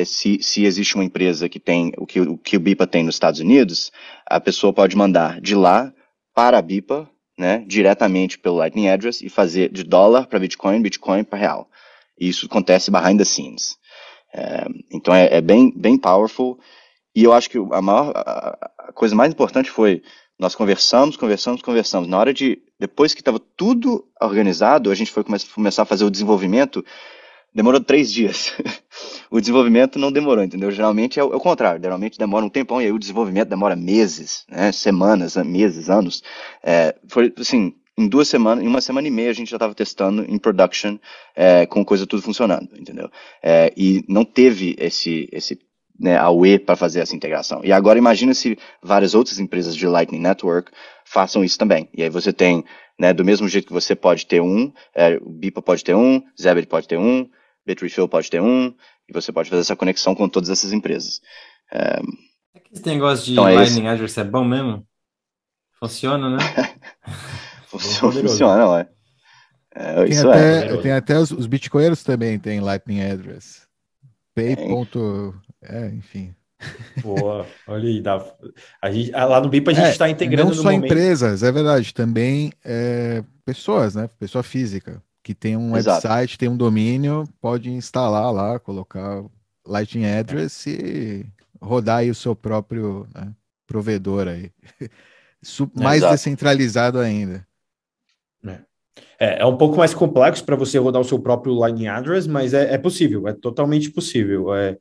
se, 0.06 0.42
se 0.42 0.64
existe 0.64 0.94
uma 0.94 1.04
empresa 1.04 1.48
que 1.48 1.60
tem 1.60 1.92
o 1.96 2.06
que, 2.06 2.20
o 2.20 2.38
que 2.38 2.56
o 2.56 2.60
BIPA 2.60 2.86
tem 2.86 3.04
nos 3.04 3.14
Estados 3.14 3.40
Unidos, 3.40 3.92
a 4.26 4.40
pessoa 4.40 4.72
pode 4.72 4.96
mandar 4.96 5.40
de 5.40 5.54
lá 5.54 5.92
para 6.34 6.58
a 6.58 6.62
BIPA, 6.62 7.08
né, 7.38 7.64
diretamente 7.66 8.38
pelo 8.38 8.56
Lightning 8.56 8.88
Address 8.88 9.22
e 9.22 9.28
fazer 9.28 9.70
de 9.70 9.82
dólar 9.82 10.26
para 10.26 10.38
Bitcoin, 10.38 10.82
Bitcoin 10.82 11.24
para 11.24 11.38
real. 11.38 11.70
E 12.18 12.28
isso 12.28 12.46
acontece 12.46 12.90
behind 12.90 13.18
the 13.18 13.24
scenes. 13.24 13.78
É, 14.32 14.66
então 14.92 15.14
é, 15.14 15.36
é, 15.36 15.40
bem, 15.40 15.72
bem 15.74 15.96
powerful. 15.98 16.58
E 17.14 17.24
eu 17.24 17.32
acho 17.32 17.50
que 17.50 17.58
a 17.58 17.82
maior, 17.82 18.12
a 18.14 18.92
coisa 18.92 19.14
mais 19.14 19.32
importante 19.32 19.70
foi 19.70 20.02
nós 20.40 20.54
conversamos, 20.54 21.18
conversamos, 21.18 21.60
conversamos. 21.60 22.08
Na 22.08 22.18
hora 22.18 22.32
de, 22.32 22.62
depois 22.78 23.12
que 23.12 23.20
estava 23.20 23.38
tudo 23.38 24.06
organizado, 24.18 24.90
a 24.90 24.94
gente 24.94 25.12
foi 25.12 25.22
começar 25.22 25.82
a 25.82 25.84
fazer 25.84 26.02
o 26.02 26.10
desenvolvimento. 26.10 26.82
Demorou 27.54 27.78
três 27.78 28.10
dias. 28.10 28.54
o 29.30 29.38
desenvolvimento 29.38 29.98
não 29.98 30.10
demorou, 30.10 30.42
entendeu? 30.42 30.70
Geralmente 30.70 31.20
é 31.20 31.24
o, 31.24 31.34
é 31.34 31.36
o, 31.36 31.40
contrário. 31.40 31.82
Geralmente 31.82 32.18
demora 32.18 32.42
um 32.42 32.48
tempão 32.48 32.80
e 32.80 32.86
aí 32.86 32.92
o 32.92 32.98
desenvolvimento 32.98 33.48
demora 33.50 33.76
meses, 33.76 34.46
né? 34.48 34.72
Semanas, 34.72 35.36
meses, 35.36 35.90
anos. 35.90 36.22
É, 36.62 36.96
foi 37.06 37.30
assim, 37.38 37.74
em 37.98 38.08
duas 38.08 38.26
semanas, 38.26 38.64
em 38.64 38.66
uma 38.66 38.80
semana 38.80 39.06
e 39.06 39.10
meia 39.10 39.28
a 39.28 39.34
gente 39.34 39.50
já 39.50 39.56
estava 39.56 39.74
testando 39.74 40.24
em 40.26 40.38
production 40.38 40.96
é, 41.36 41.66
com 41.66 41.84
coisa 41.84 42.06
tudo 42.06 42.22
funcionando, 42.22 42.70
entendeu? 42.78 43.10
É, 43.42 43.70
e 43.76 44.02
não 44.08 44.24
teve 44.24 44.74
esse 44.78 45.28
esse 45.30 45.58
né, 46.00 46.16
a 46.16 46.30
UE 46.30 46.58
para 46.58 46.74
fazer 46.74 47.00
essa 47.00 47.14
integração. 47.14 47.60
E 47.62 47.70
agora 47.70 47.98
imagina 47.98 48.32
se 48.32 48.58
várias 48.82 49.14
outras 49.14 49.38
empresas 49.38 49.76
de 49.76 49.86
Lightning 49.86 50.20
Network 50.20 50.72
façam 51.04 51.44
isso 51.44 51.58
também. 51.58 51.90
E 51.94 52.02
aí 52.02 52.08
você 52.08 52.32
tem, 52.32 52.64
né, 52.98 53.12
do 53.12 53.24
mesmo 53.24 53.46
jeito 53.46 53.66
que 53.66 53.72
você 53.72 53.94
pode 53.94 54.24
ter 54.24 54.40
um, 54.40 54.72
é, 54.94 55.18
o 55.20 55.28
BIPA 55.28 55.60
pode 55.60 55.84
ter 55.84 55.94
um, 55.94 56.22
Zebed 56.40 56.66
pode 56.66 56.88
ter 56.88 56.98
um, 56.98 57.28
Bitrefill 57.66 58.08
pode 58.08 58.30
ter 58.30 58.40
um, 58.40 58.74
e 59.08 59.12
você 59.12 59.30
pode 59.30 59.50
fazer 59.50 59.60
essa 59.60 59.76
conexão 59.76 60.14
com 60.14 60.26
todas 60.26 60.48
essas 60.48 60.72
empresas. 60.72 61.20
É, 61.70 62.00
esse 62.72 62.86
negócio 62.86 63.26
de 63.26 63.32
então 63.32 63.46
é 63.46 63.54
Lightning 63.54 63.86
é 63.86 63.90
Address 63.90 64.16
é 64.18 64.24
bom 64.24 64.44
mesmo? 64.44 64.86
Funciona, 65.78 66.30
né? 66.30 66.38
funciona, 67.68 68.20
funciona, 68.20 68.68
ué. 68.70 68.88
É, 69.74 69.94
tem, 69.94 70.12
isso 70.12 70.28
até, 70.28 70.66
é. 70.66 70.76
tem 70.78 70.92
até 70.92 71.18
os, 71.18 71.30
os 71.30 71.46
bitcoinheiros 71.46 72.02
também 72.02 72.38
tem 72.38 72.60
Lightning 72.60 73.02
Address. 73.02 73.68
Pay. 74.34 74.56
É, 75.62 75.88
enfim. 75.88 76.34
Boa, 77.02 77.46
olha 77.66 77.88
aí, 77.88 78.02
dá, 78.02 78.22
a 78.82 78.90
gente, 78.90 79.10
lá 79.10 79.40
no 79.40 79.48
BIP 79.48 79.70
a 79.70 79.72
gente 79.72 79.90
está 79.90 80.08
é, 80.08 80.10
integrando 80.10 80.50
não 80.50 80.54
só 80.54 80.64
momento. 80.64 80.84
empresas, 80.84 81.42
é 81.42 81.50
verdade, 81.50 81.94
também 81.94 82.52
é, 82.62 83.24
pessoas, 83.44 83.94
né? 83.94 84.08
Pessoa 84.18 84.42
física 84.42 85.02
que 85.22 85.34
tem 85.34 85.56
um 85.56 85.76
Exato. 85.76 86.06
website, 86.06 86.38
tem 86.38 86.48
um 86.48 86.56
domínio, 86.56 87.24
pode 87.40 87.70
instalar 87.70 88.32
lá, 88.32 88.58
colocar 88.58 89.22
Lightning 89.66 90.06
Address 90.06 90.66
e 90.66 91.26
rodar 91.60 91.98
aí 91.98 92.10
o 92.10 92.14
seu 92.14 92.34
próprio 92.34 93.06
né, 93.14 93.32
provedor 93.66 94.26
aí, 94.28 94.50
mais 95.74 95.98
Exato. 95.98 96.14
descentralizado 96.14 96.98
ainda. 96.98 97.46
É. 98.46 98.58
É, 99.18 99.42
é 99.42 99.46
um 99.46 99.56
pouco 99.56 99.76
mais 99.76 99.92
complexo 99.92 100.44
para 100.44 100.56
você 100.56 100.78
rodar 100.78 101.00
o 101.00 101.04
seu 101.04 101.18
próprio 101.18 101.54
Lightning 101.54 101.88
Address, 101.88 102.26
mas 102.26 102.54
é, 102.54 102.74
é 102.74 102.78
possível, 102.78 103.28
é 103.28 103.32
totalmente 103.32 103.90
possível. 103.90 104.54
É, 104.54 104.78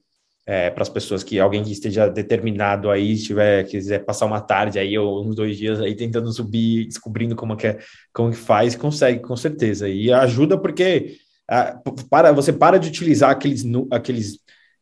é, 0.50 0.72
para 0.72 0.82
as 0.82 0.90
pessoas 0.90 1.24
que 1.24 1.40
alguém 1.40 1.64
que 1.64 1.72
esteja 1.72 2.10
determinado 2.10 2.90
aí, 2.90 3.16
tiver, 3.16 3.66
quiser 3.66 4.00
passar 4.00 4.26
uma 4.26 4.42
tarde 4.42 4.80
aí 4.80 4.98
ou 4.98 5.24
uns 5.24 5.36
dois 5.36 5.56
dias 5.56 5.80
aí 5.80 5.94
tentando 5.94 6.34
subir, 6.34 6.88
descobrindo 6.88 7.36
como 7.36 7.56
que, 7.56 7.68
é, 7.68 7.78
como 8.12 8.32
que 8.32 8.36
faz, 8.36 8.76
consegue 8.76 9.20
com 9.20 9.38
certeza. 9.38 9.88
E 9.88 10.12
ajuda 10.12 10.58
porque 10.58 11.18
a, 11.48 11.80
para, 12.10 12.32
você 12.32 12.52
para 12.52 12.80
de 12.80 12.90
utilizar 12.90 13.30
aqueles, 13.30 13.64
aqueles 13.92 14.40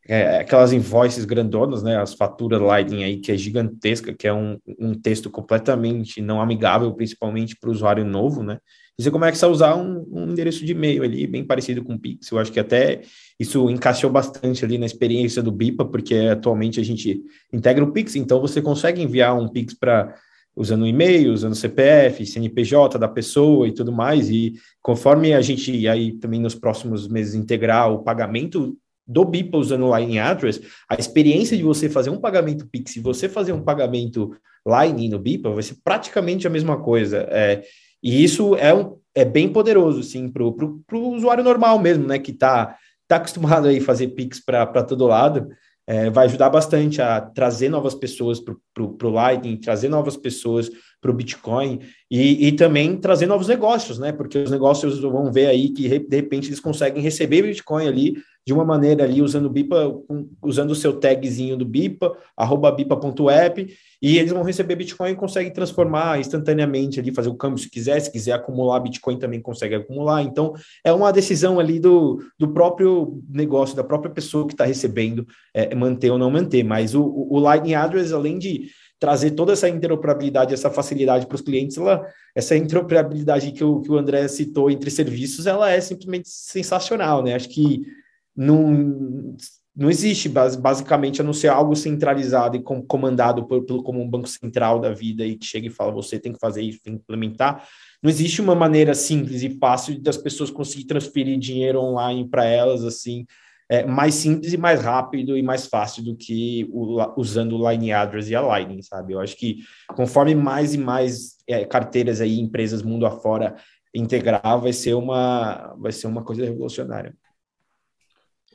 é, 0.07 0.37
aquelas 0.37 0.71
invoices 0.71 1.25
grandonas, 1.25 1.83
né, 1.83 1.97
as 1.97 2.13
faturas 2.13 2.61
Lightning 2.61 3.03
aí, 3.03 3.17
que 3.17 3.29
é 3.29 3.35
gigantesca, 3.35 4.13
que 4.13 4.25
é 4.25 4.31
um, 4.31 4.57
um 4.79 4.93
texto 4.93 5.29
completamente 5.29 6.21
não 6.21 6.39
amigável, 6.39 6.93
principalmente 6.93 7.57
para 7.59 7.69
o 7.69 7.73
usuário 7.73 8.05
novo, 8.05 8.41
né, 8.41 8.57
e 8.97 9.03
você 9.03 9.11
começa 9.11 9.45
a 9.45 9.49
usar 9.49 9.75
um, 9.75 10.07
um 10.09 10.31
endereço 10.31 10.65
de 10.65 10.71
e-mail 10.71 11.03
ali, 11.03 11.27
bem 11.27 11.43
parecido 11.43 11.83
com 11.83 11.93
o 11.93 11.99
Pix. 11.99 12.31
Eu 12.31 12.39
acho 12.39 12.51
que 12.51 12.59
até 12.59 13.01
isso 13.39 13.69
encaixou 13.69 14.09
bastante 14.09 14.65
ali 14.65 14.77
na 14.77 14.85
experiência 14.85 15.43
do 15.43 15.51
BIPA, 15.51 15.85
porque 15.85 16.15
atualmente 16.15 16.79
a 16.79 16.83
gente 16.83 17.21
integra 17.53 17.83
o 17.83 17.91
Pix, 17.91 18.15
então 18.15 18.41
você 18.41 18.61
consegue 18.61 19.01
enviar 19.01 19.37
um 19.37 19.47
Pix 19.47 19.73
para 19.73 20.15
usando 20.55 20.87
e-mail, 20.87 21.31
usando 21.31 21.53
CPF, 21.53 22.25
CNPJ 22.25 22.97
da 22.97 23.07
pessoa 23.07 23.67
e 23.67 23.71
tudo 23.71 23.91
mais, 23.91 24.27
e 24.29 24.55
conforme 24.81 25.33
a 25.33 25.41
gente 25.41 25.87
aí 25.87 26.13
também 26.13 26.39
nos 26.39 26.55
próximos 26.55 27.07
meses 27.07 27.35
integrar 27.35 27.91
o 27.91 27.99
pagamento 27.99 28.75
do 29.07 29.23
BIPA 29.23 29.57
usando 29.57 29.85
o 29.85 29.95
Line 29.95 30.19
Address, 30.19 30.59
a 30.89 30.95
experiência 30.95 31.55
de 31.55 31.63
você 31.63 31.87
fazer 31.87 32.09
um 32.09 32.19
pagamento 32.19 32.67
Pix 32.67 32.95
e 32.95 32.99
você 32.99 33.29
fazer 33.29 33.53
um 33.53 33.63
pagamento 33.63 34.35
Line 34.65 35.07
no 35.07 35.19
BIPA 35.19 35.51
vai 35.51 35.63
ser 35.63 35.77
praticamente 35.83 36.47
a 36.47 36.49
mesma 36.49 36.77
coisa. 36.81 37.19
É, 37.29 37.63
e 38.03 38.23
isso 38.23 38.55
é, 38.55 38.73
um, 38.73 38.97
é 39.15 39.23
bem 39.23 39.47
poderoso, 39.47 40.03
sim, 40.03 40.27
para 40.27 40.43
o 40.43 41.15
usuário 41.15 41.43
normal 41.43 41.79
mesmo, 41.79 42.05
né, 42.05 42.19
que 42.19 42.31
está 42.31 42.75
tá 43.07 43.17
acostumado 43.17 43.67
aí 43.67 43.77
a 43.77 43.83
fazer 43.83 44.09
Pix 44.09 44.39
para 44.39 44.83
todo 44.83 45.07
lado. 45.07 45.47
É, 45.89 46.09
vai 46.09 46.25
ajudar 46.25 46.49
bastante 46.49 47.01
a 47.01 47.21
trazer 47.21 47.69
novas 47.69 47.95
pessoas 47.95 48.41
para 48.41 48.83
o 48.83 49.09
Lightning, 49.09 49.55
trazer 49.55 49.87
novas 49.87 50.17
pessoas 50.17 50.69
para 50.99 51.09
o 51.09 51.13
Bitcoin 51.13 51.79
e, 52.11 52.47
e, 52.47 52.51
também 52.51 52.97
trazer 52.97 53.25
novos 53.25 53.47
negócios, 53.47 53.97
né? 53.97 54.11
Porque 54.11 54.37
os 54.37 54.51
negócios 54.51 54.99
vão 54.99 55.31
ver 55.31 55.47
aí 55.47 55.69
que 55.69 55.87
de 55.87 56.15
repente 56.15 56.49
eles 56.49 56.59
conseguem 56.59 57.01
receber 57.01 57.41
Bitcoin 57.41 57.87
ali 57.87 58.15
de 58.47 58.53
uma 58.53 58.63
maneira 58.63 59.03
ali 59.03 59.21
usando 59.21 59.47
o 59.47 59.49
BIPA, 59.49 59.93
usando 60.41 60.71
o 60.71 60.75
seu 60.75 60.97
tagzinho 60.97 61.57
do 61.57 61.65
BIPA, 61.65 62.15
arroba 62.37 62.71
bipa.app, 62.71 63.67
e 64.01 64.17
eles 64.17 64.31
vão 64.31 64.41
receber 64.41 64.77
Bitcoin 64.77 65.11
e 65.11 65.15
conseguem 65.15 65.51
transformar 65.51 66.17
instantaneamente 66.17 66.97
ali, 66.97 67.13
fazer 67.13 67.27
o 67.27 67.35
câmbio 67.35 67.57
se 67.57 67.69
quiser, 67.69 67.99
se 67.99 68.09
quiser 68.09 68.31
acumular 68.31 68.79
Bitcoin 68.79 69.19
também 69.19 69.41
consegue 69.41 69.75
acumular. 69.75 70.21
Então, 70.21 70.53
é 70.81 70.93
uma 70.93 71.11
decisão 71.11 71.59
ali 71.59 71.77
do, 71.77 72.23
do 72.39 72.47
próprio 72.53 73.21
negócio, 73.29 73.75
da 73.75 73.83
própria 73.83 74.13
pessoa 74.13 74.47
que 74.47 74.53
está 74.53 74.63
recebendo, 74.63 75.27
é, 75.53 75.75
manter 75.75 76.09
ou 76.09 76.17
não 76.17 76.31
manter. 76.31 76.63
Mas 76.63 76.95
o, 76.95 77.03
o 77.03 77.37
Lightning 77.39 77.75
Address, 77.75 78.13
além 78.13 78.39
de 78.39 78.69
trazer 78.97 79.31
toda 79.31 79.51
essa 79.51 79.67
interoperabilidade, 79.67 80.53
essa 80.53 80.69
facilidade 80.69 81.27
para 81.27 81.35
os 81.35 81.41
clientes, 81.41 81.77
ela, 81.77 82.07
essa 82.33 82.55
interoperabilidade 82.55 83.51
que 83.51 83.63
o, 83.65 83.81
que 83.81 83.91
o 83.91 83.97
André 83.97 84.25
citou 84.29 84.71
entre 84.71 84.89
serviços, 84.89 85.47
ela 85.47 85.69
é 85.69 85.81
simplesmente 85.81 86.29
sensacional, 86.29 87.21
né? 87.21 87.35
Acho 87.35 87.49
que 87.49 88.06
não, 88.37 89.35
não 89.75 89.89
existe 89.89 90.29
basicamente 90.29 91.19
a 91.19 91.23
não 91.23 91.33
ser 91.33 91.47
algo 91.47 91.75
centralizado 91.75 92.55
e 92.55 92.61
comandado 92.61 93.47
por, 93.47 93.65
pelo 93.65 93.81
como 93.81 93.99
um 94.01 94.09
banco 94.09 94.27
central 94.27 94.79
da 94.79 94.93
vida 94.93 95.25
e 95.25 95.35
que 95.35 95.45
chega 95.45 95.67
e 95.67 95.71
fala 95.71 95.91
você 95.91 96.19
tem 96.19 96.31
que 96.31 96.39
fazer 96.39 96.61
isso, 96.61 96.79
tem 96.83 96.95
que 96.95 97.01
implementar. 97.01 97.67
Não 98.01 98.09
existe 98.09 98.41
uma 98.41 98.53
maneira 98.53 98.93
simples 98.93 99.41
e 99.41 99.57
fácil 99.57 99.99
das 99.99 100.17
pessoas 100.17 100.51
conseguir 100.51 100.85
transferir 100.85 101.39
dinheiro 101.39 101.81
online 101.81 102.29
para 102.29 102.45
elas 102.45 102.83
assim 102.85 103.25
é, 103.69 103.85
mais 103.85 104.13
simples 104.13 104.53
e 104.53 104.57
mais 104.57 104.81
rápido 104.81 105.37
e 105.37 105.41
mais 105.41 105.67
fácil 105.67 106.03
do 106.03 106.15
que 106.15 106.67
o, 106.71 107.19
usando 107.19 107.57
o 107.57 107.69
Line 107.69 107.91
Address 107.91 108.29
e 108.29 108.35
a 108.35 108.41
Lightning, 108.41 108.81
sabe? 108.81 109.13
Eu 109.13 109.19
acho 109.19 109.35
que 109.35 109.57
conforme 109.89 110.33
mais 110.35 110.73
e 110.73 110.77
mais 110.77 111.37
é, 111.47 111.65
carteiras 111.65 112.21
aí, 112.21 112.39
empresas 112.39 112.81
mundo 112.81 113.05
afora 113.05 113.55
integrar, 113.93 114.59
vai 114.61 114.71
ser 114.71 114.93
uma, 114.93 115.75
vai 115.79 115.91
ser 115.91 116.07
uma 116.07 116.23
coisa 116.23 116.45
revolucionária. 116.45 117.13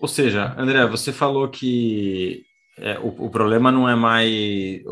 Ou 0.02 0.08
seja, 0.08 0.52
André, 0.58 0.84
você 0.84 1.12
falou 1.12 1.48
que 1.48 2.42
é, 2.76 2.98
o, 2.98 3.26
o, 3.26 3.30
problema 3.30 3.70
não 3.70 3.88
é 3.88 3.94
mais 3.94 4.82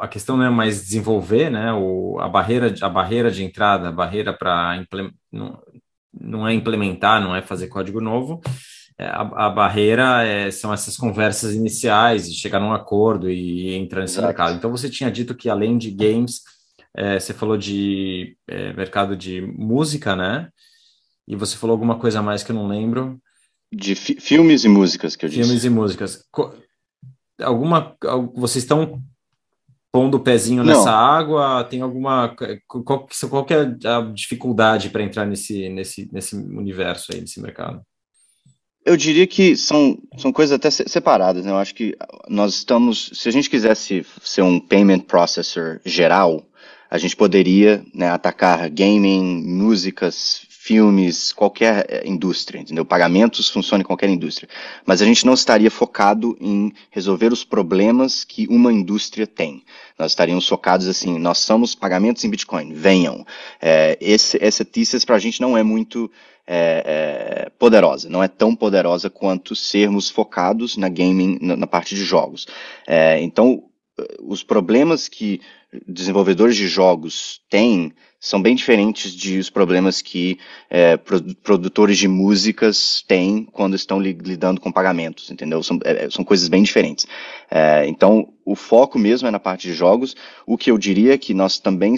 a 0.00 0.08
questão 0.08 0.36
não 0.36 0.44
é 0.44 0.50
mais 0.50 0.82
desenvolver, 0.82 1.48
né? 1.48 1.72
O, 1.72 2.18
a 2.18 2.28
barreira 2.28 2.74
a 2.82 2.88
barreira 2.88 3.30
de 3.30 3.44
entrada, 3.44 3.88
a 3.88 3.92
barreira 3.92 4.32
para 4.32 4.84
não, 5.30 5.62
não 6.12 6.48
é 6.48 6.52
implementar, 6.52 7.20
não 7.22 7.36
é 7.36 7.40
fazer 7.40 7.68
código 7.68 8.00
novo, 8.00 8.40
é, 8.98 9.06
a, 9.06 9.20
a, 9.46 9.48
barreira 9.48 10.24
é, 10.24 10.50
são 10.50 10.74
essas 10.74 10.96
conversas 10.96 11.54
iniciais, 11.54 12.28
de 12.28 12.36
chegar 12.36 12.58
num 12.58 12.72
acordo 12.72 13.30
e 13.30 13.76
entrar 13.76 14.00
nesse 14.00 14.14
Exato. 14.14 14.26
mercado. 14.26 14.56
Então, 14.56 14.72
você 14.72 14.90
tinha 14.90 15.08
dito 15.08 15.36
que 15.36 15.48
além 15.48 15.78
de 15.78 15.92
games, 15.92 16.42
é, 16.96 17.20
você 17.20 17.32
falou 17.32 17.56
de 17.56 18.36
é, 18.48 18.72
mercado 18.72 19.16
de 19.16 19.40
música, 19.40 20.16
né? 20.16 20.48
E 21.28 21.36
você 21.36 21.56
falou 21.56 21.74
alguma 21.74 21.96
coisa 21.96 22.18
a 22.18 22.22
mais 22.22 22.42
que 22.42 22.50
eu 22.50 22.56
não 22.56 22.66
lembro. 22.66 23.20
De 23.72 23.94
fi 23.94 24.18
filmes 24.20 24.64
e 24.64 24.68
músicas, 24.68 25.14
que 25.14 25.26
eu 25.26 25.30
filmes 25.30 25.48
disse. 25.48 25.60
Filmes 25.60 25.64
e 25.64 25.70
músicas. 25.70 26.24
Alguma. 27.40 27.96
Vocês 28.34 28.64
estão 28.64 29.02
pondo 29.92 30.16
o 30.16 30.20
pezinho 30.20 30.64
não. 30.64 30.74
nessa 30.74 30.90
água? 30.90 31.64
Tem 31.64 31.80
alguma. 31.80 32.34
Qual, 32.66 33.06
qual 33.28 33.44
que 33.44 33.54
é 33.54 33.62
a 33.84 34.00
dificuldade 34.12 34.90
para 34.90 35.02
entrar 35.02 35.26
nesse, 35.26 35.68
nesse, 35.68 36.08
nesse 36.12 36.36
universo 36.36 37.12
aí, 37.12 37.20
nesse 37.20 37.40
mercado? 37.40 37.82
Eu 38.84 38.96
diria 38.96 39.26
que 39.26 39.54
são, 39.54 39.98
são 40.16 40.32
coisas 40.32 40.54
até 40.54 40.70
separadas, 40.70 41.44
né? 41.44 41.50
Eu 41.50 41.58
acho 41.58 41.74
que 41.74 41.94
nós 42.26 42.54
estamos, 42.54 43.10
se 43.12 43.28
a 43.28 43.32
gente 43.32 43.50
quisesse 43.50 44.06
ser 44.22 44.40
um 44.40 44.58
payment 44.58 45.00
processor 45.00 45.78
geral, 45.84 46.48
a 46.90 46.96
gente 46.96 47.14
poderia 47.14 47.84
né, 47.92 48.08
atacar 48.08 48.70
gaming, 48.70 49.44
músicas, 49.44 50.46
filmes, 50.68 51.32
qualquer 51.32 51.86
eh, 51.88 52.02
indústria, 52.04 52.60
entendeu? 52.60 52.84
Pagamentos 52.84 53.48
funcionam 53.48 53.80
em 53.80 53.86
qualquer 53.86 54.10
indústria. 54.10 54.46
Mas 54.84 55.00
a 55.00 55.06
gente 55.06 55.24
não 55.24 55.32
estaria 55.32 55.70
focado 55.70 56.36
em 56.38 56.70
resolver 56.90 57.32
os 57.32 57.42
problemas 57.42 58.22
que 58.22 58.46
uma 58.48 58.70
indústria 58.70 59.26
tem. 59.26 59.64
Nós 59.98 60.12
estaríamos 60.12 60.46
focados 60.46 60.86
assim, 60.86 61.18
nós 61.18 61.38
somos 61.38 61.74
pagamentos 61.74 62.22
em 62.22 62.28
Bitcoin, 62.28 62.74
venham. 62.74 63.26
É, 63.62 63.96
esse, 63.98 64.36
essa 64.44 64.62
thesis 64.62 65.06
para 65.06 65.16
a 65.16 65.18
gente 65.18 65.40
não 65.40 65.56
é 65.56 65.62
muito 65.62 66.10
é, 66.46 67.46
é, 67.46 67.50
poderosa, 67.58 68.10
não 68.10 68.22
é 68.22 68.28
tão 68.28 68.54
poderosa 68.54 69.08
quanto 69.08 69.56
sermos 69.56 70.10
focados 70.10 70.76
na 70.76 70.90
gaming, 70.90 71.38
na, 71.40 71.56
na 71.56 71.66
parte 71.66 71.94
de 71.94 72.04
jogos. 72.04 72.46
Então, 73.20 73.64
os 74.20 74.42
problemas 74.42 75.08
que 75.08 75.40
desenvolvedores 75.86 76.56
de 76.56 76.66
jogos 76.66 77.40
têm 77.50 77.92
são 78.20 78.42
bem 78.42 78.54
diferentes 78.54 79.12
de 79.14 79.38
os 79.38 79.48
problemas 79.48 80.02
que 80.02 80.38
é, 80.68 80.96
produtores 80.96 81.98
de 81.98 82.08
músicas 82.08 83.04
têm 83.06 83.44
quando 83.44 83.76
estão 83.76 84.00
li 84.00 84.12
lidando 84.12 84.60
com 84.60 84.72
pagamentos, 84.72 85.30
entendeu? 85.30 85.62
São, 85.62 85.78
é, 85.84 86.10
são 86.10 86.24
coisas 86.24 86.48
bem 86.48 86.62
diferentes. 86.62 87.06
É, 87.50 87.86
então, 87.86 88.32
o 88.44 88.56
foco 88.56 88.98
mesmo 88.98 89.28
é 89.28 89.30
na 89.30 89.38
parte 89.38 89.68
de 89.68 89.74
jogos. 89.74 90.16
O 90.46 90.56
que 90.56 90.70
eu 90.70 90.78
diria 90.78 91.14
é 91.14 91.18
que 91.18 91.32
nós 91.32 91.58
também 91.58 91.94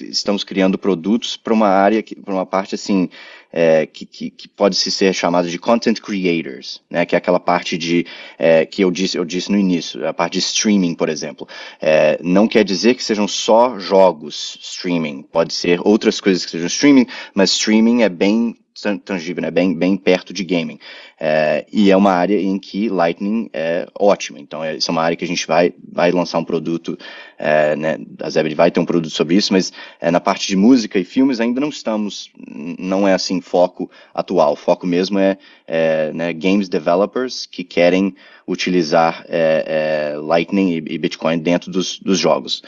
estamos 0.00 0.42
criando 0.42 0.78
produtos 0.78 1.36
para 1.36 1.52
uma 1.52 1.68
área, 1.68 2.02
para 2.24 2.34
uma 2.34 2.46
parte 2.46 2.74
assim, 2.74 3.08
é, 3.52 3.86
que, 3.86 4.06
que, 4.06 4.30
que, 4.30 4.48
pode 4.48 4.76
se 4.76 4.90
ser 4.90 5.12
chamada 5.12 5.48
de 5.48 5.58
content 5.58 6.00
creators, 6.00 6.80
né, 6.88 7.04
que 7.04 7.14
é 7.14 7.18
aquela 7.18 7.40
parte 7.40 7.76
de 7.76 8.06
é, 8.38 8.64
que 8.64 8.82
eu 8.82 8.90
disse, 8.90 9.16
eu 9.16 9.24
disse 9.24 9.50
no 9.50 9.58
início, 9.58 10.06
a 10.06 10.12
parte 10.12 10.34
de 10.34 10.38
streaming, 10.40 10.94
por 10.94 11.08
exemplo. 11.08 11.48
É, 11.80 12.18
não 12.22 12.46
quer 12.46 12.64
dizer 12.64 12.94
que 12.94 13.02
sejam 13.02 13.26
só 13.26 13.78
jogos 13.78 14.58
streaming, 14.60 15.22
pode 15.22 15.52
ser 15.52 15.80
outras 15.84 16.20
coisas 16.20 16.44
que 16.44 16.50
sejam 16.52 16.66
streaming, 16.66 17.06
mas 17.34 17.52
streaming 17.52 18.02
é 18.02 18.08
bem 18.08 18.56
tangível, 19.04 19.42
né? 19.42 19.50
bem, 19.50 19.74
bem 19.74 19.96
perto 19.96 20.32
de 20.32 20.44
gaming. 20.44 20.78
É, 21.18 21.66
e 21.72 21.90
é 21.90 21.96
uma 21.96 22.12
área 22.12 22.40
em 22.40 22.58
que 22.58 22.88
Lightning 22.88 23.50
é 23.52 23.86
ótima. 23.98 24.40
Então, 24.40 24.64
é, 24.64 24.76
isso 24.76 24.90
é 24.90 24.92
uma 24.92 25.02
área 25.02 25.16
que 25.16 25.24
a 25.24 25.28
gente 25.28 25.46
vai, 25.46 25.72
vai 25.92 26.10
lançar 26.12 26.38
um 26.38 26.44
produto, 26.44 26.98
é, 27.38 27.76
né? 27.76 27.98
a 28.22 28.30
Zebra 28.30 28.54
vai 28.54 28.70
ter 28.70 28.80
um 28.80 28.84
produto 28.84 29.12
sobre 29.12 29.36
isso, 29.36 29.52
mas 29.52 29.72
é, 30.00 30.10
na 30.10 30.20
parte 30.20 30.48
de 30.48 30.56
música 30.56 30.98
e 30.98 31.04
filmes 31.04 31.40
ainda 31.40 31.60
não 31.60 31.68
estamos, 31.68 32.30
não 32.78 33.06
é 33.06 33.14
assim 33.14 33.40
foco 33.40 33.90
atual. 34.14 34.52
O 34.52 34.56
foco 34.56 34.86
mesmo 34.86 35.18
é, 35.18 35.36
é 35.66 36.12
né, 36.12 36.32
games 36.32 36.68
developers 36.68 37.46
que 37.46 37.62
querem 37.62 38.14
utilizar 38.50 39.24
é, 39.28 40.09
é, 40.09 40.09
Lightning 40.20 40.70
e, 40.70 40.76
e, 40.76 40.98
Bitcoin 40.98 41.38
dentro 41.38 41.70
dos, 41.70 41.98
dos 41.98 42.18
jogos. 42.18 42.62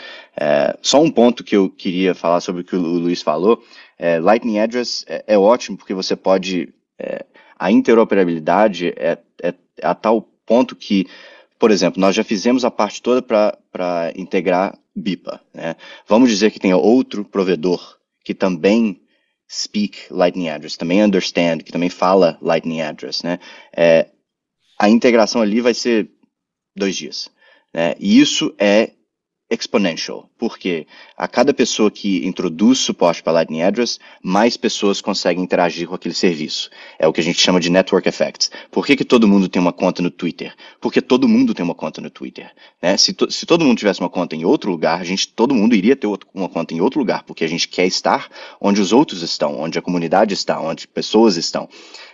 só 0.81 1.01
um 1.03 1.11
ponto 1.11 1.45
que 1.45 1.57
eu 1.57 1.71
queria 1.71 2.15
falar 2.15 2.41
sobre 2.41 2.63
o 2.63 2.65
que 2.65 2.77
o 2.77 2.81
Luiz 2.81 3.23
falou, 3.23 3.63
é, 4.03 4.19
Lightning 4.19 4.59
Address 4.59 5.05
é, 5.07 5.23
é, 5.29 5.39
ótimo 5.39 5.77
porque 5.77 5.95
você 5.95 6.17
pode. 6.17 6.75
É, 6.99 7.25
a 7.57 7.71
interoperabilidade 7.71 8.89
é, 8.97 9.17
é, 9.41 9.55
a 9.81 9.95
tal 9.95 10.23
ponto 10.45 10.75
que, 10.75 11.07
por 11.57 11.71
exemplo, 11.71 12.01
nós 12.01 12.17
já 12.17 12.25
fizemos 12.25 12.65
a 12.65 12.71
parte 12.73 13.01
toda 13.01 13.23
para 13.23 14.13
integrar 14.17 14.77
BIPA. 14.97 15.41
Né? 15.55 15.77
Vamos 16.09 16.29
dizer 16.29 16.51
que 16.51 16.59
tenha 16.59 16.77
outro 16.77 17.25
provedor 17.25 17.97
que 18.25 18.35
também 18.35 19.01
speak 19.49 19.99
Lightning 20.11 20.49
Address, 20.49 20.77
também 20.77 21.01
understand, 21.01 21.59
que 21.59 21.71
também 21.71 21.89
fala 21.89 22.37
Lightning 22.43 22.81
Address. 22.81 23.23
Né? 23.23 23.39
É, 23.73 24.09
a 24.77 24.89
integração 24.89 25.41
ali 25.41 25.61
vai 25.61 25.75
ser 25.75 26.11
dois 26.77 26.97
dias. 26.97 27.31
Né? 27.75 27.95
E 27.99 28.21
isso 28.21 28.55
é 28.59 28.93
exponential, 29.51 30.31
porque 30.43 30.89
a 31.17 31.29
cada 31.29 31.55
pessoa 31.55 31.89
que 31.89 32.27
introduz 32.27 32.81
suporte 32.81 33.23
para 33.23 33.33
Lightning 33.33 33.63
Address, 33.63 34.01
mais 34.21 34.57
pessoas 34.57 35.01
conseguem 35.01 35.41
interagir 35.41 35.87
com 35.87 35.95
aquele 35.95 36.17
serviço. 36.17 36.69
É 36.99 37.07
o 37.07 37.13
que 37.13 37.21
a 37.21 37.23
gente 37.23 37.41
chama 37.41 37.61
de 37.61 37.71
network 37.71 38.09
effects. 38.09 38.51
Por 38.69 38.85
que, 38.85 38.97
que 38.97 39.05
todo 39.05 39.29
mundo 39.29 39.49
tem 39.49 39.63
uma 39.63 39.73
conta 39.73 40.03
no 40.03 40.11
Twitter? 40.11 40.53
Porque 40.81 41.01
todo 41.01 41.29
mundo 41.29 41.55
tem 41.55 41.63
uma 41.63 41.77
conta 41.77 42.01
no 42.01 42.11
Twitter. 42.11 42.51
Né? 42.83 42.97
Se, 42.97 43.13
to, 43.13 43.31
se 43.31 43.47
todo 43.47 43.65
mundo 43.65 43.79
tivesse 43.79 44.01
uma 44.01 44.11
conta 44.11 44.35
em 44.35 44.45
outro 44.45 44.69
lugar, 44.69 45.01
a 45.01 45.05
gente, 45.05 45.29
todo 45.29 45.55
mundo 45.55 45.77
iria 45.77 45.95
ter 45.95 46.09
uma 46.35 46.49
conta 46.49 46.75
em 46.75 46.81
outro 46.81 46.99
lugar, 46.99 47.23
porque 47.23 47.45
a 47.45 47.49
gente 47.49 47.69
quer 47.69 47.87
estar 47.87 48.29
onde 48.61 48.81
os 48.81 48.93
outros 48.93 49.23
estão, 49.23 49.61
onde 49.61 49.79
a 49.79 49.83
comunidade 49.83 50.35
está, 50.35 50.61
onde 50.61 50.89
pessoas 50.89 51.37
estão. 51.37 51.69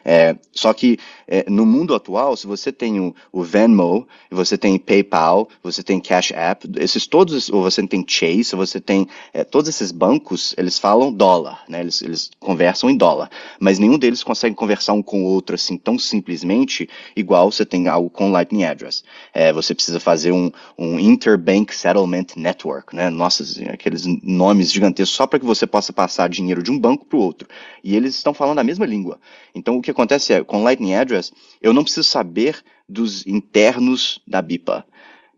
É, 0.05 0.37
só 0.53 0.73
que 0.73 0.99
é, 1.27 1.45
no 1.51 1.67
mundo 1.67 1.95
atual, 1.95 2.37
se 2.37 2.47
você 2.47 2.73
tem 2.73 2.99
o, 3.01 3.15
o 3.33 3.43
Venmo, 3.43 4.09
você 4.31 4.57
tem 4.57 4.79
PayPal, 4.79 5.49
você 5.63 5.83
tem 5.83 6.01
Cash 6.01 6.33
App, 6.33 6.67
esses 6.77 7.07
todos, 7.07 7.51
ou 7.51 7.63
você 7.63 7.87
tem 7.87 8.03
Chase, 8.19 8.55
ou 8.55 8.67
você 8.67 8.81
tem 8.81 9.07
é, 9.33 9.45
todos 9.45 9.69
esses 9.69 9.93
bancos, 9.93 10.55
eles 10.59 10.79
falam 10.79 11.13
dólar, 11.13 11.63
né? 11.69 11.81
Eles, 11.81 12.03
eles 12.03 12.31
conversam 12.41 12.91
em 12.91 12.97
dólar, 12.97 13.31
mas 13.61 13.79
nenhum 13.79 13.99
deles 13.99 14.25
consegue 14.25 14.57
conversar 14.57 14.93
um 14.93 15.03
com 15.03 15.23
o 15.23 15.27
outro 15.27 15.55
assim 15.55 15.77
tão 15.77 15.99
simplesmente, 15.99 16.89
igual 17.15 17.51
você 17.51 17.65
tem 17.65 17.89
algo 17.89 18.11
com 18.11 18.31
Lightning 18.31 18.65
Address. 18.65 19.05
É, 19.33 19.53
você 19.53 19.75
precisa 19.75 20.01
fazer 20.01 20.33
um, 20.33 20.51
um 20.77 20.99
Interbank 20.99 21.75
Settlement 21.75 22.27
Network, 22.37 22.95
né? 22.95 23.11
Nossa, 23.11 23.45
aqueles 23.73 24.05
nomes 24.23 24.73
gigantescos 24.73 25.17
só 25.17 25.27
para 25.27 25.39
que 25.39 25.47
você 25.47 25.67
possa 25.67 25.93
passar 25.93 26.29
dinheiro 26.29 26.63
de 26.63 26.71
um 26.71 26.79
banco 26.79 27.05
para 27.05 27.19
o 27.19 27.23
outro. 27.23 27.49
E 27.83 27.95
eles 27.95 28.17
estão 28.17 28.35
falando 28.35 28.59
a 28.59 28.65
mesma 28.65 28.87
língua. 28.87 29.19
Então 29.55 29.77
o 29.77 29.83
que 29.83 29.91
acontece 29.91 30.33
é, 30.33 30.43
com 30.43 30.63
Lightning 30.63 30.95
Address, 30.95 31.33
eu 31.63 31.73
não 31.73 31.83
preciso 31.83 32.09
saber 32.09 32.63
dos 32.89 33.27
internos 33.27 34.21
da 34.27 34.41
BIPA. 34.41 34.85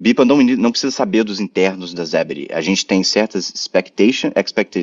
BIPA 0.00 0.24
não, 0.24 0.42
não, 0.42 0.70
precisa 0.70 0.90
saber 0.90 1.24
dos 1.24 1.40
internos 1.40 1.92
da 1.92 2.06
Zebedee. 2.06 2.48
A 2.50 2.62
gente 2.62 2.86
tem 2.86 3.04
certas 3.04 3.52
expectation, 3.54 4.32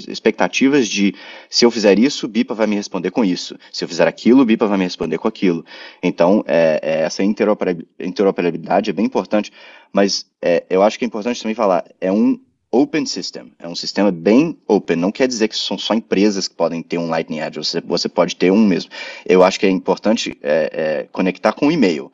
expectativas 0.07 0.87
de 0.87 1.15
se 1.49 1.65
eu 1.65 1.71
fizer 1.71 1.97
isso, 1.97 2.27
BIPA 2.27 2.53
vai 2.53 2.67
me 2.67 2.75
responder 2.75 3.09
com 3.09 3.25
isso. 3.25 3.57
Se 3.73 3.83
eu 3.83 3.87
fizer 3.87 4.07
aquilo, 4.07 4.45
BIPA 4.45 4.67
vai 4.67 4.77
me 4.77 4.83
responder 4.83 5.17
com 5.17 5.27
aquilo. 5.27 5.65
Então, 6.03 6.43
é, 6.45 6.79
é, 6.83 7.01
essa 7.01 7.23
interoperabilidade 7.23 8.91
é 8.91 8.93
bem 8.93 9.05
importante, 9.05 9.51
mas 9.91 10.27
é, 10.39 10.63
eu 10.69 10.83
acho 10.83 10.99
que 10.99 11.05
é 11.05 11.07
importante 11.07 11.41
também 11.41 11.55
falar, 11.55 11.83
é 11.99 12.11
um 12.11 12.39
open 12.71 13.07
system, 13.07 13.53
é 13.57 13.67
um 13.67 13.75
sistema 13.75 14.11
bem 14.11 14.55
open, 14.67 14.97
não 14.97 15.11
quer 15.11 15.27
dizer 15.27 15.47
que 15.47 15.57
são 15.57 15.79
só 15.79 15.95
empresas 15.95 16.47
que 16.47 16.55
podem 16.55 16.83
ter 16.83 16.99
um 16.99 17.09
Lightning 17.09 17.39
Address, 17.39 17.69
você, 17.69 17.81
você 17.81 18.07
pode 18.09 18.35
ter 18.35 18.51
um 18.51 18.63
mesmo. 18.63 18.91
Eu 19.25 19.43
acho 19.43 19.59
que 19.59 19.65
é 19.65 19.69
importante 19.69 20.37
é, 20.43 20.69
é, 20.71 21.07
conectar 21.11 21.53
com 21.53 21.67
o 21.67 21.71
e-mail. 21.71 22.11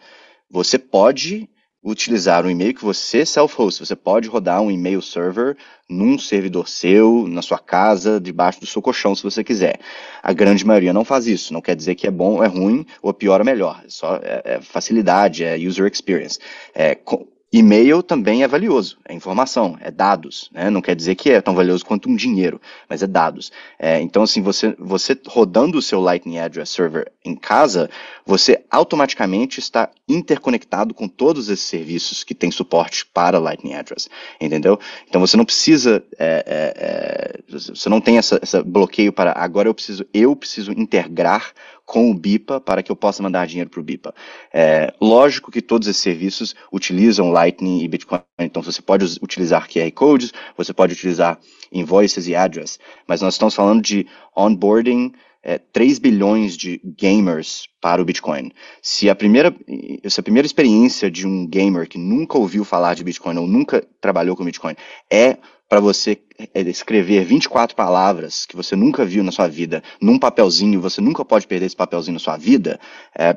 Você 0.49 0.77
pode 0.77 1.49
utilizar 1.83 2.45
um 2.45 2.49
e-mail 2.49 2.73
que 2.73 2.83
você 2.83 3.25
self-host. 3.25 3.85
Você 3.85 3.95
pode 3.95 4.29
rodar 4.29 4.61
um 4.61 4.71
e-mail 4.71 5.01
server 5.01 5.57
num 5.89 6.17
servidor 6.17 6.69
seu, 6.69 7.27
na 7.27 7.41
sua 7.41 7.59
casa, 7.59 8.19
debaixo 8.19 8.61
do 8.61 8.65
seu 8.65 8.81
colchão, 8.81 9.13
se 9.13 9.23
você 9.23 9.43
quiser. 9.43 9.79
A 10.21 10.31
grande 10.31 10.65
maioria 10.65 10.93
não 10.93 11.03
faz 11.03 11.27
isso. 11.27 11.51
Não 11.51 11.61
quer 11.61 11.75
dizer 11.75 11.95
que 11.95 12.07
é 12.07 12.11
bom, 12.11 12.41
é 12.41 12.47
ruim, 12.47 12.85
ou 13.01 13.13
pior 13.13 13.41
ou 13.41 13.45
melhor. 13.45 13.81
É 13.85 13.89
só 13.89 14.15
é, 14.23 14.41
é 14.45 14.61
facilidade, 14.61 15.43
é 15.43 15.57
user 15.57 15.85
experience. 15.91 16.39
É, 16.73 16.97
E-mail 17.53 18.01
também 18.01 18.41
é 18.41 18.47
valioso, 18.47 18.97
é 19.07 19.13
informação, 19.13 19.77
é 19.79 19.91
dados, 19.91 20.49
né? 20.51 20.71
Não 20.71 20.81
quer 20.81 20.95
dizer 20.95 21.13
que 21.13 21.29
é 21.29 21.39
tão 21.39 21.53
valioso 21.53 21.85
quanto 21.85 22.09
um 22.09 22.15
dinheiro, 22.15 22.59
mas 22.89 23.03
é 23.03 23.07
dados. 23.07 23.51
É, 23.77 24.01
então, 24.01 24.23
assim, 24.23 24.41
você, 24.41 24.75
você 24.79 25.15
rodando 25.27 25.77
o 25.77 25.81
seu 25.81 26.01
Lightning 26.01 26.39
Address 26.39 26.71
Server 26.71 27.11
em 27.23 27.35
casa, 27.35 27.91
você 28.25 28.65
automaticamente 28.71 29.59
está 29.59 29.91
interconectado 30.09 30.95
com 30.95 31.07
todos 31.07 31.47
esses 31.47 31.65
serviços 31.67 32.23
que 32.23 32.33
têm 32.33 32.49
suporte 32.49 33.05
para 33.05 33.37
Lightning 33.37 33.75
Address, 33.75 34.09
entendeu? 34.41 34.79
Então, 35.07 35.21
você 35.21 35.37
não 35.37 35.45
precisa, 35.45 36.03
é, 36.17 36.43
é, 36.47 36.73
é 36.75 37.39
você 37.47 37.87
não 37.87 38.01
tem 38.01 38.17
essa 38.17 38.63
bloqueio 38.65 39.13
para 39.13 39.31
agora 39.37 39.69
eu 39.69 39.75
preciso, 39.75 40.03
eu 40.11 40.35
preciso 40.35 40.71
integrar 40.71 41.51
com 41.85 42.09
o 42.09 42.13
BIPA 42.13 42.61
para 42.61 42.81
que 42.81 42.91
eu 42.91 42.95
possa 42.95 43.21
mandar 43.21 43.47
dinheiro 43.47 43.69
para 43.69 43.79
o 43.79 43.83
BIPA. 43.83 44.13
É, 44.53 44.93
lógico 45.01 45.51
que 45.51 45.61
todos 45.61 45.87
esses 45.87 46.01
serviços 46.01 46.55
utilizam 46.71 47.31
Lightning 47.31 47.83
e 47.83 47.87
Bitcoin, 47.87 48.21
então 48.39 48.61
você 48.61 48.81
pode 48.81 49.05
utilizar 49.21 49.67
QR 49.69 49.91
codes, 49.91 50.31
você 50.57 50.73
pode 50.73 50.93
utilizar 50.93 51.39
invoices 51.71 52.27
e 52.27 52.35
address, 52.35 52.79
mas 53.07 53.21
nós 53.21 53.33
estamos 53.33 53.53
falando 53.53 53.81
de 53.81 54.07
onboarding 54.35 55.11
é, 55.43 55.57
3 55.57 55.99
bilhões 55.99 56.55
de 56.55 56.79
gamers 56.97 57.67
para 57.81 58.01
o 58.01 58.05
Bitcoin. 58.05 58.51
Se 58.81 59.09
a 59.09 59.15
primeira, 59.15 59.53
se 60.07 60.19
a 60.19 60.23
primeira 60.23 60.45
experiência 60.45 61.11
de 61.11 61.27
um 61.27 61.45
gamer 61.45 61.87
que 61.87 61.97
nunca 61.97 62.37
ouviu 62.37 62.63
falar 62.63 62.93
de 62.93 63.03
Bitcoin 63.03 63.37
ou 63.37 63.45
nunca 63.45 63.85
trabalhou 63.99 64.37
com 64.37 64.45
Bitcoin 64.45 64.75
é 65.11 65.37
para 65.73 65.79
você 65.79 66.19
é, 66.53 66.61
escrever 66.61 67.25
24 67.25 67.75
palavras 67.75 68.45
que 68.45 68.55
você 68.55 68.75
nunca 68.75 69.03
viu 69.03 69.23
na 69.23 69.31
sua 69.31 69.47
vida 69.47 69.81
num 69.99 70.19
papelzinho, 70.19 70.79
você 70.79 71.01
nunca 71.01 71.25
pode 71.25 71.47
perder 71.47 71.65
esse 71.65 71.75
papelzinho 71.75 72.13
na 72.13 72.19
sua 72.19 72.37
vida, 72.37 72.79
é, 73.17 73.35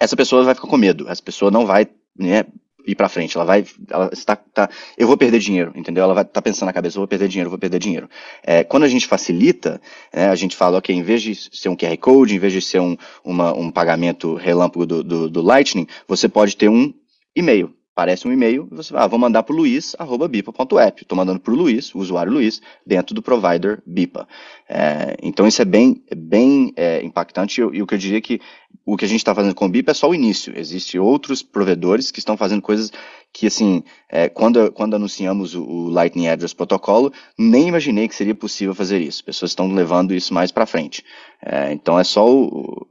essa 0.00 0.16
pessoa 0.16 0.42
vai 0.42 0.52
ficar 0.52 0.66
com 0.66 0.76
medo, 0.76 1.08
essa 1.08 1.22
pessoa 1.22 1.52
não 1.52 1.64
vai 1.64 1.86
né, 2.18 2.44
ir 2.84 2.96
para 2.96 3.08
frente, 3.08 3.36
ela 3.36 3.44
vai, 3.44 3.64
ela 3.88 4.10
está, 4.12 4.34
tá, 4.34 4.68
eu 4.98 5.06
vou 5.06 5.16
perder 5.16 5.38
dinheiro, 5.38 5.72
entendeu? 5.76 6.02
Ela 6.02 6.14
vai 6.14 6.24
tá 6.24 6.42
pensando 6.42 6.66
na 6.66 6.72
cabeça, 6.72 6.96
eu 6.96 7.02
vou 7.02 7.06
perder 7.06 7.28
dinheiro, 7.28 7.46
eu 7.46 7.52
vou 7.52 7.58
perder 7.60 7.78
dinheiro. 7.78 8.10
É, 8.42 8.64
quando 8.64 8.82
a 8.82 8.88
gente 8.88 9.06
facilita, 9.06 9.80
né, 10.12 10.30
a 10.30 10.34
gente 10.34 10.56
fala, 10.56 10.78
ok, 10.78 10.92
em 10.92 11.04
vez 11.04 11.22
de 11.22 11.36
ser 11.36 11.68
um 11.68 11.76
QR 11.76 11.96
Code, 11.98 12.34
em 12.34 12.38
vez 12.40 12.52
de 12.52 12.60
ser 12.60 12.80
um, 12.80 12.96
uma, 13.22 13.54
um 13.54 13.70
pagamento 13.70 14.34
relâmpago 14.34 14.84
do, 14.84 15.04
do, 15.04 15.30
do 15.30 15.40
Lightning, 15.40 15.86
você 16.08 16.28
pode 16.28 16.56
ter 16.56 16.68
um 16.68 16.92
e-mail 17.36 17.72
aparece 17.94 18.26
um 18.26 18.32
e-mail 18.32 18.66
você 18.72 18.92
vai, 18.92 19.04
ah, 19.04 19.06
vou 19.06 19.18
mandar 19.18 19.44
para 19.44 19.54
o 19.54 19.56
luiz, 19.56 19.94
arroba 19.98 20.26
bipa.app. 20.26 21.02
Estou 21.02 21.16
mandando 21.16 21.38
para 21.38 21.52
o 21.52 21.56
Luiz, 21.56 21.94
o 21.94 21.98
usuário 21.98 22.32
Luiz, 22.32 22.60
dentro 22.84 23.14
do 23.14 23.22
provider 23.22 23.80
Bipa. 23.86 24.26
É, 24.68 25.16
então 25.22 25.46
isso 25.46 25.62
é 25.62 25.64
bem, 25.64 26.02
bem 26.14 26.72
é, 26.76 27.02
impactante 27.04 27.60
e, 27.60 27.82
o 27.82 27.86
que 27.86 27.94
eu 27.94 27.98
diria 27.98 28.20
que 28.20 28.40
o 28.84 28.96
que 28.96 29.04
a 29.04 29.08
gente 29.08 29.20
está 29.20 29.34
fazendo 29.34 29.54
com 29.54 29.66
o 29.66 29.68
Bipa 29.68 29.92
é 29.92 29.94
só 29.94 30.10
o 30.10 30.14
início. 30.14 30.52
Existem 30.58 31.00
outros 31.00 31.42
provedores 31.42 32.10
que 32.10 32.18
estão 32.18 32.36
fazendo 32.36 32.60
coisas 32.60 32.92
que, 33.32 33.46
assim, 33.46 33.82
é, 34.10 34.28
quando, 34.28 34.70
quando 34.72 34.94
anunciamos 34.94 35.54
o, 35.54 35.62
o, 35.62 35.88
Lightning 35.88 36.28
Address 36.28 36.52
Protocolo, 36.52 37.12
nem 37.38 37.68
imaginei 37.68 38.08
que 38.08 38.14
seria 38.14 38.34
possível 38.34 38.74
fazer 38.74 39.00
isso. 39.00 39.24
Pessoas 39.24 39.52
estão 39.52 39.72
levando 39.72 40.12
isso 40.12 40.34
mais 40.34 40.52
para 40.52 40.66
frente. 40.66 41.02
É, 41.42 41.72
então 41.72 41.98
é 41.98 42.04
só 42.04 42.28
o, 42.28 42.86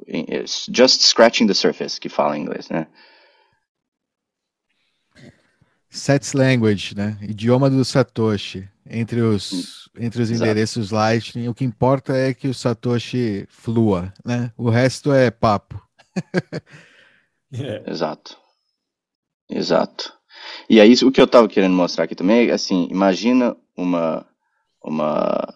just 0.73 1.01
scratching 1.01 1.45
the 1.45 1.53
surface, 1.53 1.99
que 1.99 2.09
fala 2.09 2.37
em 2.37 2.41
inglês, 2.41 2.69
né? 2.69 2.87
Sets 5.93 6.33
Language, 6.33 6.95
né? 6.95 7.17
Idioma 7.21 7.69
do 7.69 7.85
Satoshi. 7.85 8.67
Entre 8.89 9.21
os, 9.21 9.89
entre 9.97 10.21
os 10.21 10.29
endereços 10.29 10.91
Lightning, 10.91 11.47
o 11.47 11.53
que 11.53 11.63
importa 11.63 12.13
é 12.17 12.33
que 12.33 12.47
o 12.47 12.53
Satoshi 12.53 13.45
flua, 13.47 14.11
né? 14.25 14.51
O 14.57 14.69
resto 14.69 15.13
é 15.13 15.31
papo. 15.31 15.81
é. 17.53 17.89
Exato. 17.89 18.37
Exato. 19.49 20.13
E 20.69 20.81
aí, 20.81 20.93
o 21.03 21.11
que 21.11 21.21
eu 21.21 21.25
estava 21.25 21.47
querendo 21.47 21.75
mostrar 21.75 22.05
aqui 22.05 22.15
também 22.15 22.49
é, 22.49 22.51
assim, 22.51 22.87
imagina 22.89 23.55
uma, 23.77 24.25
uma, 24.83 25.53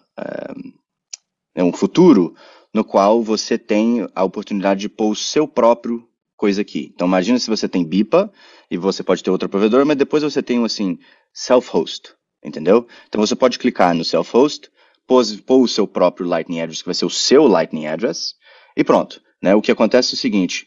é, 1.54 1.62
um 1.62 1.72
futuro 1.72 2.34
no 2.72 2.84
qual 2.84 3.22
você 3.22 3.58
tem 3.58 4.08
a 4.14 4.24
oportunidade 4.24 4.80
de 4.80 4.88
pôr 4.88 5.10
o 5.10 5.16
seu 5.16 5.48
próprio 5.48 6.08
coisa 6.36 6.62
aqui. 6.62 6.92
Então, 6.94 7.08
imagina 7.08 7.38
se 7.38 7.50
você 7.50 7.68
tem 7.68 7.84
BIPA, 7.84 8.32
e 8.70 8.76
você 8.76 9.02
pode 9.02 9.22
ter 9.22 9.30
outro 9.30 9.48
provedor, 9.48 9.84
mas 9.86 9.96
depois 9.96 10.22
você 10.22 10.42
tem 10.42 10.64
assim, 10.64 10.98
self-host, 11.32 12.14
entendeu? 12.44 12.86
Então 13.08 13.20
você 13.20 13.34
pode 13.34 13.58
clicar 13.58 13.94
no 13.94 14.04
self-host, 14.04 14.70
pôr 15.06 15.62
o 15.62 15.68
seu 15.68 15.86
próprio 15.86 16.26
Lightning 16.26 16.60
Address, 16.60 16.82
que 16.82 16.88
vai 16.88 16.94
ser 16.94 17.06
o 17.06 17.10
seu 17.10 17.46
Lightning 17.46 17.86
Address, 17.86 18.34
e 18.76 18.84
pronto. 18.84 19.22
Né? 19.42 19.54
O 19.54 19.62
que 19.62 19.72
acontece 19.72 20.14
é 20.14 20.16
o 20.16 20.18
seguinte, 20.18 20.66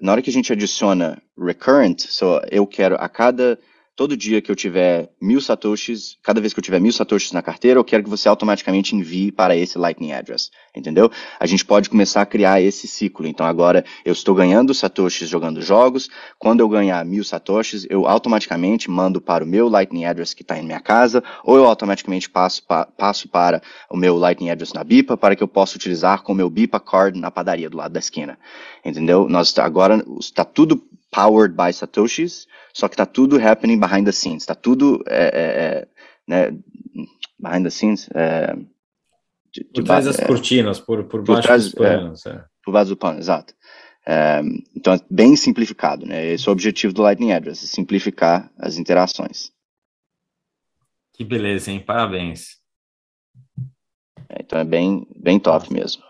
na 0.00 0.12
hora 0.12 0.22
que 0.22 0.30
a 0.30 0.32
gente 0.32 0.52
adiciona 0.52 1.22
recurrent, 1.38 2.06
so 2.08 2.40
eu 2.50 2.66
quero 2.66 2.96
a 2.96 3.08
cada 3.08 3.58
todo 3.94 4.16
dia 4.16 4.40
que 4.40 4.50
eu 4.50 4.56
tiver 4.56 5.10
mil 5.20 5.40
satoshis, 5.40 6.16
cada 6.22 6.40
vez 6.40 6.52
que 6.52 6.58
eu 6.58 6.64
tiver 6.64 6.80
mil 6.80 6.92
satoshis 6.92 7.32
na 7.32 7.42
carteira, 7.42 7.78
eu 7.78 7.84
quero 7.84 8.02
que 8.02 8.08
você 8.08 8.28
automaticamente 8.28 8.96
envie 8.96 9.30
para 9.30 9.54
esse 9.54 9.76
Lightning 9.76 10.12
Address, 10.12 10.50
entendeu? 10.74 11.10
A 11.38 11.46
gente 11.46 11.64
pode 11.64 11.90
começar 11.90 12.22
a 12.22 12.26
criar 12.26 12.60
esse 12.60 12.88
ciclo. 12.88 13.26
Então 13.26 13.44
agora 13.44 13.84
eu 14.04 14.12
estou 14.12 14.34
ganhando 14.34 14.72
satoshis 14.72 15.28
jogando 15.28 15.60
jogos. 15.60 16.08
Quando 16.38 16.60
eu 16.60 16.68
ganhar 16.68 17.04
mil 17.04 17.22
satoshis, 17.22 17.86
eu 17.90 18.06
automaticamente 18.06 18.90
mando 18.90 19.20
para 19.20 19.44
o 19.44 19.46
meu 19.46 19.68
Lightning 19.68 20.06
Address 20.06 20.34
que 20.34 20.42
está 20.42 20.58
em 20.58 20.64
minha 20.64 20.80
casa, 20.80 21.22
ou 21.44 21.56
eu 21.56 21.66
automaticamente 21.66 22.30
passo, 22.30 22.62
pa, 22.64 22.86
passo 22.86 23.28
para 23.28 23.60
o 23.90 23.96
meu 23.96 24.16
Lightning 24.16 24.50
Address 24.50 24.72
na 24.74 24.82
BIPA 24.82 25.16
para 25.16 25.36
que 25.36 25.42
eu 25.42 25.48
possa 25.48 25.76
utilizar 25.76 26.22
com 26.22 26.32
o 26.32 26.36
meu 26.36 26.48
BIPA 26.48 26.80
Card 26.80 27.20
na 27.20 27.30
padaria 27.30 27.68
do 27.68 27.76
lado 27.76 27.92
da 27.92 28.00
esquina, 28.00 28.38
entendeu? 28.84 29.28
Nós 29.28 29.56
agora 29.58 30.04
está 30.18 30.44
tudo 30.44 30.82
powered 31.10 31.54
by 31.54 31.72
satoshis 31.72 32.46
só 32.72 32.88
que 32.88 32.96
tá 32.96 33.04
tudo 33.04 33.36
happening 33.36 33.78
behind 33.78 34.04
the 34.04 34.12
scenes, 34.12 34.46
tá 34.46 34.54
tudo, 34.54 35.04
é, 35.06 35.24
é, 35.24 35.64
é 35.64 35.88
né, 36.26 36.58
behind 37.38 37.64
the 37.64 37.70
scenes, 37.70 38.08
é, 38.14 38.56
de, 39.52 39.64
por 39.64 39.84
trás 39.84 40.06
das 40.06 40.18
é, 40.18 40.26
cortinas, 40.26 40.80
por, 40.80 41.04
por, 41.04 41.22
por 41.22 41.34
baixo 41.34 41.42
trás, 41.42 41.64
dos 41.64 41.74
panos. 41.74 42.26
É. 42.26 42.44
Por 42.64 42.72
baixo 42.72 42.90
do 42.90 42.96
pano, 42.96 43.18
exato. 43.18 43.54
então 44.74 44.94
é 44.94 45.00
bem 45.10 45.36
simplificado, 45.36 46.06
né? 46.06 46.26
Esse 46.32 46.48
é 46.48 46.50
o 46.50 46.52
objetivo 46.52 46.94
do 46.94 47.02
Lightning 47.02 47.32
Address, 47.32 47.58
simplificar 47.68 48.50
as 48.56 48.78
interações. 48.78 49.52
Que 51.12 51.24
beleza, 51.24 51.70
hein? 51.70 51.80
Parabéns. 51.80 52.56
então 54.40 54.58
é 54.58 54.64
bem, 54.64 55.06
bem 55.14 55.38
top 55.38 55.70
mesmo. 55.70 56.02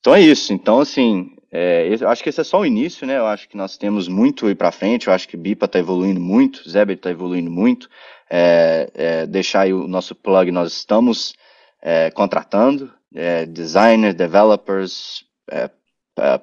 Então 0.00 0.14
é 0.14 0.20
isso. 0.20 0.52
Então, 0.52 0.80
assim, 0.80 1.30
é, 1.52 1.88
eu 2.00 2.08
acho 2.08 2.22
que 2.22 2.28
esse 2.28 2.40
é 2.40 2.44
só 2.44 2.60
o 2.60 2.66
início, 2.66 3.06
né? 3.06 3.18
Eu 3.18 3.26
acho 3.26 3.48
que 3.48 3.56
nós 3.56 3.76
temos 3.76 4.08
muito 4.08 4.54
para 4.56 4.72
frente. 4.72 5.08
Eu 5.08 5.12
acho 5.12 5.28
que 5.28 5.36
Bipa 5.36 5.66
está 5.66 5.78
evoluindo 5.78 6.20
muito, 6.20 6.68
Zebra 6.68 6.94
está 6.94 7.10
evoluindo 7.10 7.50
muito. 7.50 7.88
É, 8.30 8.90
é, 8.94 9.26
deixar 9.26 9.62
aí 9.62 9.72
o 9.72 9.88
nosso 9.88 10.14
plug, 10.14 10.50
nós 10.52 10.72
estamos 10.72 11.34
é, 11.82 12.10
contratando 12.10 12.92
é, 13.14 13.44
designers, 13.44 14.14
developers, 14.14 15.24
é, 15.50 15.68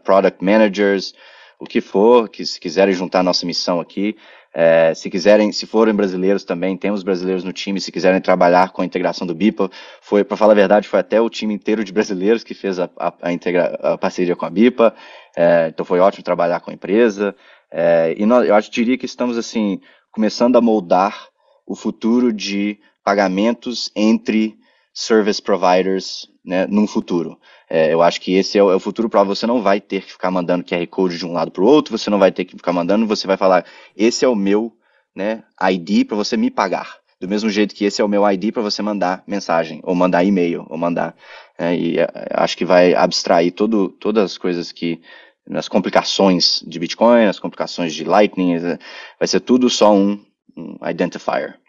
product 0.04 0.44
managers, 0.44 1.14
o 1.60 1.66
que 1.66 1.82
for, 1.82 2.30
que 2.30 2.46
se 2.46 2.60
quiserem 2.60 2.94
juntar 2.94 3.20
a 3.20 3.24
nossa 3.24 3.46
missão 3.46 3.80
aqui, 3.80 4.16
É, 4.54 4.94
se 4.94 5.10
quiserem, 5.10 5.52
se 5.52 5.66
forem 5.66 5.94
brasileiros 5.94 6.44
também, 6.44 6.76
temos 6.76 7.04
brasileiros 7.04 7.44
no 7.44 7.54
time, 7.54 7.80
se 7.80 7.92
quiserem 7.92 8.20
trabalhar 8.20 8.72
com 8.72 8.82
a 8.82 8.86
integração 8.86 9.28
do 9.28 9.36
BIPA, 9.36 9.70
foi, 10.02 10.24
para 10.24 10.38
falar 10.38 10.54
a 10.54 10.56
verdade, 10.56 10.88
foi 10.88 11.00
até 11.00 11.22
o 11.22 11.30
time 11.30 11.54
inteiro 11.54 11.84
de 11.84 11.92
brasileiros 11.92 12.44
que 12.44 12.54
fez 12.54 12.80
a, 12.80 12.90
a, 12.98 13.14
a, 13.22 13.32
integra, 13.32 13.78
a 13.82 13.98
parceria 13.98 14.36
com 14.36 14.46
a 14.46 14.50
BIPA, 14.50 14.96
é, 15.36 15.68
então 15.68 15.86
foi 15.86 16.00
ótimo 16.00 16.24
trabalhar 16.24 16.60
com 16.60 16.72
a 16.72 16.74
empresa, 16.74 17.36
é, 17.72 18.16
e 18.18 18.26
nós, 18.26 18.48
eu 18.48 18.56
acho, 18.56 18.72
diria 18.72 18.98
que 18.98 19.06
estamos, 19.06 19.38
assim, 19.38 19.80
começando 20.12 20.56
a 20.56 20.62
moldar 20.62 21.28
o 21.66 21.76
futuro 21.76 22.32
de 22.32 22.80
pagamentos 23.04 23.92
entre 23.96 24.58
service 24.94 25.42
providers 25.42 26.28
né, 26.48 26.66
num 26.66 26.88
futuro. 26.88 27.38
É, 27.70 27.94
eu 27.94 28.02
acho 28.02 28.22
que 28.22 28.34
esse 28.34 28.58
é 28.58 28.64
o, 28.64 28.72
é 28.72 28.76
o 28.76 28.80
futuro 28.80 29.10
para 29.10 29.22
você 29.22 29.46
não 29.46 29.62
vai 29.62 29.82
ter 29.82 30.02
que 30.02 30.14
ficar 30.14 30.32
mandando 30.32 30.64
QR 30.64 30.88
Code 30.88 31.18
de 31.18 31.26
um 31.26 31.34
lado 31.34 31.52
para 31.52 31.62
o 31.62 31.68
outro, 31.68 31.96
você 31.98 32.10
não 32.10 32.18
vai 32.18 32.32
ter 32.32 32.46
que 32.46 32.56
ficar 32.56 32.72
mandando, 32.72 33.06
você 33.06 33.28
vai 33.28 33.36
falar, 33.36 33.66
esse 33.98 34.24
é 34.24 34.28
o 34.28 34.36
meu 34.36 34.72
né, 35.14 35.44
ID 35.70 36.08
para 36.08 36.16
você 36.16 36.38
me 36.38 36.50
pagar. 36.50 37.00
Do 37.20 37.28
mesmo 37.28 37.50
jeito 37.50 37.76
que 37.76 37.84
esse 37.84 38.02
é 38.02 38.06
o 38.06 38.08
meu 38.08 38.26
ID 38.32 38.54
para 38.54 38.62
você 38.62 38.82
mandar 38.82 39.24
mensagem, 39.28 39.82
ou 39.84 39.94
mandar 39.94 40.24
e-mail, 40.24 40.66
ou 40.70 40.78
mandar. 40.78 41.16
É, 41.58 41.76
e 41.76 42.00
é, 42.00 42.08
acho 42.32 42.56
que 42.56 42.64
vai 42.64 42.94
abstrair 42.94 43.52
todo, 43.52 43.90
todas 43.90 44.24
as 44.24 44.38
coisas 44.38 44.72
que. 44.72 45.02
nas 45.46 45.68
complicações 45.68 46.64
de 46.66 46.80
Bitcoin, 46.80 47.26
as 47.26 47.40
complicações 47.40 47.94
de 47.94 48.04
Lightning, 48.04 48.56
é, 48.56 48.78
vai 49.20 49.28
ser 49.28 49.40
tudo 49.40 49.68
só 49.68 49.94
um, 49.94 50.24
um 50.56 50.78
identifier. 50.88 51.60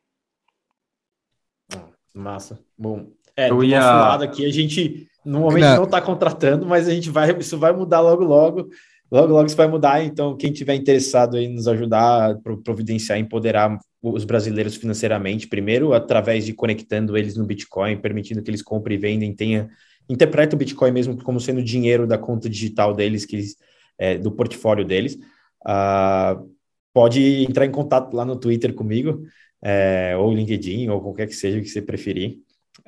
Massa. 2.15 2.59
Bom, 2.77 3.07
é, 3.39 3.49
do 3.49 3.63
ia... 3.63 3.79
nosso 3.79 3.93
lado 3.93 4.25
aqui, 4.25 4.45
a 4.45 4.51
gente 4.51 5.07
no 5.25 5.41
momento 5.41 5.77
não 5.77 5.85
está 5.85 6.01
contratando, 6.01 6.67
mas 6.67 6.89
a 6.89 6.91
gente 6.93 7.09
vai, 7.09 7.31
isso 7.39 7.57
vai 7.57 7.73
mudar 7.73 8.01
logo, 8.01 8.25
logo. 8.25 8.69
Logo, 9.11 9.33
logo 9.33 9.47
isso 9.47 9.57
vai 9.57 9.69
mudar. 9.69 10.05
Então, 10.05 10.37
quem 10.37 10.53
tiver 10.53 10.75
interessado 10.75 11.39
em 11.39 11.55
nos 11.55 11.69
ajudar 11.69 12.33
a 12.33 12.35
providenciar, 12.63 13.19
empoderar 13.19 13.79
os 14.03 14.25
brasileiros 14.25 14.77
financeiramente, 14.77 15.47
primeiro, 15.47 15.95
através 15.95 16.45
de 16.45 16.53
conectando 16.53 17.17
eles 17.17 17.37
no 17.37 17.47
Bitcoin, 17.47 17.97
permitindo 17.97 18.43
que 18.43 18.51
eles 18.51 18.61
comprem 18.61 18.97
e 18.97 19.01
vendem, 19.01 19.35
tenha, 19.35 19.69
interpreta 20.09 20.57
o 20.57 20.59
Bitcoin 20.59 20.91
mesmo 20.91 21.23
como 21.23 21.41
sendo 21.41 21.63
dinheiro 21.63 22.07
da 22.07 22.19
conta 22.19 22.49
digital 22.49 22.93
deles, 22.93 23.25
que 23.25 23.37
eles, 23.37 23.57
é, 23.99 24.19
do 24.19 24.33
portfólio 24.33 24.85
deles. 24.85 25.19
Uh, 25.63 26.49
pode 26.93 27.45
entrar 27.45 27.65
em 27.65 27.71
contato 27.71 28.15
lá 28.15 28.25
no 28.25 28.37
Twitter 28.37 28.75
comigo, 28.75 29.23
é, 29.63 30.15
ou 30.19 30.33
LinkedIn, 30.33 30.89
ou 30.89 31.01
qualquer 31.01 31.27
que 31.27 31.35
seja 31.35 31.61
que 31.61 31.69
você 31.69 31.81
preferir 31.81 32.39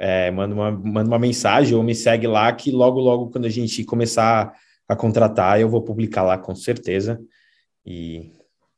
é, 0.03 0.31
manda, 0.31 0.55
uma, 0.55 0.71
manda 0.71 1.11
uma 1.11 1.19
mensagem 1.19 1.77
ou 1.77 1.83
me 1.83 1.95
segue 1.95 2.27
lá 2.27 2.51
que 2.55 2.71
logo, 2.71 2.99
logo, 2.99 3.31
quando 3.31 3.45
a 3.45 3.51
gente 3.51 3.85
começar 3.85 4.51
a 4.89 4.97
contratar, 4.97 5.61
eu 5.61 5.69
vou 5.69 5.83
publicar 5.83 6.23
lá 6.23 6.39
com 6.39 6.55
certeza. 6.55 7.21
E 7.85 8.33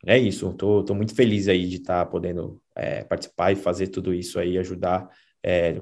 é 0.04 0.18
isso, 0.18 0.52
tô, 0.54 0.82
tô 0.82 0.96
muito 0.96 1.14
feliz 1.14 1.46
aí 1.46 1.68
de 1.68 1.76
estar 1.76 2.04
tá 2.04 2.10
podendo 2.10 2.60
é, 2.74 3.04
participar 3.04 3.52
e 3.52 3.56
fazer 3.56 3.86
tudo 3.86 4.12
isso 4.12 4.36
aí, 4.40 4.58
ajudar 4.58 5.08
é, 5.44 5.76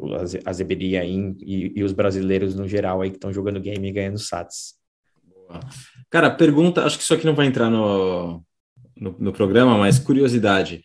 a 0.44 0.52
Zeberia 0.52 1.06
e, 1.06 1.72
e, 1.74 1.82
os 1.82 1.92
brasileiros 1.92 2.54
no 2.54 2.68
geral 2.68 3.00
aí 3.00 3.08
que 3.08 3.16
estão 3.16 3.32
jogando 3.32 3.60
game 3.60 3.88
e 3.88 3.92
ganhando 3.92 4.18
sats. 4.18 4.74
Cara, 6.10 6.30
pergunta, 6.30 6.84
acho 6.84 6.98
que 6.98 7.02
isso 7.02 7.14
aqui 7.14 7.24
não 7.24 7.34
vai 7.34 7.46
entrar 7.46 7.70
no, 7.70 8.44
no, 8.94 9.16
no 9.18 9.32
programa, 9.32 9.78
mas 9.78 9.98
curiosidade. 9.98 10.82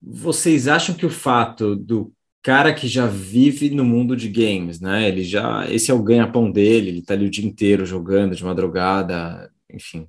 Vocês 0.00 0.68
acham 0.68 0.94
que 0.94 1.06
o 1.06 1.10
fato 1.10 1.74
do 1.74 2.12
cara 2.42 2.74
que 2.74 2.88
já 2.88 3.06
vive 3.06 3.70
no 3.70 3.84
mundo 3.84 4.16
de 4.16 4.28
games, 4.28 4.80
né? 4.80 5.08
Ele 5.08 5.22
já, 5.22 5.70
esse 5.70 5.90
é 5.90 5.94
o 5.94 6.02
ganha-pão 6.02 6.50
dele, 6.50 6.88
ele 6.90 7.02
tá 7.02 7.14
ali 7.14 7.26
o 7.26 7.30
dia 7.30 7.46
inteiro 7.46 7.86
jogando 7.86 8.34
de 8.34 8.44
madrugada, 8.44 9.50
enfim. 9.72 10.08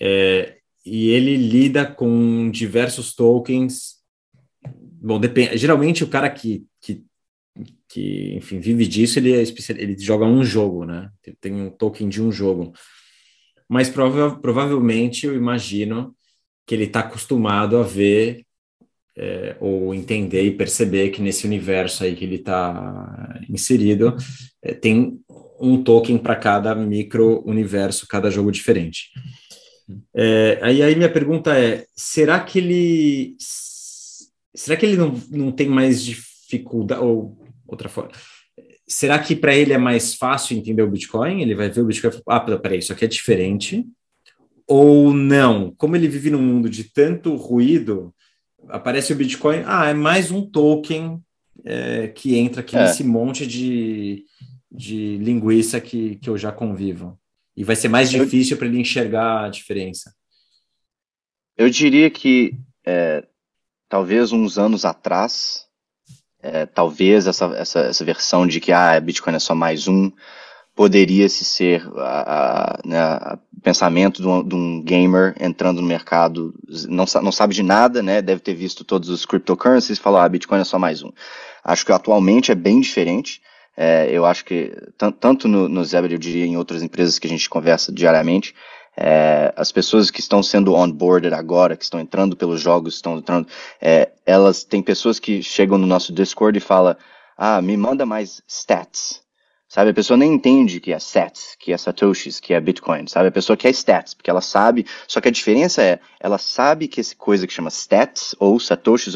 É, 0.00 0.58
e 0.84 1.08
ele 1.10 1.36
lida 1.36 1.84
com 1.84 2.48
diversos 2.50 3.14
tokens. 3.14 3.96
Bom, 5.02 5.18
depende. 5.18 5.58
Geralmente 5.58 6.04
o 6.04 6.08
cara 6.08 6.30
que, 6.30 6.64
que, 6.80 7.04
que 7.88 8.34
enfim, 8.36 8.60
vive 8.60 8.86
disso, 8.86 9.18
ele 9.18 9.32
é 9.32 9.42
especial, 9.42 9.78
ele 9.78 9.98
joga 9.98 10.24
um 10.24 10.44
jogo, 10.44 10.84
né? 10.84 11.10
Ele 11.26 11.36
tem 11.40 11.52
um 11.52 11.70
token 11.70 12.08
de 12.08 12.22
um 12.22 12.30
jogo. 12.30 12.72
Mas 13.68 13.90
prova, 13.90 14.38
provavelmente 14.38 15.26
eu 15.26 15.34
imagino 15.34 16.14
que 16.64 16.74
ele 16.74 16.84
está 16.84 17.00
acostumado 17.00 17.76
a 17.76 17.82
ver 17.82 18.45
é, 19.16 19.56
ou 19.60 19.94
entender 19.94 20.42
e 20.42 20.50
perceber 20.50 21.10
que 21.10 21.22
nesse 21.22 21.46
universo 21.46 22.04
aí 22.04 22.14
que 22.14 22.24
ele 22.24 22.36
está 22.36 23.40
inserido 23.48 24.14
é, 24.62 24.74
tem 24.74 25.18
um 25.58 25.82
token 25.82 26.18
para 26.18 26.36
cada 26.36 26.74
micro 26.74 27.42
universo, 27.48 28.06
cada 28.06 28.30
jogo 28.30 28.52
diferente. 28.52 29.10
É, 30.14 30.58
aí, 30.62 30.82
aí 30.82 30.94
minha 30.94 31.10
pergunta 31.10 31.58
é: 31.58 31.86
será 31.94 32.40
que 32.40 32.58
ele 32.58 33.36
será 34.54 34.76
que 34.76 34.86
ele 34.86 34.96
não, 34.96 35.14
não 35.30 35.52
tem 35.52 35.68
mais 35.68 36.02
dificuldade 36.02 37.02
ou 37.02 37.38
outra 37.66 37.88
forma? 37.88 38.10
Será 38.88 39.18
que 39.18 39.34
para 39.34 39.54
ele 39.54 39.72
é 39.72 39.78
mais 39.78 40.14
fácil 40.14 40.56
entender 40.56 40.82
o 40.82 40.90
Bitcoin? 40.90 41.42
Ele 41.42 41.54
vai 41.54 41.68
ver 41.68 41.80
o 41.80 41.86
Bitcoin 41.86 42.10
e 42.10 42.22
falar, 42.22 42.36
ah, 42.38 42.58
peraí, 42.58 42.78
isso 42.78 42.92
aqui 42.92 43.04
é 43.04 43.08
diferente. 43.08 43.84
Ou 44.66 45.12
não? 45.12 45.72
Como 45.76 45.96
ele 45.96 46.08
vive 46.08 46.30
num 46.30 46.42
mundo 46.42 46.70
de 46.70 46.84
tanto 46.84 47.34
ruído, 47.34 48.14
aparece 48.68 49.12
o 49.12 49.16
Bitcoin, 49.16 49.62
ah, 49.66 49.86
é 49.86 49.94
mais 49.94 50.30
um 50.30 50.42
token 50.42 51.22
é, 51.64 52.08
que 52.08 52.36
entra 52.36 52.60
aqui 52.60 52.76
é. 52.76 52.82
nesse 52.82 53.04
monte 53.04 53.46
de, 53.46 54.24
de 54.70 55.16
linguiça 55.18 55.80
que, 55.80 56.16
que 56.16 56.28
eu 56.28 56.36
já 56.36 56.52
convivo. 56.52 57.18
E 57.56 57.64
vai 57.64 57.74
ser 57.74 57.88
mais 57.88 58.10
difícil 58.10 58.56
para 58.56 58.66
ele 58.66 58.78
enxergar 58.78 59.44
a 59.44 59.48
diferença. 59.48 60.14
Eu 61.56 61.70
diria 61.70 62.10
que 62.10 62.54
é, 62.84 63.26
talvez 63.88 64.30
uns 64.30 64.58
anos 64.58 64.84
atrás, 64.84 65.66
é, 66.42 66.66
talvez 66.66 67.26
essa, 67.26 67.46
essa, 67.56 67.80
essa 67.80 68.04
versão 68.04 68.46
de 68.46 68.60
que 68.60 68.72
ah, 68.72 69.00
Bitcoin 69.00 69.34
é 69.34 69.38
só 69.38 69.54
mais 69.54 69.88
um, 69.88 70.12
poderia 70.76 71.26
se 71.28 71.42
ser 71.42 71.82
a, 71.96 72.74
a, 72.74 72.80
né, 72.84 73.00
a 73.00 73.38
pensamento 73.62 74.20
de 74.20 74.28
um, 74.28 74.46
de 74.46 74.54
um, 74.54 74.82
gamer 74.82 75.34
entrando 75.40 75.80
no 75.80 75.88
mercado, 75.88 76.54
não, 76.86 77.06
não 77.22 77.32
sabe 77.32 77.54
de 77.54 77.62
nada, 77.62 78.02
né? 78.02 78.22
Deve 78.22 78.40
ter 78.40 78.54
visto 78.54 78.84
todos 78.84 79.08
os 79.08 79.24
cryptocurrencies 79.24 79.98
e 79.98 80.00
falou, 80.00 80.20
ah, 80.20 80.28
Bitcoin 80.28 80.60
é 80.60 80.64
só 80.64 80.78
mais 80.78 81.02
um. 81.02 81.10
Acho 81.64 81.84
que 81.84 81.90
atualmente 81.90 82.52
é 82.52 82.54
bem 82.54 82.80
diferente. 82.80 83.40
É, 83.76 84.08
eu 84.10 84.24
acho 84.24 84.44
que 84.44 84.76
tanto 84.96 85.48
no, 85.48 85.68
no 85.68 85.84
Zebra, 85.84 86.12
eu 86.12 86.18
diria 86.18 86.46
em 86.46 86.56
outras 86.56 86.82
empresas 86.82 87.18
que 87.18 87.26
a 87.26 87.30
gente 87.30 87.50
conversa 87.50 87.90
diariamente, 87.90 88.54
é, 88.96 89.52
as 89.56 89.72
pessoas 89.72 90.10
que 90.10 90.20
estão 90.20 90.42
sendo 90.42 90.74
onboarded 90.74 91.34
agora, 91.34 91.76
que 91.76 91.84
estão 91.84 92.00
entrando 92.00 92.36
pelos 92.36 92.60
jogos, 92.60 92.94
estão 92.94 93.18
entrando, 93.18 93.48
é, 93.80 94.10
elas 94.24 94.62
têm 94.62 94.82
pessoas 94.82 95.18
que 95.18 95.42
chegam 95.42 95.76
no 95.76 95.86
nosso 95.86 96.12
Discord 96.12 96.56
e 96.56 96.60
falam, 96.60 96.96
ah, 97.36 97.60
me 97.60 97.76
manda 97.76 98.06
mais 98.06 98.42
stats, 98.46 99.25
Sabe, 99.68 99.90
a 99.90 99.94
pessoa 99.94 100.16
nem 100.16 100.32
entende 100.32 100.80
que 100.80 100.92
é 100.92 100.98
sats, 100.98 101.56
que 101.58 101.72
é 101.72 101.76
satoshis, 101.76 102.38
que 102.38 102.54
é 102.54 102.60
bitcoin, 102.60 103.06
sabe? 103.08 103.28
A 103.28 103.32
pessoa 103.32 103.56
quer 103.56 103.70
stats, 103.70 104.14
porque 104.14 104.30
ela 104.30 104.40
sabe, 104.40 104.86
só 105.08 105.20
que 105.20 105.28
a 105.28 105.32
diferença 105.32 105.82
é, 105.82 105.98
ela 106.20 106.38
sabe 106.38 106.86
que 106.86 107.00
essa 107.00 107.16
coisa 107.16 107.46
que 107.46 107.52
chama 107.52 107.68
stats 107.68 108.34
ou 108.38 108.60
satoshis 108.60 109.14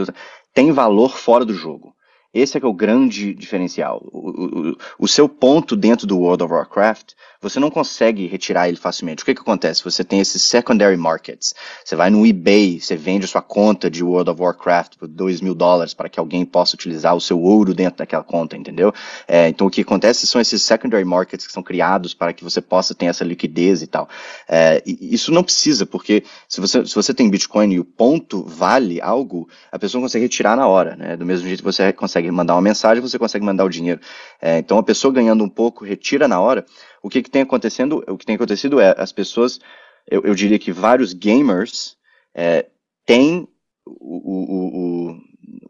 tem 0.53 0.73
valor 0.73 1.17
fora 1.17 1.45
do 1.45 1.55
jogo. 1.55 1.95
Esse 2.33 2.57
é 2.57 2.61
que 2.61 2.67
é 2.67 2.69
o 2.69 2.73
grande 2.73 3.35
diferencial. 3.35 4.01
O, 4.13 4.71
o, 4.71 4.77
o, 5.01 5.09
seu 5.09 5.29
ponto 5.29 5.75
dentro 5.75 6.07
do 6.07 6.17
World 6.17 6.45
of 6.45 6.53
Warcraft, 6.53 7.15
você 7.43 7.59
não 7.59 7.71
consegue 7.71 8.27
retirar 8.29 8.69
ele 8.69 8.77
facilmente. 8.77 9.23
O 9.23 9.27
que, 9.27 9.35
que 9.35 9.41
acontece? 9.41 9.83
Você 9.83 10.05
tem 10.05 10.21
esses 10.21 10.41
secondary 10.43 10.97
markets. 10.97 11.55
Você 11.85 11.97
vai 11.97 12.09
no 12.09 12.25
eBay, 12.25 12.79
você 12.79 12.97
vende 12.97 13.25
a 13.25 13.29
sua 13.29 13.43
conta 13.43 13.91
de 13.91 14.05
World 14.05 14.31
of 14.31 14.41
Warcraft 14.41 14.97
por 14.97 15.09
2 15.09 15.41
mil 15.41 15.57
dólares 15.57 15.93
para 15.93 16.09
que 16.09 16.21
alguém 16.21 16.45
possa 16.45 16.77
utilizar 16.77 17.17
o 17.17 17.21
seu 17.21 17.41
ouro 17.41 17.75
dentro 17.75 17.99
daquela 17.99 18.23
conta, 18.23 18.57
entendeu? 18.57 18.93
É, 19.27 19.49
então 19.49 19.67
o 19.67 19.71
que 19.71 19.81
acontece 19.81 20.25
são 20.27 20.41
esses 20.41 20.63
secondary 20.63 21.05
markets 21.05 21.45
que 21.45 21.53
são 21.53 21.65
criados 21.65 22.15
para 22.15 22.33
que 22.33 22.45
você 22.45 22.61
possa 22.61 22.95
ter 22.95 23.07
essa 23.07 23.25
liquidez 23.25 23.83
e 23.83 23.89
tal. 23.89 24.09
É, 24.49 24.81
e 24.87 25.13
isso 25.13 25.33
não 25.33 25.43
precisa, 25.43 25.85
porque 25.85 26.23
se 26.49 26.61
você, 26.61 26.87
se 26.87 26.95
você 26.95 27.13
tem 27.13 27.29
Bitcoin 27.29 27.73
e 27.73 27.81
o 27.81 27.85
ponto 27.85 28.45
vale 28.45 29.01
algo, 29.01 29.49
a 29.73 29.79
pessoa 29.81 30.01
consegue 30.01 30.27
retirar 30.27 30.57
na 30.57 30.69
hora, 30.69 30.95
né? 30.95 31.17
Do 31.17 31.27
mesmo 31.27 31.49
jeito 31.49 31.61
que 31.61 31.65
você 31.65 31.93
consegue 31.93 32.20
consegue 32.21 32.31
mandar 32.31 32.55
uma 32.55 32.63
mensagem, 32.63 33.03
você 33.03 33.19
consegue 33.19 33.45
mandar 33.45 33.65
o 33.65 33.69
dinheiro. 33.69 34.01
É, 34.41 34.59
então 34.59 34.79
a 34.79 34.83
pessoa 34.83 35.13
ganhando 35.13 35.43
um 35.43 35.49
pouco, 35.49 35.85
retira 35.85 36.29
na 36.29 36.41
hora. 36.41 36.65
O 37.03 37.09
que, 37.09 37.23
que 37.23 37.31
tem 37.31 37.43
acontecendo? 37.43 38.05
O 38.07 38.17
que 38.17 38.27
tem 38.27 38.37
acontecido 38.37 38.81
é 38.81 38.95
as 38.97 39.13
pessoas, 39.13 39.59
eu, 40.09 40.23
eu 40.23 40.35
diria 40.35 40.59
que 40.59 40.73
vários 40.73 41.13
gamers 41.13 41.97
é, 42.35 42.67
têm 43.07 43.49
o, 43.87 43.97
o, 44.37 45.17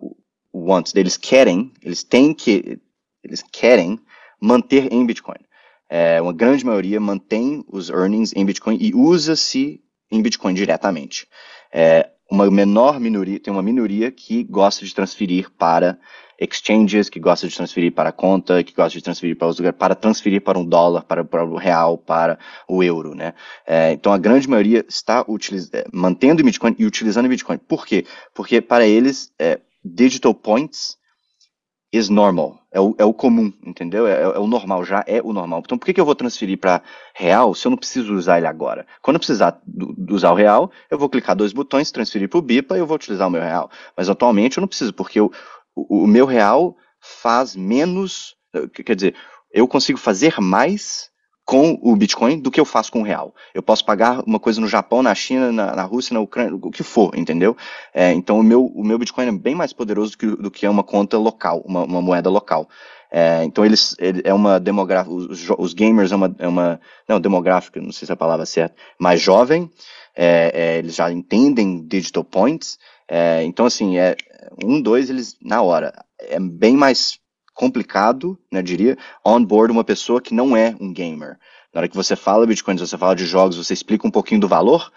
o, 0.00 0.10
o 0.52 0.70
want, 0.70 0.94
eles 0.94 1.16
querem, 1.16 1.72
eles 1.82 2.02
têm 2.02 2.34
que, 2.34 2.78
eles 3.22 3.42
querem 3.52 3.98
manter 4.40 4.92
em 4.92 5.06
Bitcoin. 5.06 5.38
É, 5.88 6.20
uma 6.20 6.32
grande 6.32 6.64
maioria 6.64 7.00
mantém 7.00 7.64
os 7.66 7.90
earnings 7.90 8.32
em 8.34 8.44
Bitcoin 8.44 8.78
e 8.80 8.94
usa-se 8.94 9.80
em 10.10 10.22
Bitcoin 10.22 10.54
diretamente. 10.54 11.26
É, 11.72 12.10
uma 12.30 12.48
menor 12.48 13.00
minoria, 13.00 13.40
tem 13.40 13.52
uma 13.52 13.62
minoria 13.62 14.10
que 14.12 14.44
gosta 14.44 14.84
de 14.84 14.94
transferir 14.94 15.50
para 15.58 15.98
exchanges, 16.40 17.10
que 17.10 17.20
gosta 17.20 17.46
de 17.46 17.54
transferir 17.54 17.92
para 17.92 18.08
a 18.08 18.12
conta, 18.12 18.64
que 18.64 18.72
gosta 18.72 18.98
de 18.98 19.04
transferir 19.04 19.36
para 19.36 19.48
os 19.48 19.58
lugares, 19.58 19.78
para 19.78 19.94
transferir 19.94 20.40
para 20.40 20.58
um 20.58 20.64
dólar, 20.64 21.04
para, 21.04 21.22
para 21.22 21.44
o 21.44 21.56
real, 21.56 21.98
para 21.98 22.38
o 22.66 22.82
euro, 22.82 23.14
né? 23.14 23.34
É, 23.66 23.92
então 23.92 24.12
a 24.12 24.18
grande 24.18 24.48
maioria 24.48 24.84
está 24.88 25.24
é, 25.72 25.84
mantendo 25.92 26.40
o 26.40 26.44
Bitcoin 26.44 26.74
e 26.78 26.86
utilizando 26.86 27.26
o 27.26 27.28
Bitcoin. 27.28 27.58
Por 27.58 27.86
quê? 27.86 28.06
Porque 28.34 28.60
para 28.60 28.86
eles, 28.86 29.30
é, 29.38 29.60
digital 29.84 30.34
points 30.34 30.98
is 31.92 32.08
normal. 32.08 32.60
É 32.72 32.80
o, 32.80 32.94
é 32.98 33.04
o 33.04 33.12
comum, 33.12 33.52
entendeu? 33.66 34.06
É, 34.06 34.22
é, 34.22 34.38
o 34.38 34.46
normal, 34.46 34.84
já 34.84 35.02
é 35.06 35.20
o 35.20 35.32
normal. 35.32 35.60
Então 35.64 35.76
por 35.76 35.84
que, 35.84 35.92
que 35.92 36.00
eu 36.00 36.04
vou 36.04 36.14
transferir 36.14 36.56
para 36.56 36.82
real 37.12 37.52
se 37.52 37.66
eu 37.66 37.70
não 37.70 37.76
preciso 37.76 38.14
usar 38.14 38.38
ele 38.38 38.46
agora? 38.46 38.86
Quando 39.02 39.16
eu 39.16 39.20
precisar 39.20 39.60
do, 39.66 40.14
usar 40.14 40.30
o 40.30 40.36
real, 40.36 40.70
eu 40.88 40.96
vou 40.96 41.08
clicar 41.08 41.34
dois 41.34 41.52
botões, 41.52 41.90
transferir 41.90 42.28
para 42.28 42.38
o 42.38 42.42
BIPA 42.42 42.76
e 42.76 42.78
eu 42.78 42.86
vou 42.86 42.94
utilizar 42.94 43.26
o 43.26 43.30
meu 43.30 43.42
real. 43.42 43.68
Mas 43.96 44.08
atualmente 44.08 44.56
eu 44.56 44.60
não 44.60 44.68
preciso, 44.68 44.94
porque 44.94 45.18
eu, 45.18 45.32
o, 45.88 46.04
o 46.04 46.06
meu 46.06 46.26
real 46.26 46.76
faz 47.00 47.56
menos. 47.56 48.36
Quer 48.84 48.94
dizer, 48.94 49.14
eu 49.52 49.66
consigo 49.66 49.98
fazer 49.98 50.40
mais 50.40 51.10
com 51.50 51.76
o 51.82 51.96
Bitcoin 51.96 52.38
do 52.38 52.48
que 52.48 52.60
eu 52.60 52.64
faço 52.64 52.92
com 52.92 53.00
o 53.00 53.04
real. 53.04 53.34
Eu 53.52 53.60
posso 53.60 53.84
pagar 53.84 54.22
uma 54.24 54.38
coisa 54.38 54.60
no 54.60 54.68
Japão, 54.68 55.02
na 55.02 55.12
China, 55.16 55.50
na, 55.50 55.74
na 55.74 55.82
Rússia, 55.82 56.14
na 56.14 56.20
Ucrânia, 56.20 56.54
o 56.54 56.70
que 56.70 56.84
for, 56.84 57.10
entendeu? 57.16 57.56
É, 57.92 58.12
então 58.12 58.38
o 58.38 58.42
meu, 58.42 58.66
o 58.66 58.84
meu 58.84 58.96
Bitcoin 58.96 59.26
é 59.26 59.32
bem 59.32 59.54
mais 59.54 59.72
poderoso 59.72 60.12
do 60.12 60.18
que, 60.18 60.26
do 60.26 60.50
que 60.50 60.68
uma 60.68 60.84
conta 60.84 61.18
local, 61.18 61.60
uma, 61.66 61.82
uma 61.82 62.00
moeda 62.00 62.30
local. 62.30 62.68
É, 63.10 63.42
então 63.42 63.64
eles 63.64 63.96
ele, 63.98 64.22
é 64.24 64.32
uma 64.32 64.60
demográfica, 64.60 65.12
os, 65.12 65.50
os, 65.58 65.74
gamers 65.74 66.12
é 66.12 66.14
uma, 66.14 66.36
é 66.38 66.46
uma 66.46 66.80
não 67.08 67.20
demográfica, 67.20 67.80
não 67.80 67.90
sei 67.90 68.06
se 68.06 68.12
é 68.12 68.14
a 68.14 68.16
palavra 68.16 68.44
é 68.44 68.46
certa, 68.46 68.76
mais 68.96 69.20
jovem. 69.20 69.68
É, 70.14 70.52
é, 70.54 70.78
eles 70.78 70.94
já 70.94 71.10
entendem 71.10 71.84
digital 71.84 72.22
points. 72.22 72.78
É, 73.12 73.42
então 73.42 73.66
assim 73.66 73.98
é 73.98 74.16
um, 74.64 74.80
dois 74.80 75.10
eles 75.10 75.36
na 75.42 75.60
hora 75.60 75.92
é 76.20 76.38
bem 76.38 76.76
mais 76.76 77.18
complicado, 77.52 78.38
né, 78.52 78.62
diria, 78.62 78.96
onboard 79.26 79.72
uma 79.72 79.82
pessoa 79.82 80.20
que 80.20 80.32
não 80.32 80.56
é 80.56 80.76
um 80.80 80.92
gamer. 80.92 81.36
Na 81.74 81.80
hora 81.80 81.88
que 81.88 81.96
você 81.96 82.14
fala 82.14 82.46
Bitcoin, 82.46 82.78
você 82.78 82.96
fala 82.96 83.16
de 83.16 83.26
jogos, 83.26 83.56
você 83.56 83.74
explica 83.74 84.06
um 84.06 84.10
pouquinho 84.10 84.40
do 84.40 84.48
valor, 84.48 84.92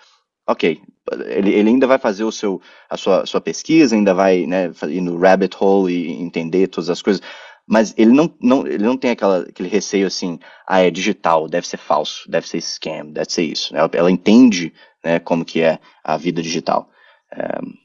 ok, 0.48 0.80
ele, 1.26 1.52
ele 1.52 1.70
ainda 1.70 1.88
vai 1.88 1.98
fazer 1.98 2.24
o 2.24 2.32
seu, 2.32 2.62
a 2.90 2.96
sua, 2.96 3.26
sua 3.26 3.42
pesquisa, 3.42 3.96
ainda 3.96 4.14
vai 4.14 4.46
né, 4.46 4.72
ir 4.88 5.02
no 5.02 5.18
rabbit 5.18 5.58
hole 5.60 5.92
e 5.92 6.22
entender 6.22 6.68
todas 6.68 6.90
as 6.90 7.02
coisas, 7.02 7.22
mas 7.66 7.94
ele 7.98 8.12
não, 8.12 8.34
não, 8.40 8.68
ele 8.68 8.84
não 8.84 8.96
tem 8.96 9.12
aquela, 9.12 9.40
aquele 9.40 9.70
receio 9.70 10.06
assim, 10.06 10.40
ah, 10.68 10.82
é 10.82 10.92
digital, 10.92 11.48
deve 11.48 11.68
ser 11.68 11.78
falso, 11.78 12.30
deve 12.30 12.48
ser 12.48 12.62
scam, 12.62 13.08
deve 13.12 13.32
ser 13.32 13.44
isso. 13.44 13.76
Ela, 13.76 13.90
ela 13.94 14.12
entende 14.12 14.72
né, 15.04 15.20
como 15.20 15.44
que 15.44 15.62
é 15.62 15.80
a 16.04 16.16
vida 16.16 16.42
digital. 16.42 16.90
É... 17.32 17.83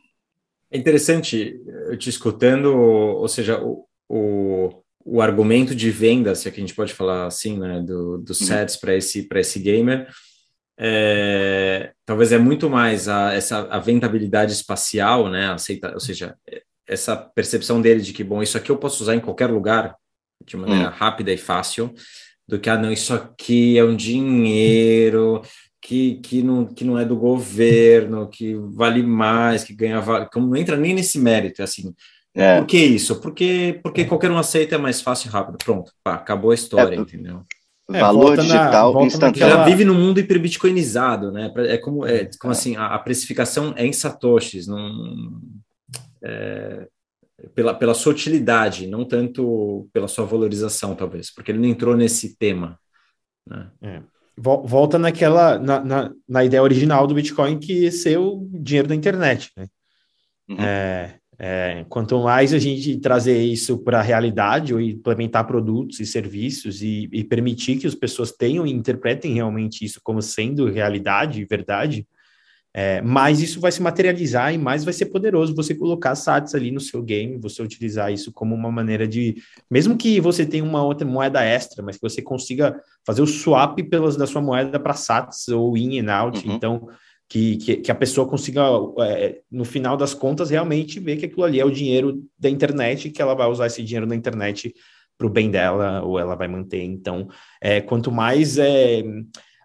é 0.70 0.78
interessante, 0.78 1.60
eu 1.88 1.96
te 1.96 2.10
escutando, 2.10 2.66
ou 2.66 3.28
seja, 3.28 3.60
o, 3.62 3.86
o, 4.08 4.82
o 5.04 5.22
argumento 5.22 5.74
de 5.74 5.90
venda, 5.90 6.34
se 6.34 6.48
é 6.48 6.50
que 6.50 6.58
a 6.58 6.60
gente 6.60 6.74
pode 6.74 6.92
falar 6.92 7.26
assim, 7.26 7.58
né, 7.58 7.80
do, 7.80 8.18
dos 8.18 8.40
uhum. 8.40 8.46
sets 8.46 8.76
para 8.76 8.94
esse, 8.94 9.26
esse 9.34 9.58
gamer, 9.58 10.06
é, 10.78 11.92
talvez 12.04 12.32
é 12.32 12.38
muito 12.38 12.68
mais 12.68 13.08
a, 13.08 13.32
essa 13.32 13.60
a 13.70 13.78
ventabilidade 13.78 14.52
espacial, 14.52 15.30
né, 15.30 15.50
aceita, 15.50 15.94
ou 15.94 16.00
seja, 16.00 16.36
essa 16.86 17.16
percepção 17.16 17.80
dele 17.80 18.00
de 18.00 18.12
que, 18.12 18.22
bom, 18.22 18.42
isso 18.42 18.56
aqui 18.58 18.70
eu 18.70 18.76
posso 18.76 19.02
usar 19.02 19.14
em 19.14 19.20
qualquer 19.20 19.50
lugar, 19.50 19.96
de 20.44 20.56
maneira 20.56 20.88
uhum. 20.88 20.94
rápida 20.94 21.32
e 21.32 21.38
fácil, 21.38 21.94
do 22.46 22.58
que, 22.58 22.70
ah, 22.70 22.78
não, 22.78 22.92
isso 22.92 23.12
aqui 23.12 23.76
é 23.78 23.84
um 23.84 23.96
dinheiro 23.96 25.42
que, 25.88 26.16
que, 26.16 26.42
não, 26.42 26.66
que 26.66 26.84
não 26.84 26.98
é 26.98 27.04
do 27.04 27.16
governo, 27.16 28.28
que 28.28 28.54
vale 28.54 29.02
mais, 29.02 29.64
que 29.64 29.72
ganha, 29.72 30.02
como 30.30 30.46
não 30.46 30.54
entra 30.54 30.76
nem 30.76 30.92
nesse 30.92 31.18
mérito, 31.18 31.62
é 31.62 31.64
assim, 31.64 31.94
é. 32.34 32.58
Por 32.58 32.66
que 32.66 32.76
isso? 32.76 33.18
Porque, 33.22 33.80
porque 33.82 34.04
qualquer 34.04 34.30
um 34.30 34.36
aceita 34.36 34.74
é 34.74 34.78
mais 34.78 35.00
fácil 35.00 35.28
e 35.28 35.32
rápido. 35.32 35.56
Pronto, 35.64 35.90
pá, 36.04 36.14
acabou 36.14 36.50
a 36.50 36.54
história, 36.54 36.94
é, 36.94 36.98
entendeu? 36.98 37.42
É, 37.90 38.00
valor 38.00 38.36
digital 38.36 38.92
na, 38.92 39.06
instantâneo. 39.06 39.48
Já 39.48 39.64
vive 39.64 39.82
no 39.82 39.94
mundo 39.94 40.20
hiperbitcoinizado, 40.20 41.32
né? 41.32 41.50
É 41.56 41.78
como, 41.78 42.06
é, 42.06 42.28
como 42.38 42.52
assim, 42.52 42.76
a, 42.76 42.88
a, 42.88 42.98
precificação 42.98 43.72
é 43.74 43.86
em 43.86 43.92
satoshis, 43.92 44.66
não, 44.66 45.40
é, 46.22 46.86
pela, 47.54 47.72
pela 47.72 47.94
sua 47.94 48.12
utilidade, 48.12 48.86
não 48.86 49.06
tanto 49.06 49.88
pela 49.90 50.06
sua 50.06 50.26
valorização, 50.26 50.94
talvez, 50.94 51.34
porque 51.34 51.50
ele 51.50 51.58
não 51.58 51.68
entrou 51.68 51.96
nesse 51.96 52.36
tema. 52.36 52.78
Né? 53.48 53.70
É. 53.80 54.02
Volta 54.40 54.98
naquela, 54.98 55.58
na, 55.58 55.84
na, 55.84 56.12
na, 56.28 56.44
ideia 56.44 56.62
original 56.62 57.06
do 57.06 57.14
Bitcoin, 57.14 57.58
que 57.58 57.90
ser 57.90 58.18
o 58.18 58.48
dinheiro 58.52 58.88
da 58.88 58.94
internet, 58.94 59.50
né? 59.56 59.66
Uhum. 60.48 60.56
É, 60.60 61.14
é, 61.38 61.84
quanto 61.88 62.20
mais 62.20 62.52
a 62.52 62.58
gente 62.58 62.98
trazer 62.98 63.40
isso 63.40 63.78
para 63.78 64.00
a 64.00 64.02
realidade 64.02 64.74
ou 64.74 64.80
implementar 64.80 65.46
produtos 65.46 66.00
e 66.00 66.06
serviços 66.06 66.82
e, 66.82 67.08
e, 67.12 67.22
permitir 67.22 67.78
que 67.78 67.86
as 67.86 67.94
pessoas 67.94 68.32
tenham 68.32 68.66
e 68.66 68.72
interpretem 68.72 69.34
realmente 69.34 69.84
isso 69.84 70.00
como 70.02 70.20
sendo 70.20 70.68
realidade 70.68 71.40
e 71.40 71.44
verdade, 71.44 72.06
é, 72.80 73.02
mais 73.02 73.40
isso 73.40 73.58
vai 73.60 73.72
se 73.72 73.82
materializar 73.82 74.54
e 74.54 74.56
mais 74.56 74.84
vai 74.84 74.94
ser 74.94 75.06
poderoso 75.06 75.52
você 75.52 75.74
colocar 75.74 76.14
SATs 76.14 76.54
ali 76.54 76.70
no 76.70 76.78
seu 76.78 77.02
game, 77.02 77.36
você 77.36 77.60
utilizar 77.60 78.12
isso 78.12 78.30
como 78.30 78.54
uma 78.54 78.70
maneira 78.70 79.04
de, 79.04 79.42
mesmo 79.68 79.96
que 79.96 80.20
você 80.20 80.46
tenha 80.46 80.62
uma 80.62 80.80
outra 80.84 81.04
moeda 81.04 81.42
extra, 81.42 81.82
mas 81.82 81.96
que 81.96 82.02
você 82.02 82.22
consiga 82.22 82.80
fazer 83.04 83.20
o 83.20 83.26
swap 83.26 83.76
pelas 83.90 84.16
da 84.16 84.28
sua 84.28 84.40
moeda 84.40 84.78
para 84.78 84.94
SATs 84.94 85.48
ou 85.48 85.76
in 85.76 85.98
and 85.98 86.14
out, 86.14 86.46
uhum. 86.46 86.54
então 86.54 86.88
que, 87.28 87.56
que, 87.56 87.76
que, 87.78 87.90
a 87.90 87.96
pessoa 87.96 88.28
consiga, 88.28 88.62
é, 89.00 89.40
no 89.50 89.64
final 89.64 89.96
das 89.96 90.14
contas, 90.14 90.48
realmente 90.48 91.00
ver 91.00 91.16
que 91.16 91.26
aquilo 91.26 91.42
ali 91.42 91.58
é 91.58 91.64
o 91.64 91.72
dinheiro 91.72 92.24
da 92.38 92.48
internet 92.48 93.08
e 93.08 93.10
que 93.10 93.20
ela 93.20 93.34
vai 93.34 93.48
usar 93.48 93.66
esse 93.66 93.82
dinheiro 93.82 94.06
na 94.06 94.14
internet 94.14 94.72
para 95.18 95.26
o 95.26 95.30
bem 95.30 95.50
dela 95.50 96.00
ou 96.04 96.16
ela 96.16 96.36
vai 96.36 96.46
manter. 96.46 96.84
Então, 96.84 97.26
é, 97.60 97.80
quanto 97.80 98.12
mais 98.12 98.56
é, 98.56 99.02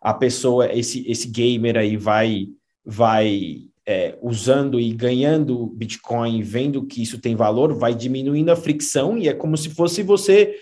a 0.01 0.15
pessoa, 0.15 0.73
esse, 0.73 1.07
esse 1.07 1.29
gamer 1.29 1.77
aí 1.77 1.95
vai, 1.95 2.47
vai 2.85 3.63
é, 3.85 4.17
usando 4.21 4.79
e 4.79 4.93
ganhando 4.93 5.67
Bitcoin, 5.67 6.41
vendo 6.41 6.85
que 6.85 7.01
isso 7.01 7.19
tem 7.19 7.35
valor, 7.35 7.73
vai 7.73 7.93
diminuindo 7.93 8.51
a 8.51 8.55
fricção 8.55 9.17
e 9.17 9.27
é 9.27 9.33
como 9.33 9.57
se 9.57 9.69
fosse 9.69 10.01
você 10.03 10.55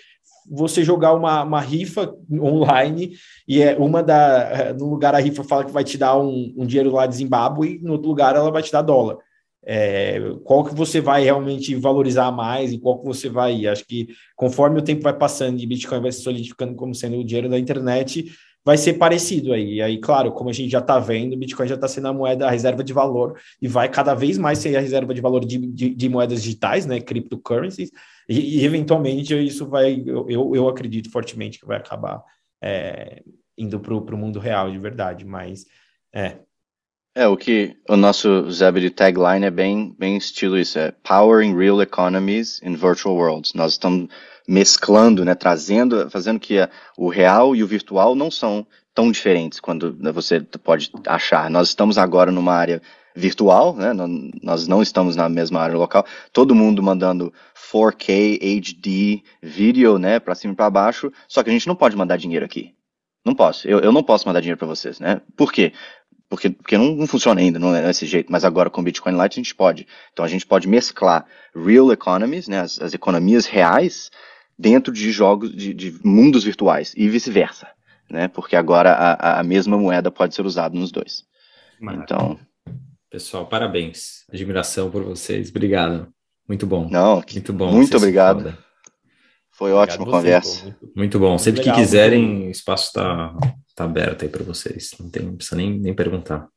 você 0.50 0.84
jogar 0.84 1.14
uma, 1.14 1.44
uma 1.44 1.62
rifa 1.62 2.16
online 2.34 3.14
e 3.48 3.62
é 3.62 3.78
uma 3.78 4.02
da 4.02 4.74
no 4.78 4.90
lugar 4.90 5.14
a 5.14 5.20
rifa 5.20 5.44
fala 5.44 5.64
que 5.64 5.72
vai 5.72 5.84
te 5.84 5.98
dar 5.98 6.18
um, 6.18 6.54
um 6.58 6.66
dinheiro 6.66 6.92
lá 6.92 7.06
de 7.06 7.16
Zimbábue 7.16 7.76
e 7.76 7.80
no 7.80 7.94
outro 7.94 8.10
lugar 8.10 8.36
ela 8.36 8.52
vai 8.52 8.64
te 8.64 8.72
dar 8.72 8.82
dólar. 8.82 9.18
É, 9.64 10.20
qual 10.44 10.66
que 10.66 10.74
você 10.74 11.00
vai 11.00 11.24
realmente 11.24 11.76
valorizar 11.76 12.32
mais 12.32 12.74
e 12.74 12.80
qual 12.80 12.98
que 12.98 13.06
você 13.06 13.30
vai 13.30 13.68
acho 13.68 13.86
que 13.86 14.08
conforme 14.36 14.80
o 14.80 14.82
tempo 14.82 15.04
vai 15.04 15.16
passando 15.16 15.60
e 15.60 15.68
Bitcoin 15.68 16.02
vai 16.02 16.12
se 16.12 16.24
solidificando 16.24 16.74
como 16.74 16.96
sendo 16.96 17.18
o 17.18 17.24
dinheiro 17.24 17.48
da 17.48 17.60
internet 17.60 18.26
vai 18.64 18.78
ser 18.78 18.94
parecido 18.94 19.54
aí. 19.54 19.76
E 19.76 19.82
aí, 19.82 19.98
claro, 20.00 20.32
como 20.32 20.50
a 20.50 20.54
gente 20.54 20.70
já 20.70 20.80
está 20.80 21.00
vendo, 21.00 21.34
o 21.34 21.38
Bitcoin 21.38 21.68
já 21.68 21.76
está 21.76 21.88
sendo 21.88 22.08
a 22.08 22.14
moeda, 22.14 22.48
a 22.48 22.52
reserva 22.52 22.84
de 22.84 22.94
valor, 22.94 23.40
e 23.62 23.68
vai 23.68 23.90
cada 23.90 24.14
vez 24.14 24.38
mais 24.38 24.60
ser 24.60 24.76
a 24.76 24.82
reserva 24.82 25.14
de 25.14 25.22
valor 25.22 25.44
de, 25.46 25.58
de, 25.58 25.90
de 25.96 26.10
moedas 26.10 26.44
digitais, 26.44 26.86
né? 26.86 27.00
Cryptocurrencies, 27.00 27.92
e, 28.30 28.60
e, 28.60 28.66
eventualmente 28.66 29.34
isso 29.46 29.68
vai, 29.68 30.04
eu, 30.06 30.56
eu 30.56 30.70
acredito 30.70 31.12
fortemente 31.12 31.60
que 31.60 31.66
vai 31.66 31.78
acabar 31.78 32.24
é, 32.62 33.24
indo 33.58 33.80
para 33.80 33.94
o 33.94 34.18
mundo 34.18 34.40
real 34.40 34.72
de 34.72 34.78
verdade, 34.78 35.26
mas 35.26 35.66
é. 36.14 36.38
É, 37.14 37.28
o 37.28 37.36
que 37.36 37.76
o 37.90 37.98
nosso 37.98 38.50
Zebedee 38.50 38.90
tagline 38.90 39.46
é 39.46 39.52
bem, 39.52 39.94
bem 40.00 40.16
estilo 40.16 40.58
isso, 40.58 40.80
é 40.80 40.92
Powering 41.04 41.58
Real 41.58 41.82
Economies 41.82 42.62
in 42.64 42.76
Virtual 42.76 43.16
Worlds. 43.16 43.54
Nós 43.54 43.74
estamos 43.74 44.08
mesclando, 44.48 45.24
né, 45.24 45.36
trazendo, 45.36 46.10
fazendo 46.10 46.40
que 46.40 46.60
a, 46.60 46.70
o 46.98 47.10
real 47.10 47.56
e 47.56 47.64
o 47.64 47.68
virtual 47.68 48.16
não 48.16 48.30
são 48.30 48.66
tão 48.94 49.12
diferentes 49.12 49.60
quando 49.60 49.96
né, 50.00 50.12
você 50.12 50.42
pode 50.42 50.92
achar. 51.08 51.50
Nós 51.50 51.70
estamos 51.70 51.98
agora 51.98 52.32
numa 52.32 52.54
área 52.54 52.82
virtual, 53.16 53.76
né? 53.76 53.94
Nós 54.42 54.68
não 54.68 54.82
estamos 54.82 55.16
na 55.16 55.28
mesma 55.28 55.60
área 55.60 55.78
local. 55.78 56.06
Todo 56.32 56.56
mundo 56.56 56.82
mandando 56.82 57.34
4K 57.72 58.40
HD 58.42 59.24
vídeo, 59.42 59.98
né, 59.98 60.20
para 60.20 60.36
cima 60.36 60.54
e 60.54 60.56
para 60.56 60.70
baixo. 60.70 61.12
Só 61.28 61.44
que 61.44 61.50
a 61.50 61.54
gente 61.54 61.68
não 61.68 61.76
pode 61.76 61.96
mandar 61.96 62.18
dinheiro 62.18 62.46
aqui. 62.46 62.74
Não 63.26 63.36
posso. 63.36 63.68
Eu, 63.68 63.80
eu 63.80 63.92
não 63.92 64.04
posso 64.04 64.28
mandar 64.28 64.40
dinheiro 64.40 64.58
para 64.58 64.68
vocês, 64.68 65.00
né? 65.00 65.22
Por 65.36 65.52
quê? 65.52 65.74
Porque, 66.28 66.50
porque 66.50 66.78
não, 66.78 66.96
não, 66.96 67.08
funciona 67.08 67.42
ainda, 67.42 67.60
não 67.60 67.76
é 67.76 67.82
desse 67.82 68.06
jeito. 68.06 68.32
Mas 68.32 68.46
agora 68.46 68.70
com 68.70 68.84
Bitcoin 68.84 69.22
Lite 69.22 69.40
a 69.40 69.44
gente 69.44 69.54
pode. 69.54 69.86
Então 70.12 70.24
a 70.24 70.28
gente 70.28 70.46
pode 70.46 70.68
mesclar 70.68 71.26
real 71.54 71.92
economies, 71.92 72.48
né, 72.48 72.62
as, 72.62 72.82
as 72.82 72.94
economias 72.94 73.46
reais, 73.46 74.10
dentro 74.58 74.94
de 74.94 75.12
jogos, 75.12 75.56
de, 75.56 75.74
de 75.74 76.00
mundos 76.04 76.44
virtuais 76.44 76.94
e 76.96 77.10
vice-versa, 77.10 77.68
né? 78.10 78.28
Porque 78.28 78.56
agora 78.56 78.92
a, 78.92 79.40
a 79.40 79.44
mesma 79.44 79.78
moeda 79.78 80.12
pode 80.12 80.36
ser 80.36 80.46
usada 80.46 80.78
nos 80.78 80.92
dois. 80.92 81.24
Maravilha. 81.80 82.04
Então 82.04 82.40
Pessoal, 83.12 83.46
parabéns. 83.46 84.24
Admiração 84.32 84.90
por 84.90 85.04
vocês. 85.04 85.50
Obrigado. 85.50 86.08
Muito 86.48 86.66
bom. 86.66 86.88
Não, 86.90 87.22
muito 87.34 87.52
bom. 87.52 87.70
Muito 87.70 87.98
obrigado. 87.98 88.58
Foi 89.52 89.74
ótima 89.74 90.06
conversa. 90.06 90.64
Muito, 90.64 90.92
muito, 90.96 91.20
bom. 91.20 91.38
Sempre 91.38 91.60
legal, 91.60 91.76
que 91.76 91.82
quiserem, 91.82 92.48
o 92.48 92.52
espaço 92.52 92.88
está 92.88 93.36
tá 93.76 93.84
aberto 93.84 94.24
aí 94.24 94.30
para 94.30 94.46
vocês. 94.46 94.92
Não 94.98 95.10
tem, 95.10 95.24
não 95.24 95.36
precisa 95.36 95.58
nem, 95.58 95.78
nem 95.78 95.94
perguntar. 95.94 96.48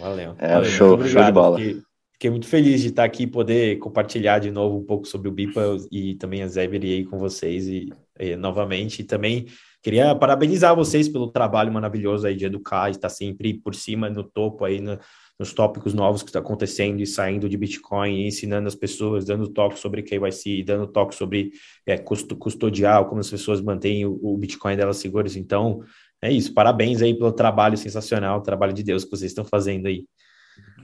Valeu. 0.00 0.34
É, 0.38 0.54
Valeu. 0.54 0.70
Show, 0.70 1.06
show 1.06 1.24
de 1.24 1.32
bola. 1.32 1.58
Fiquei, 1.58 1.82
fiquei 2.22 2.30
muito 2.30 2.46
feliz 2.46 2.80
de 2.80 2.88
estar 2.88 3.02
aqui 3.02 3.26
poder 3.26 3.80
compartilhar 3.80 4.38
de 4.38 4.48
novo 4.48 4.78
um 4.78 4.84
pouco 4.84 5.08
sobre 5.08 5.28
o 5.28 5.32
BIPA 5.32 5.78
e 5.90 6.14
também 6.14 6.44
a 6.44 6.46
Zebri 6.46 6.92
aí 6.92 7.04
com 7.04 7.18
vocês 7.18 7.66
e, 7.66 7.92
e 8.20 8.36
novamente. 8.36 9.02
E 9.02 9.04
também 9.04 9.46
queria 9.82 10.14
parabenizar 10.14 10.76
vocês 10.76 11.08
pelo 11.08 11.32
trabalho 11.32 11.72
maravilhoso 11.72 12.24
aí 12.24 12.36
de 12.36 12.44
educar, 12.44 12.90
estar 12.90 13.08
sempre 13.08 13.54
por 13.54 13.74
cima, 13.74 14.08
no 14.08 14.22
topo 14.22 14.64
aí, 14.64 14.80
no, 14.80 15.00
nos 15.36 15.52
tópicos 15.52 15.94
novos 15.94 16.22
que 16.22 16.28
está 16.28 16.38
acontecendo 16.38 17.00
e 17.00 17.06
saindo 17.08 17.48
de 17.48 17.56
Bitcoin, 17.56 18.20
e 18.20 18.28
ensinando 18.28 18.68
as 18.68 18.76
pessoas, 18.76 19.24
dando 19.24 19.48
toque 19.48 19.80
sobre 19.80 20.04
KYC, 20.04 20.62
dando 20.62 20.86
toque 20.86 21.16
sobre 21.16 21.50
é, 21.84 21.98
custodial, 21.98 23.08
como 23.08 23.20
as 23.20 23.30
pessoas 23.30 23.60
mantêm 23.60 24.06
o, 24.06 24.16
o 24.22 24.38
Bitcoin 24.38 24.76
delas 24.76 24.98
seguras. 24.98 25.34
Então, 25.34 25.82
é 26.22 26.30
isso. 26.30 26.54
Parabéns 26.54 27.02
aí 27.02 27.18
pelo 27.18 27.32
trabalho 27.32 27.76
sensacional, 27.76 28.38
o 28.38 28.42
trabalho 28.42 28.72
de 28.72 28.84
Deus 28.84 29.04
que 29.04 29.10
vocês 29.10 29.32
estão 29.32 29.44
fazendo 29.44 29.86
aí. 29.86 30.04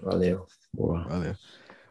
Valeu. 0.03 0.47
Boa. 0.73 1.05
Valeu. 1.05 1.35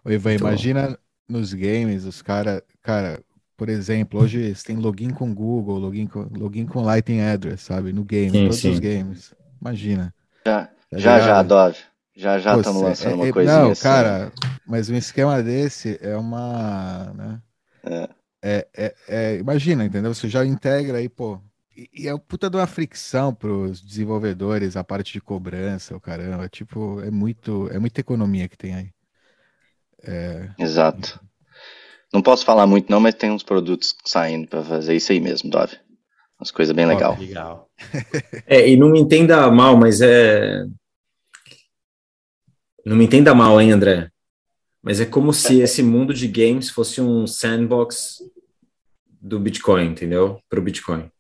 Oi, 0.05 0.13
Ivan, 0.13 0.33
imagina 0.35 0.89
bom. 0.89 0.95
nos 1.27 1.53
games, 1.53 2.05
os 2.05 2.21
caras, 2.21 2.61
cara, 2.81 3.21
por 3.55 3.69
exemplo, 3.69 4.21
hoje 4.21 4.53
você 4.53 4.67
tem 4.67 4.77
login 4.77 5.09
com 5.09 5.33
Google, 5.33 5.79
login 5.79 6.07
com, 6.07 6.27
login 6.37 6.65
com 6.65 6.81
Lightning 6.81 7.21
Address, 7.21 7.61
sabe? 7.61 7.91
No 7.91 8.03
game, 8.03 8.31
sim, 8.31 8.43
todos 8.43 8.59
sim. 8.59 8.71
os 8.71 8.79
games. 8.79 9.33
Imagina. 9.59 10.13
Já, 10.45 10.65
tá 10.65 10.97
já, 10.97 11.19
já, 11.19 11.43
Dove. 11.43 11.77
Já 12.15 12.39
já 12.39 12.57
estamos 12.57 12.81
lançando 12.81 13.11
é, 13.11 13.15
uma 13.15 13.27
é, 13.27 13.31
coisinha 13.31 13.59
Não, 13.59 13.71
assim. 13.71 13.83
cara, 13.83 14.31
mas 14.65 14.89
um 14.89 14.95
esquema 14.95 15.41
desse 15.43 15.99
é 16.01 16.15
uma. 16.15 17.13
Né? 17.13 17.41
É. 17.83 18.09
É, 18.43 18.67
é, 18.75 18.95
é, 19.07 19.35
imagina, 19.37 19.83
entendeu? 19.83 20.13
Você 20.13 20.29
já 20.29 20.45
integra 20.45 20.99
aí, 20.99 21.09
pô. 21.09 21.41
E, 21.77 21.89
e 21.93 22.07
é 22.07 22.13
um 22.13 22.17
puta 22.17 22.49
de 22.49 22.57
uma 22.57 22.65
fricção 22.65 23.33
para 23.33 23.51
os 23.51 23.79
desenvolvedores, 23.79 24.75
a 24.75 24.83
parte 24.83 25.13
de 25.13 25.21
cobrança, 25.21 25.95
o 25.95 26.01
caramba. 26.01 26.49
Tipo, 26.49 27.01
é 27.01 27.11
muito, 27.11 27.69
é 27.71 27.77
muita 27.77 28.01
economia 28.01 28.49
que 28.49 28.57
tem 28.57 28.73
aí. 28.73 28.89
É... 30.03 30.49
Exato. 30.57 31.19
Não 32.11 32.21
posso 32.21 32.43
falar 32.43 32.65
muito, 32.65 32.89
não, 32.89 32.99
mas 32.99 33.13
tem 33.13 33.29
uns 33.29 33.43
produtos 33.43 33.95
saindo 34.03 34.47
para 34.47 34.63
fazer 34.63 34.95
isso 34.95 35.11
aí 35.11 35.19
mesmo, 35.19 35.49
Dove. 35.49 35.77
Umas 36.39 36.51
coisas 36.51 36.73
bem 36.73 36.85
legal. 36.85 37.15
Oh, 37.17 37.21
legal. 37.21 37.69
é, 38.47 38.67
e 38.67 38.75
não 38.77 38.89
me 38.89 38.99
entenda 38.99 39.49
mal, 39.51 39.77
mas 39.77 40.01
é 40.01 40.65
não 42.87 42.95
me 42.95 43.03
entenda 43.03 43.35
mal, 43.35 43.59
hein, 43.59 43.73
André? 43.73 44.09
Mas 44.81 45.01
é 45.01 45.05
como 45.05 45.33
se 45.33 45.59
esse 45.61 45.83
mundo 45.83 46.13
de 46.13 46.25
games 46.25 46.69
fosse 46.69 47.01
um 47.01 47.27
sandbox 47.27 48.19
do 49.19 49.37
Bitcoin, 49.39 49.87
entendeu? 49.87 50.39
Para 50.49 50.59
o 50.59 50.63
Bitcoin. 50.63 51.11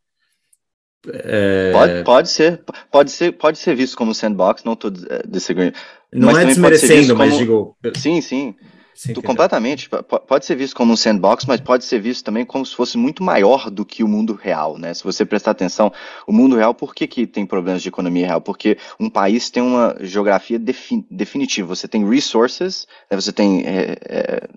É... 1.13 1.71
Pode, 1.71 2.03
pode 2.03 2.29
ser, 2.29 2.61
pode 2.91 3.11
ser, 3.11 3.31
pode 3.33 3.57
ser 3.57 3.75
visto 3.75 3.97
como 3.97 4.13
sandbox. 4.13 4.63
Não 4.63 4.73
estou 4.73 4.91
uh, 4.91 5.27
disagreeing. 5.27 5.73
Não 6.11 6.31
mas 6.31 6.37
é 6.37 6.45
desmerecendo, 6.45 7.15
mas 7.15 7.31
como... 7.31 7.39
digo. 7.39 7.77
Sim, 7.95 8.21
sim. 8.21 8.55
Sim, 8.97 9.13
completamente. 9.13 9.87
Pode 10.27 10.43
ser 10.43 10.55
visto 10.55 10.75
como 10.75 10.91
um 10.91 10.97
sandbox, 10.97 11.45
mas 11.45 11.61
pode 11.61 11.85
ser 11.85 11.99
visto 11.99 12.25
também 12.25 12.43
como 12.43 12.65
se 12.65 12.75
fosse 12.75 12.97
muito 12.97 13.21
maior 13.21 13.69
do 13.69 13.85
que 13.85 14.03
o 14.03 14.07
mundo 14.07 14.33
real, 14.33 14.75
né? 14.75 14.91
Se 14.91 15.03
você 15.03 15.23
prestar 15.23 15.51
atenção, 15.51 15.93
o 16.25 16.33
mundo 16.33 16.55
real, 16.55 16.73
por 16.73 16.95
que, 16.95 17.05
que 17.05 17.27
tem 17.27 17.45
problemas 17.45 17.83
de 17.83 17.89
economia 17.89 18.25
real? 18.25 18.41
Porque 18.41 18.75
um 18.99 19.07
país 19.07 19.51
tem 19.51 19.61
uma 19.61 19.95
geografia 19.99 20.57
defin 20.57 21.05
definitiva. 21.11 21.67
Você 21.67 21.87
tem 21.87 22.09
resources, 22.09 22.87
né? 23.11 23.21
você 23.21 23.31
tem 23.31 23.63
é, 23.67 23.97
é, 24.03 24.47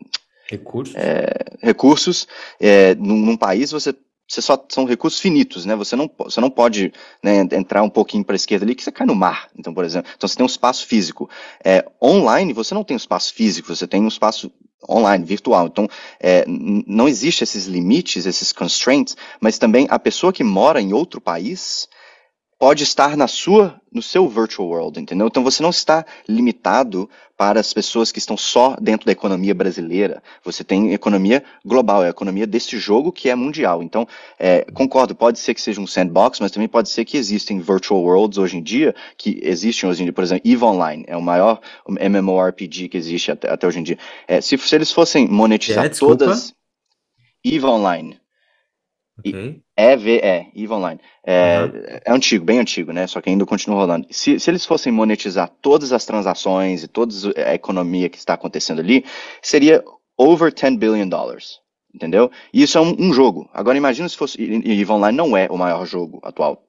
recursos. 0.48 0.96
É, 0.96 1.34
recursos. 1.62 2.26
É, 2.58 2.94
num, 2.94 3.18
num 3.18 3.36
país 3.36 3.70
você 3.70 3.94
você 4.30 4.40
só 4.40 4.64
são 4.68 4.84
recursos 4.84 5.18
finitos, 5.18 5.64
né? 5.64 5.74
Você 5.74 5.96
não, 5.96 6.08
você 6.16 6.40
não 6.40 6.48
pode 6.48 6.92
né, 7.20 7.40
entrar 7.50 7.82
um 7.82 7.90
pouquinho 7.90 8.24
para 8.24 8.34
a 8.34 8.36
esquerda 8.36 8.64
ali 8.64 8.76
que 8.76 8.84
você 8.84 8.92
cai 8.92 9.04
no 9.04 9.14
mar. 9.14 9.48
Então, 9.58 9.74
por 9.74 9.84
exemplo, 9.84 10.08
então 10.16 10.28
você 10.28 10.36
tem 10.36 10.44
um 10.44 10.46
espaço 10.46 10.86
físico. 10.86 11.28
É, 11.64 11.84
online 12.00 12.52
você 12.52 12.72
não 12.72 12.84
tem 12.84 12.94
um 12.94 12.96
espaço 12.96 13.34
físico, 13.34 13.74
você 13.74 13.88
tem 13.88 14.00
um 14.00 14.06
espaço 14.06 14.52
online, 14.88 15.24
virtual. 15.24 15.66
Então, 15.66 15.88
é, 16.20 16.44
não 16.46 17.08
existe 17.08 17.42
esses 17.42 17.66
limites, 17.66 18.24
esses 18.24 18.52
constraints, 18.52 19.16
mas 19.40 19.58
também 19.58 19.88
a 19.90 19.98
pessoa 19.98 20.32
que 20.32 20.44
mora 20.44 20.80
em 20.80 20.92
outro 20.92 21.20
país, 21.20 21.88
pode 22.60 22.82
estar 22.82 23.16
na 23.16 23.26
sua, 23.26 23.80
no 23.90 24.02
seu 24.02 24.28
virtual 24.28 24.68
world, 24.68 25.00
entendeu? 25.00 25.26
Então 25.26 25.42
você 25.42 25.62
não 25.62 25.70
está 25.70 26.04
limitado 26.28 27.08
para 27.34 27.58
as 27.58 27.72
pessoas 27.72 28.12
que 28.12 28.18
estão 28.18 28.36
só 28.36 28.76
dentro 28.78 29.06
da 29.06 29.12
economia 29.12 29.54
brasileira. 29.54 30.22
Você 30.44 30.62
tem 30.62 30.92
economia 30.92 31.42
global, 31.64 32.04
é 32.04 32.08
a 32.08 32.10
economia 32.10 32.46
desse 32.46 32.78
jogo 32.78 33.10
que 33.10 33.30
é 33.30 33.34
mundial. 33.34 33.82
Então, 33.82 34.06
é, 34.38 34.66
concordo, 34.74 35.14
pode 35.14 35.38
ser 35.38 35.54
que 35.54 35.62
seja 35.62 35.80
um 35.80 35.86
sandbox, 35.86 36.38
mas 36.38 36.52
também 36.52 36.68
pode 36.68 36.90
ser 36.90 37.06
que 37.06 37.16
existem 37.16 37.60
virtual 37.60 38.02
worlds 38.02 38.36
hoje 38.36 38.58
em 38.58 38.62
dia, 38.62 38.94
que 39.16 39.40
existem 39.42 39.88
hoje 39.88 40.02
em 40.02 40.04
dia, 40.04 40.12
por 40.12 40.22
exemplo, 40.22 40.42
EVE 40.44 40.62
Online 40.62 41.04
é 41.06 41.16
o 41.16 41.22
maior 41.22 41.62
MMORPG 41.88 42.90
que 42.90 42.98
existe 42.98 43.32
até, 43.32 43.50
até 43.50 43.66
hoje 43.66 43.78
em 43.78 43.82
dia. 43.84 43.98
É, 44.28 44.42
se, 44.42 44.58
se, 44.58 44.74
eles 44.74 44.92
fossem 44.92 45.26
monetizar 45.26 45.86
é, 45.86 45.88
todas... 45.88 46.52
EVE 47.42 47.64
Online. 47.64 48.19
Okay. 49.20 49.60
EVE, 49.76 50.20
EVE 50.54 50.72
Online. 50.72 51.00
É, 51.24 51.60
uhum. 51.62 51.70
é, 51.74 52.02
antigo, 52.08 52.44
bem 52.44 52.58
antigo, 52.58 52.92
né? 52.92 53.06
Só 53.06 53.20
que 53.20 53.30
ainda 53.30 53.46
continua 53.46 53.78
rolando. 53.78 54.06
Se, 54.10 54.38
se 54.38 54.50
eles 54.50 54.66
fossem 54.66 54.92
monetizar 54.92 55.50
todas 55.60 55.92
as 55.92 56.04
transações 56.04 56.82
e 56.82 56.88
toda 56.88 57.14
a 57.36 57.54
economia 57.54 58.08
que 58.08 58.18
está 58.18 58.34
acontecendo 58.34 58.80
ali, 58.80 59.04
seria 59.42 59.82
over 60.16 60.52
10 60.52 60.76
billion 60.76 61.08
dollars. 61.08 61.60
Entendeu? 61.94 62.30
E 62.52 62.62
isso 62.62 62.78
é 62.78 62.80
um, 62.80 62.94
um 62.98 63.12
jogo. 63.12 63.48
Agora 63.52 63.76
imagina 63.76 64.08
se 64.08 64.16
fosse. 64.16 64.40
E 64.40 64.80
EVE 64.80 64.92
Online 64.92 65.16
não 65.16 65.36
é 65.36 65.48
o 65.50 65.58
maior 65.58 65.84
jogo 65.86 66.20
atual. 66.22 66.64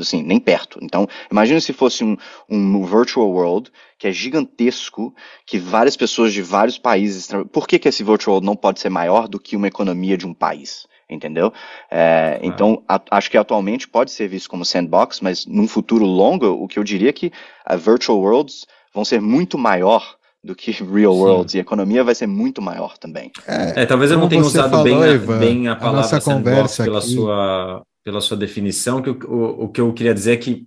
Assim, 0.00 0.22
nem 0.22 0.40
perto. 0.40 0.78
Então, 0.82 1.06
imagina 1.30 1.60
se 1.60 1.72
fosse 1.72 2.02
um, 2.02 2.16
um 2.48 2.82
virtual 2.84 3.30
world 3.30 3.70
que 3.98 4.08
é 4.08 4.12
gigantesco, 4.12 5.14
que 5.44 5.58
várias 5.58 5.96
pessoas 5.96 6.32
de 6.32 6.40
vários 6.40 6.78
países. 6.78 7.28
Por 7.52 7.68
que, 7.68 7.78
que 7.78 7.88
esse 7.88 8.02
virtual 8.02 8.36
world 8.36 8.46
não 8.46 8.56
pode 8.56 8.80
ser 8.80 8.88
maior 8.88 9.28
do 9.28 9.38
que 9.38 9.54
uma 9.54 9.68
economia 9.68 10.16
de 10.16 10.26
um 10.26 10.32
país? 10.32 10.86
Entendeu? 11.08 11.52
É, 11.90 12.38
Então, 12.42 12.82
a, 12.88 13.00
acho 13.10 13.30
que 13.30 13.36
atualmente 13.36 13.88
pode 13.88 14.10
ser 14.10 14.28
visto 14.28 14.50
como 14.50 14.64
sandbox, 14.64 15.20
mas 15.20 15.46
num 15.46 15.68
futuro 15.68 16.04
longo, 16.04 16.46
o 16.46 16.66
que 16.66 16.78
eu 16.78 16.84
diria 16.84 17.10
é 17.10 17.12
que 17.12 17.32
a 17.64 17.76
virtual 17.76 18.18
worlds 18.18 18.66
vão 18.92 19.04
ser 19.04 19.20
muito 19.20 19.56
maior 19.58 20.16
do 20.42 20.54
que 20.54 20.70
real 20.82 21.12
Sim. 21.12 21.20
worlds 21.20 21.54
e 21.54 21.58
a 21.58 21.60
economia 21.60 22.04
vai 22.04 22.14
ser 22.14 22.26
muito 22.26 22.62
maior 22.62 22.96
também. 22.98 23.30
É, 23.46 23.82
é 23.82 23.86
talvez 23.86 24.10
eu 24.10 24.18
não 24.18 24.28
tenha 24.28 24.42
usado 24.42 24.70
falou, 24.70 24.84
bem, 24.84 25.02
a, 25.02 25.38
bem 25.38 25.68
a 25.68 25.76
palavra 25.76 26.16
a 26.16 26.20
sandbox 26.20 26.76
pela 26.78 27.00
sua, 27.00 27.82
pela 28.04 28.20
sua 28.20 28.36
definição, 28.36 29.02
que 29.02 29.10
o, 29.10 29.18
o, 29.26 29.64
o, 29.64 29.68
que 29.68 29.80
eu 29.80 29.92
queria 29.92 30.14
dizer 30.14 30.32
é 30.32 30.36
que 30.36 30.66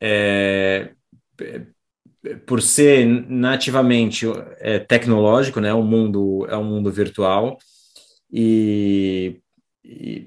é, 0.00 0.90
por 2.46 2.60
ser 2.60 3.06
nativamente 3.28 4.26
é, 4.58 4.78
tecnológico, 4.78 5.60
né, 5.60 5.72
o 5.72 5.82
mundo 5.82 6.46
é 6.48 6.56
um 6.56 6.64
mundo 6.64 6.90
virtual 6.90 7.58
e 8.30 9.40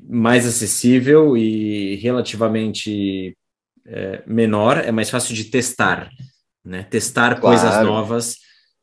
mais 0.08 0.46
acessível 0.46 1.36
e 1.38 1.96
relativamente 1.96 3.36
é, 3.86 4.24
menor, 4.26 4.78
é 4.78 4.92
mais 4.92 5.10
fácil 5.10 5.34
de 5.34 5.46
testar, 5.46 6.10
né? 6.64 6.84
Testar 6.84 7.40
claro. 7.40 7.42
coisas 7.42 7.84
novas 7.84 8.38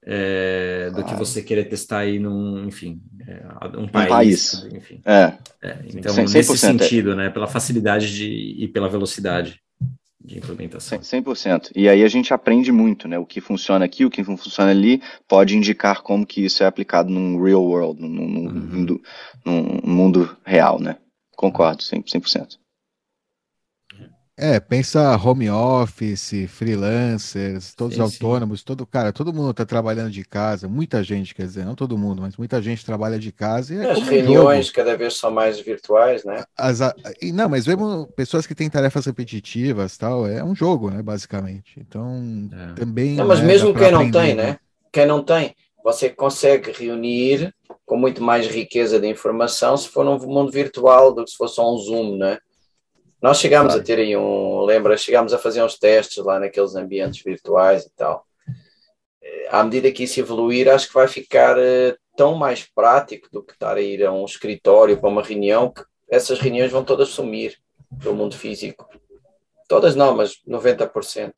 é, 0.04 0.88
claro. 0.90 1.04
do 1.04 1.08
que 1.08 1.18
você 1.18 1.42
querer 1.42 1.64
testar 1.64 1.98
aí 2.00 2.18
num, 2.18 2.64
enfim, 2.66 3.00
é, 3.26 3.42
um 3.78 3.88
país, 3.88 4.06
um 4.06 4.08
país. 4.08 4.68
enfim. 4.72 5.00
É. 5.04 5.32
é 5.62 5.78
então, 5.94 6.14
100%, 6.14 6.32
nesse 6.32 6.52
é. 6.52 6.56
sentido, 6.56 7.14
né? 7.14 7.30
Pela 7.30 7.46
facilidade 7.46 8.14
de, 8.14 8.56
e 8.58 8.68
pela 8.68 8.88
velocidade 8.88 9.60
de 10.26 10.38
implementação. 10.38 10.98
100%. 10.98 11.70
E 11.74 11.88
aí 11.88 12.02
a 12.02 12.08
gente 12.08 12.34
aprende 12.34 12.72
muito, 12.72 13.06
né? 13.06 13.18
O 13.18 13.24
que 13.24 13.40
funciona 13.40 13.84
aqui, 13.84 14.04
o 14.04 14.10
que 14.10 14.26
não 14.26 14.36
funciona 14.36 14.72
ali, 14.72 15.00
pode 15.28 15.56
indicar 15.56 16.02
como 16.02 16.26
que 16.26 16.44
isso 16.44 16.64
é 16.64 16.66
aplicado 16.66 17.10
num 17.10 17.40
real 17.40 17.62
world, 17.64 18.00
num, 18.00 18.08
num, 18.08 18.46
uhum. 18.46 19.00
Num 19.46 19.80
mundo 19.84 20.36
real, 20.44 20.80
né? 20.80 20.98
Concordo, 21.36 21.82
100%. 21.82 22.04
100%. 22.04 22.58
É, 24.38 24.60
pensa 24.60 25.16
home 25.16 25.48
office, 25.48 26.46
freelancers, 26.48 27.74
todos 27.74 27.94
sim, 27.94 28.02
autônomos, 28.02 28.60
sim. 28.60 28.66
todo 28.66 28.84
cara, 28.84 29.10
todo 29.10 29.32
mundo 29.32 29.50
está 29.50 29.64
trabalhando 29.64 30.10
de 30.10 30.22
casa, 30.24 30.68
muita 30.68 31.02
gente, 31.02 31.34
quer 31.34 31.44
dizer, 31.44 31.64
não 31.64 31.74
todo 31.74 31.96
mundo, 31.96 32.20
mas 32.20 32.36
muita 32.36 32.60
gente 32.60 32.84
trabalha 32.84 33.18
de 33.18 33.32
casa. 33.32 33.72
E 33.72 33.78
é 33.78 33.90
As 33.92 34.02
reuniões 34.02 34.70
cada 34.70 34.94
vez 34.94 35.14
são 35.14 35.30
mais 35.30 35.58
virtuais, 35.58 36.22
né? 36.22 36.44
As, 36.54 36.80
e, 37.22 37.32
não, 37.32 37.48
mas 37.48 37.66
mesmo 37.66 38.06
pessoas 38.14 38.46
que 38.46 38.54
têm 38.54 38.68
tarefas 38.68 39.06
repetitivas, 39.06 39.96
tal, 39.96 40.26
é 40.26 40.44
um 40.44 40.54
jogo, 40.54 40.90
né, 40.90 41.00
basicamente. 41.00 41.80
Então, 41.80 42.50
é. 42.52 42.74
também. 42.74 43.14
Não, 43.14 43.26
mas 43.26 43.40
né, 43.40 43.46
mesmo 43.46 43.74
quem 43.74 43.90
não 43.90 44.10
tem, 44.10 44.34
né? 44.34 44.44
né? 44.44 44.58
Quem 44.92 45.06
não 45.06 45.22
tem, 45.22 45.56
você 45.82 46.10
consegue 46.10 46.72
reunir 46.72 47.54
com 47.84 47.96
muito 47.96 48.22
mais 48.22 48.46
riqueza 48.46 48.98
de 48.98 49.06
informação 49.06 49.76
se 49.76 49.88
for 49.88 50.04
num 50.04 50.18
mundo 50.18 50.50
virtual 50.50 51.12
do 51.12 51.24
que 51.24 51.30
se 51.30 51.36
fosse 51.36 51.60
um 51.60 51.76
Zoom, 51.78 52.16
né? 52.16 52.38
Nós 53.20 53.38
chegámos 53.38 53.72
claro. 53.72 53.82
a 53.82 53.84
ter 53.84 53.98
aí 53.98 54.16
um, 54.16 54.60
lembra, 54.62 54.96
chegámos 54.96 55.32
a 55.32 55.38
fazer 55.38 55.62
uns 55.62 55.78
testes 55.78 56.22
lá 56.24 56.38
naqueles 56.38 56.74
ambientes 56.74 57.22
virtuais 57.22 57.84
e 57.84 57.90
tal. 57.96 58.26
Eh, 59.22 59.48
à 59.50 59.64
medida 59.64 59.90
que 59.90 60.04
isso 60.04 60.20
evoluir, 60.20 60.68
acho 60.68 60.88
que 60.88 60.94
vai 60.94 61.08
ficar 61.08 61.56
uh, 61.58 61.96
tão 62.16 62.34
mais 62.34 62.64
prático 62.64 63.28
do 63.32 63.42
que 63.42 63.52
estar 63.52 63.76
a 63.76 63.80
ir 63.80 64.04
a 64.04 64.12
um 64.12 64.24
escritório 64.24 64.98
para 64.98 65.08
uma 65.08 65.22
reunião, 65.22 65.70
que 65.70 65.82
essas 66.08 66.38
reuniões 66.38 66.70
vão 66.70 66.84
todas 66.84 67.08
sumir 67.08 67.56
do 67.90 68.14
mundo 68.14 68.36
físico. 68.36 68.88
Todas 69.68 69.96
não, 69.96 70.14
mas 70.14 70.40
90%. 70.46 71.32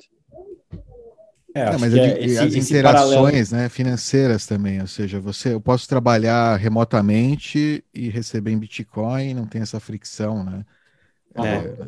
É, 1.55 1.77
mas 1.79 1.95
é, 1.95 2.23
esse, 2.23 2.39
as 2.39 2.55
interações 2.55 3.53
né, 3.53 3.69
financeiras 3.69 4.47
também, 4.47 4.81
ou 4.81 4.87
seja, 4.87 5.19
você, 5.19 5.55
eu 5.55 5.61
posso 5.61 5.89
trabalhar 5.89 6.57
remotamente 6.57 7.83
e 7.95 8.09
receber 8.11 8.53
em 8.53 8.59
Bitcoin, 8.59 9.35
não 9.35 9.47
tem 9.47 9.63
essa 9.63 9.81
fricção, 9.81 10.45
né? 10.45 10.65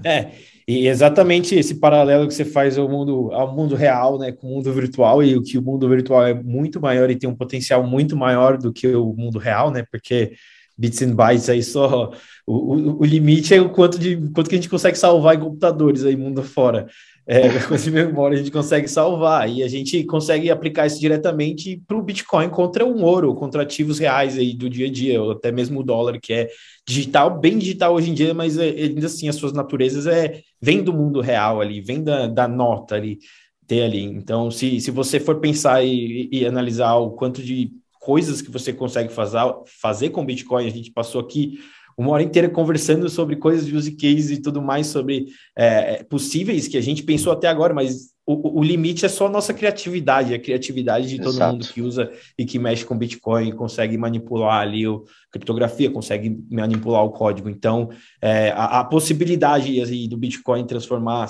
É, 0.05 0.09
é, 0.09 0.33
e 0.67 0.87
exatamente 0.87 1.55
esse 1.57 1.75
paralelo 1.75 2.29
que 2.29 2.35
você 2.35 2.45
faz 2.45 2.79
ao 2.79 2.89
mundo, 2.89 3.31
ao 3.33 3.55
mundo 3.55 3.75
real, 3.75 4.19
né, 4.19 4.31
com 4.31 4.47
o 4.47 4.51
mundo 4.51 4.73
virtual, 4.73 5.23
e 5.23 5.37
o 5.37 5.43
que 5.43 5.59
o 5.59 5.63
mundo 5.63 5.89
virtual 5.89 6.27
é 6.27 6.35
muito 6.35 6.81
maior 6.81 7.11
e 7.11 7.17
tem 7.17 7.29
um 7.29 7.35
potencial 7.35 7.85
muito 7.85 8.17
maior 8.17 8.57
do 8.57 8.73
que 8.73 8.87
o 8.89 9.13
mundo 9.13 9.39
real, 9.39 9.71
né, 9.71 9.85
porque 9.91 10.33
bits 10.79 11.03
and 11.03 11.15
bytes 11.15 11.49
aí 11.49 11.63
só, 11.63 12.13
o, 12.47 12.55
o, 12.55 13.01
o 13.01 13.05
limite 13.05 13.55
é 13.55 13.61
o 13.61 13.71
quanto, 13.71 13.99
de, 13.99 14.17
quanto 14.33 14.49
que 14.49 14.55
a 14.55 14.59
gente 14.59 14.69
consegue 14.69 14.97
salvar 14.97 15.35
em 15.35 15.41
computadores 15.41 16.05
aí 16.05 16.17
mundo 16.17 16.43
fora 16.43 16.87
é, 17.31 17.49
com 17.63 17.77
esse 17.77 17.93
memória 17.93 18.35
a 18.35 18.39
gente 18.39 18.51
consegue 18.51 18.89
salvar 18.89 19.49
e 19.49 19.63
a 19.63 19.69
gente 19.69 20.03
consegue 20.03 20.51
aplicar 20.51 20.89
isso 20.89 20.99
diretamente 20.99 21.81
para 21.87 21.97
o 21.97 22.03
Bitcoin 22.03 22.49
contra 22.49 22.85
um 22.85 23.05
ouro, 23.05 23.37
contra 23.37 23.63
ativos 23.63 24.01
reais 24.01 24.37
aí 24.37 24.53
do 24.53 24.69
dia 24.69 24.89
a 24.89 24.91
dia, 24.91 25.23
ou 25.23 25.31
até 25.31 25.53
mesmo 25.53 25.79
o 25.79 25.85
dólar, 25.85 26.19
que 26.21 26.33
é 26.33 26.49
digital, 26.85 27.39
bem 27.39 27.57
digital 27.57 27.95
hoje 27.95 28.11
em 28.11 28.15
dia, 28.15 28.35
mas 28.35 28.59
é, 28.59 28.71
ainda 28.71 29.07
assim 29.07 29.29
as 29.29 29.37
suas 29.37 29.53
naturezas 29.53 30.09
é, 30.09 30.43
vem 30.61 30.83
do 30.83 30.93
mundo 30.93 31.21
real 31.21 31.61
ali, 31.61 31.81
vem 31.81 32.03
da, 32.03 32.27
da 32.27 32.49
nota 32.49 32.97
ali, 32.97 33.21
ter 33.65 33.83
ali. 33.83 34.03
Então, 34.03 34.51
se, 34.51 34.81
se 34.81 34.91
você 34.91 35.21
for 35.21 35.39
pensar 35.39 35.85
e, 35.85 36.29
e 36.33 36.45
analisar 36.45 36.97
o 36.97 37.13
quanto 37.13 37.41
de 37.41 37.71
coisas 38.01 38.43
que 38.43 38.51
você 38.51 38.73
consegue 38.73 39.13
fazer, 39.13 39.39
fazer 39.81 40.11
com 40.11 40.27
Bitcoin, 40.27 40.67
a 40.67 40.71
gente 40.71 40.91
passou 40.91 41.21
aqui 41.21 41.61
uma 42.01 42.13
hora 42.13 42.23
inteira 42.23 42.49
conversando 42.49 43.11
sobre 43.11 43.37
coisas 43.37 43.67
de 43.67 43.77
use 43.77 43.93
case 43.93 44.35
e 44.35 44.41
tudo 44.41 44.63
mais, 44.63 44.87
sobre 44.87 45.27
é, 45.55 46.03
possíveis 46.05 46.67
que 46.67 46.79
a 46.79 46.81
gente 46.81 47.03
pensou 47.03 47.31
até 47.31 47.47
agora, 47.47 47.75
mas 47.75 48.15
o, 48.27 48.61
o, 48.61 48.63
limite 48.63 49.05
é 49.05 49.09
só 49.09 49.27
a 49.27 49.31
nossa 49.31 49.53
criatividade, 49.53 50.33
a 50.33 50.39
criatividade 50.39 51.09
de 51.09 51.19
todo 51.19 51.35
Exato. 51.35 51.53
mundo 51.53 51.67
que 51.67 51.83
usa 51.83 52.11
e 52.39 52.47
que 52.47 52.59
mexe 52.59 52.87
com 52.87 52.97
Bitcoin, 52.97 53.53
consegue 53.53 53.99
manipular 53.99 54.63
ali 54.63 54.89
o 54.89 55.05
criptografia, 55.31 55.91
consegue 55.91 56.43
manipular 56.51 57.05
o 57.05 57.11
código. 57.11 57.51
Então, 57.51 57.91
é, 58.23 58.51
a, 58.53 58.81
a, 58.81 58.85
possibilidade 58.85 59.79
assim, 59.83 60.09
do 60.09 60.17
Bitcoin 60.17 60.65
transformar, 60.65 61.29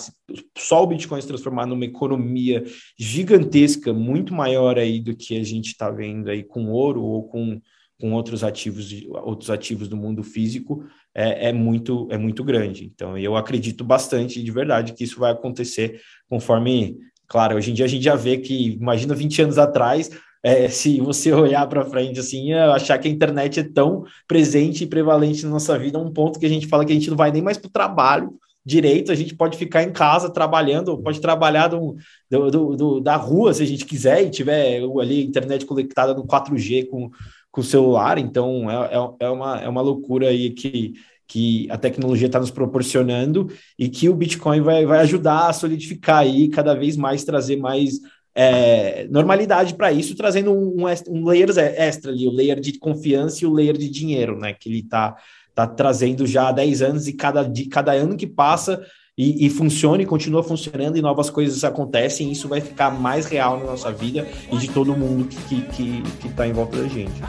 só 0.56 0.84
o 0.84 0.86
Bitcoin 0.86 1.20
se 1.20 1.26
transformar 1.26 1.66
numa 1.66 1.84
economia 1.84 2.62
gigantesca, 2.96 3.92
muito 3.92 4.32
maior 4.32 4.78
aí 4.78 5.00
do 5.00 5.16
que 5.16 5.36
a 5.36 5.42
gente 5.42 5.68
está 5.68 5.90
vendo 5.90 6.28
aí 6.28 6.44
com 6.44 6.70
ouro 6.70 7.02
ou 7.02 7.24
com 7.24 7.60
com 8.00 8.12
outros 8.12 8.42
ativos, 8.42 8.90
outros 9.22 9.50
ativos 9.50 9.88
do 9.88 9.96
mundo 9.96 10.22
físico 10.22 10.84
é, 11.14 11.48
é, 11.48 11.52
muito 11.52 12.08
é 12.10 12.16
muito 12.16 12.42
grande. 12.42 12.90
Então 12.92 13.16
eu 13.18 13.36
acredito 13.36 13.84
bastante 13.84 14.42
de 14.42 14.50
verdade 14.50 14.94
que 14.94 15.04
isso 15.04 15.20
vai 15.20 15.32
acontecer 15.32 16.00
conforme, 16.28 16.96
claro, 17.28 17.56
hoje 17.56 17.70
em 17.70 17.74
dia 17.74 17.84
a 17.84 17.88
gente 17.88 18.04
já 18.04 18.16
vê 18.16 18.38
que 18.38 18.72
imagina 18.72 19.14
20 19.14 19.42
anos 19.42 19.58
atrás, 19.58 20.10
é, 20.42 20.68
se 20.68 21.00
você 21.00 21.32
olhar 21.34 21.66
para 21.66 21.84
frente 21.84 22.18
assim, 22.18 22.52
achar 22.52 22.98
que 22.98 23.08
a 23.08 23.10
internet 23.10 23.60
é 23.60 23.64
tão 23.64 24.04
presente 24.26 24.84
e 24.84 24.86
prevalente 24.86 25.44
na 25.44 25.50
nossa 25.50 25.78
vida, 25.78 25.98
um 25.98 26.12
ponto 26.12 26.40
que 26.40 26.46
a 26.46 26.50
gente 26.50 26.66
fala 26.66 26.84
que 26.84 26.92
a 26.92 26.94
gente 26.94 27.10
não 27.10 27.16
vai 27.16 27.30
nem 27.30 27.42
mais 27.42 27.58
para 27.58 27.68
o 27.68 27.72
trabalho 27.72 28.38
direito, 28.64 29.10
a 29.10 29.14
gente 29.14 29.34
pode 29.34 29.56
ficar 29.56 29.82
em 29.82 29.92
casa 29.92 30.30
trabalhando, 30.30 30.98
pode 30.98 31.20
trabalhar 31.20 31.68
do, 31.68 31.96
do, 32.30 32.76
do, 32.76 33.00
da 33.00 33.16
rua 33.16 33.54
se 33.54 33.62
a 33.62 33.66
gente 33.66 33.86
quiser 33.86 34.22
e 34.22 34.30
tiver 34.30 34.82
ali 35.00 35.24
internet 35.24 35.64
conectada 35.64 36.12
no 36.14 36.26
4G 36.26 36.86
com 36.88 37.10
com 37.50 37.60
o 37.60 37.64
celular, 37.64 38.18
então 38.18 38.70
é, 38.70 38.94
é, 38.94 39.26
é, 39.26 39.28
uma, 39.28 39.60
é 39.60 39.68
uma 39.68 39.80
loucura 39.80 40.28
aí 40.28 40.50
que, 40.50 40.94
que 41.26 41.68
a 41.70 41.76
tecnologia 41.76 42.26
está 42.26 42.38
nos 42.38 42.50
proporcionando 42.50 43.50
e 43.78 43.88
que 43.88 44.08
o 44.08 44.14
Bitcoin 44.14 44.60
vai, 44.60 44.86
vai 44.86 45.00
ajudar 45.00 45.48
a 45.48 45.52
solidificar 45.52 46.18
aí, 46.18 46.48
cada 46.48 46.74
vez 46.74 46.96
mais 46.96 47.24
trazer 47.24 47.56
mais 47.56 48.00
é, 48.34 49.06
normalidade 49.10 49.74
para 49.74 49.92
isso, 49.92 50.14
trazendo 50.14 50.52
um, 50.52 50.84
um, 51.08 51.26
layer 51.26 51.50
extra 51.58 52.12
ali, 52.12 52.26
o 52.26 52.32
layer 52.32 52.60
de 52.60 52.78
confiança 52.78 53.44
e 53.44 53.46
o 53.46 53.52
layer 53.52 53.76
de 53.76 53.88
dinheiro, 53.88 54.38
né? 54.38 54.54
Que 54.54 54.68
ele 54.68 54.78
está 54.80 55.16
tá 55.54 55.66
trazendo 55.66 56.26
já 56.26 56.48
há 56.48 56.52
10 56.52 56.82
anos 56.82 57.08
e 57.08 57.12
cada, 57.12 57.42
de, 57.42 57.66
cada 57.66 57.92
ano 57.92 58.16
que 58.16 58.26
passa 58.26 58.80
e, 59.20 59.46
e 59.46 59.50
funciona 59.50 60.02
e 60.02 60.06
continua 60.06 60.42
funcionando 60.42 60.96
e 60.96 61.02
novas 61.02 61.28
coisas 61.28 61.62
acontecem, 61.62 62.28
e 62.28 62.32
isso 62.32 62.48
vai 62.48 62.62
ficar 62.62 62.90
mais 62.90 63.26
real 63.26 63.58
na 63.58 63.66
nossa 63.66 63.92
vida 63.92 64.26
e 64.50 64.56
de 64.56 64.68
todo 64.68 64.96
mundo 64.96 65.28
que 65.28 65.36
está 65.36 65.72
que, 65.76 66.02
que, 66.02 66.10
que 66.20 66.28
tá 66.30 66.48
em 66.48 66.52
volta 66.52 66.78
da 66.78 66.88
gente. 66.88 67.20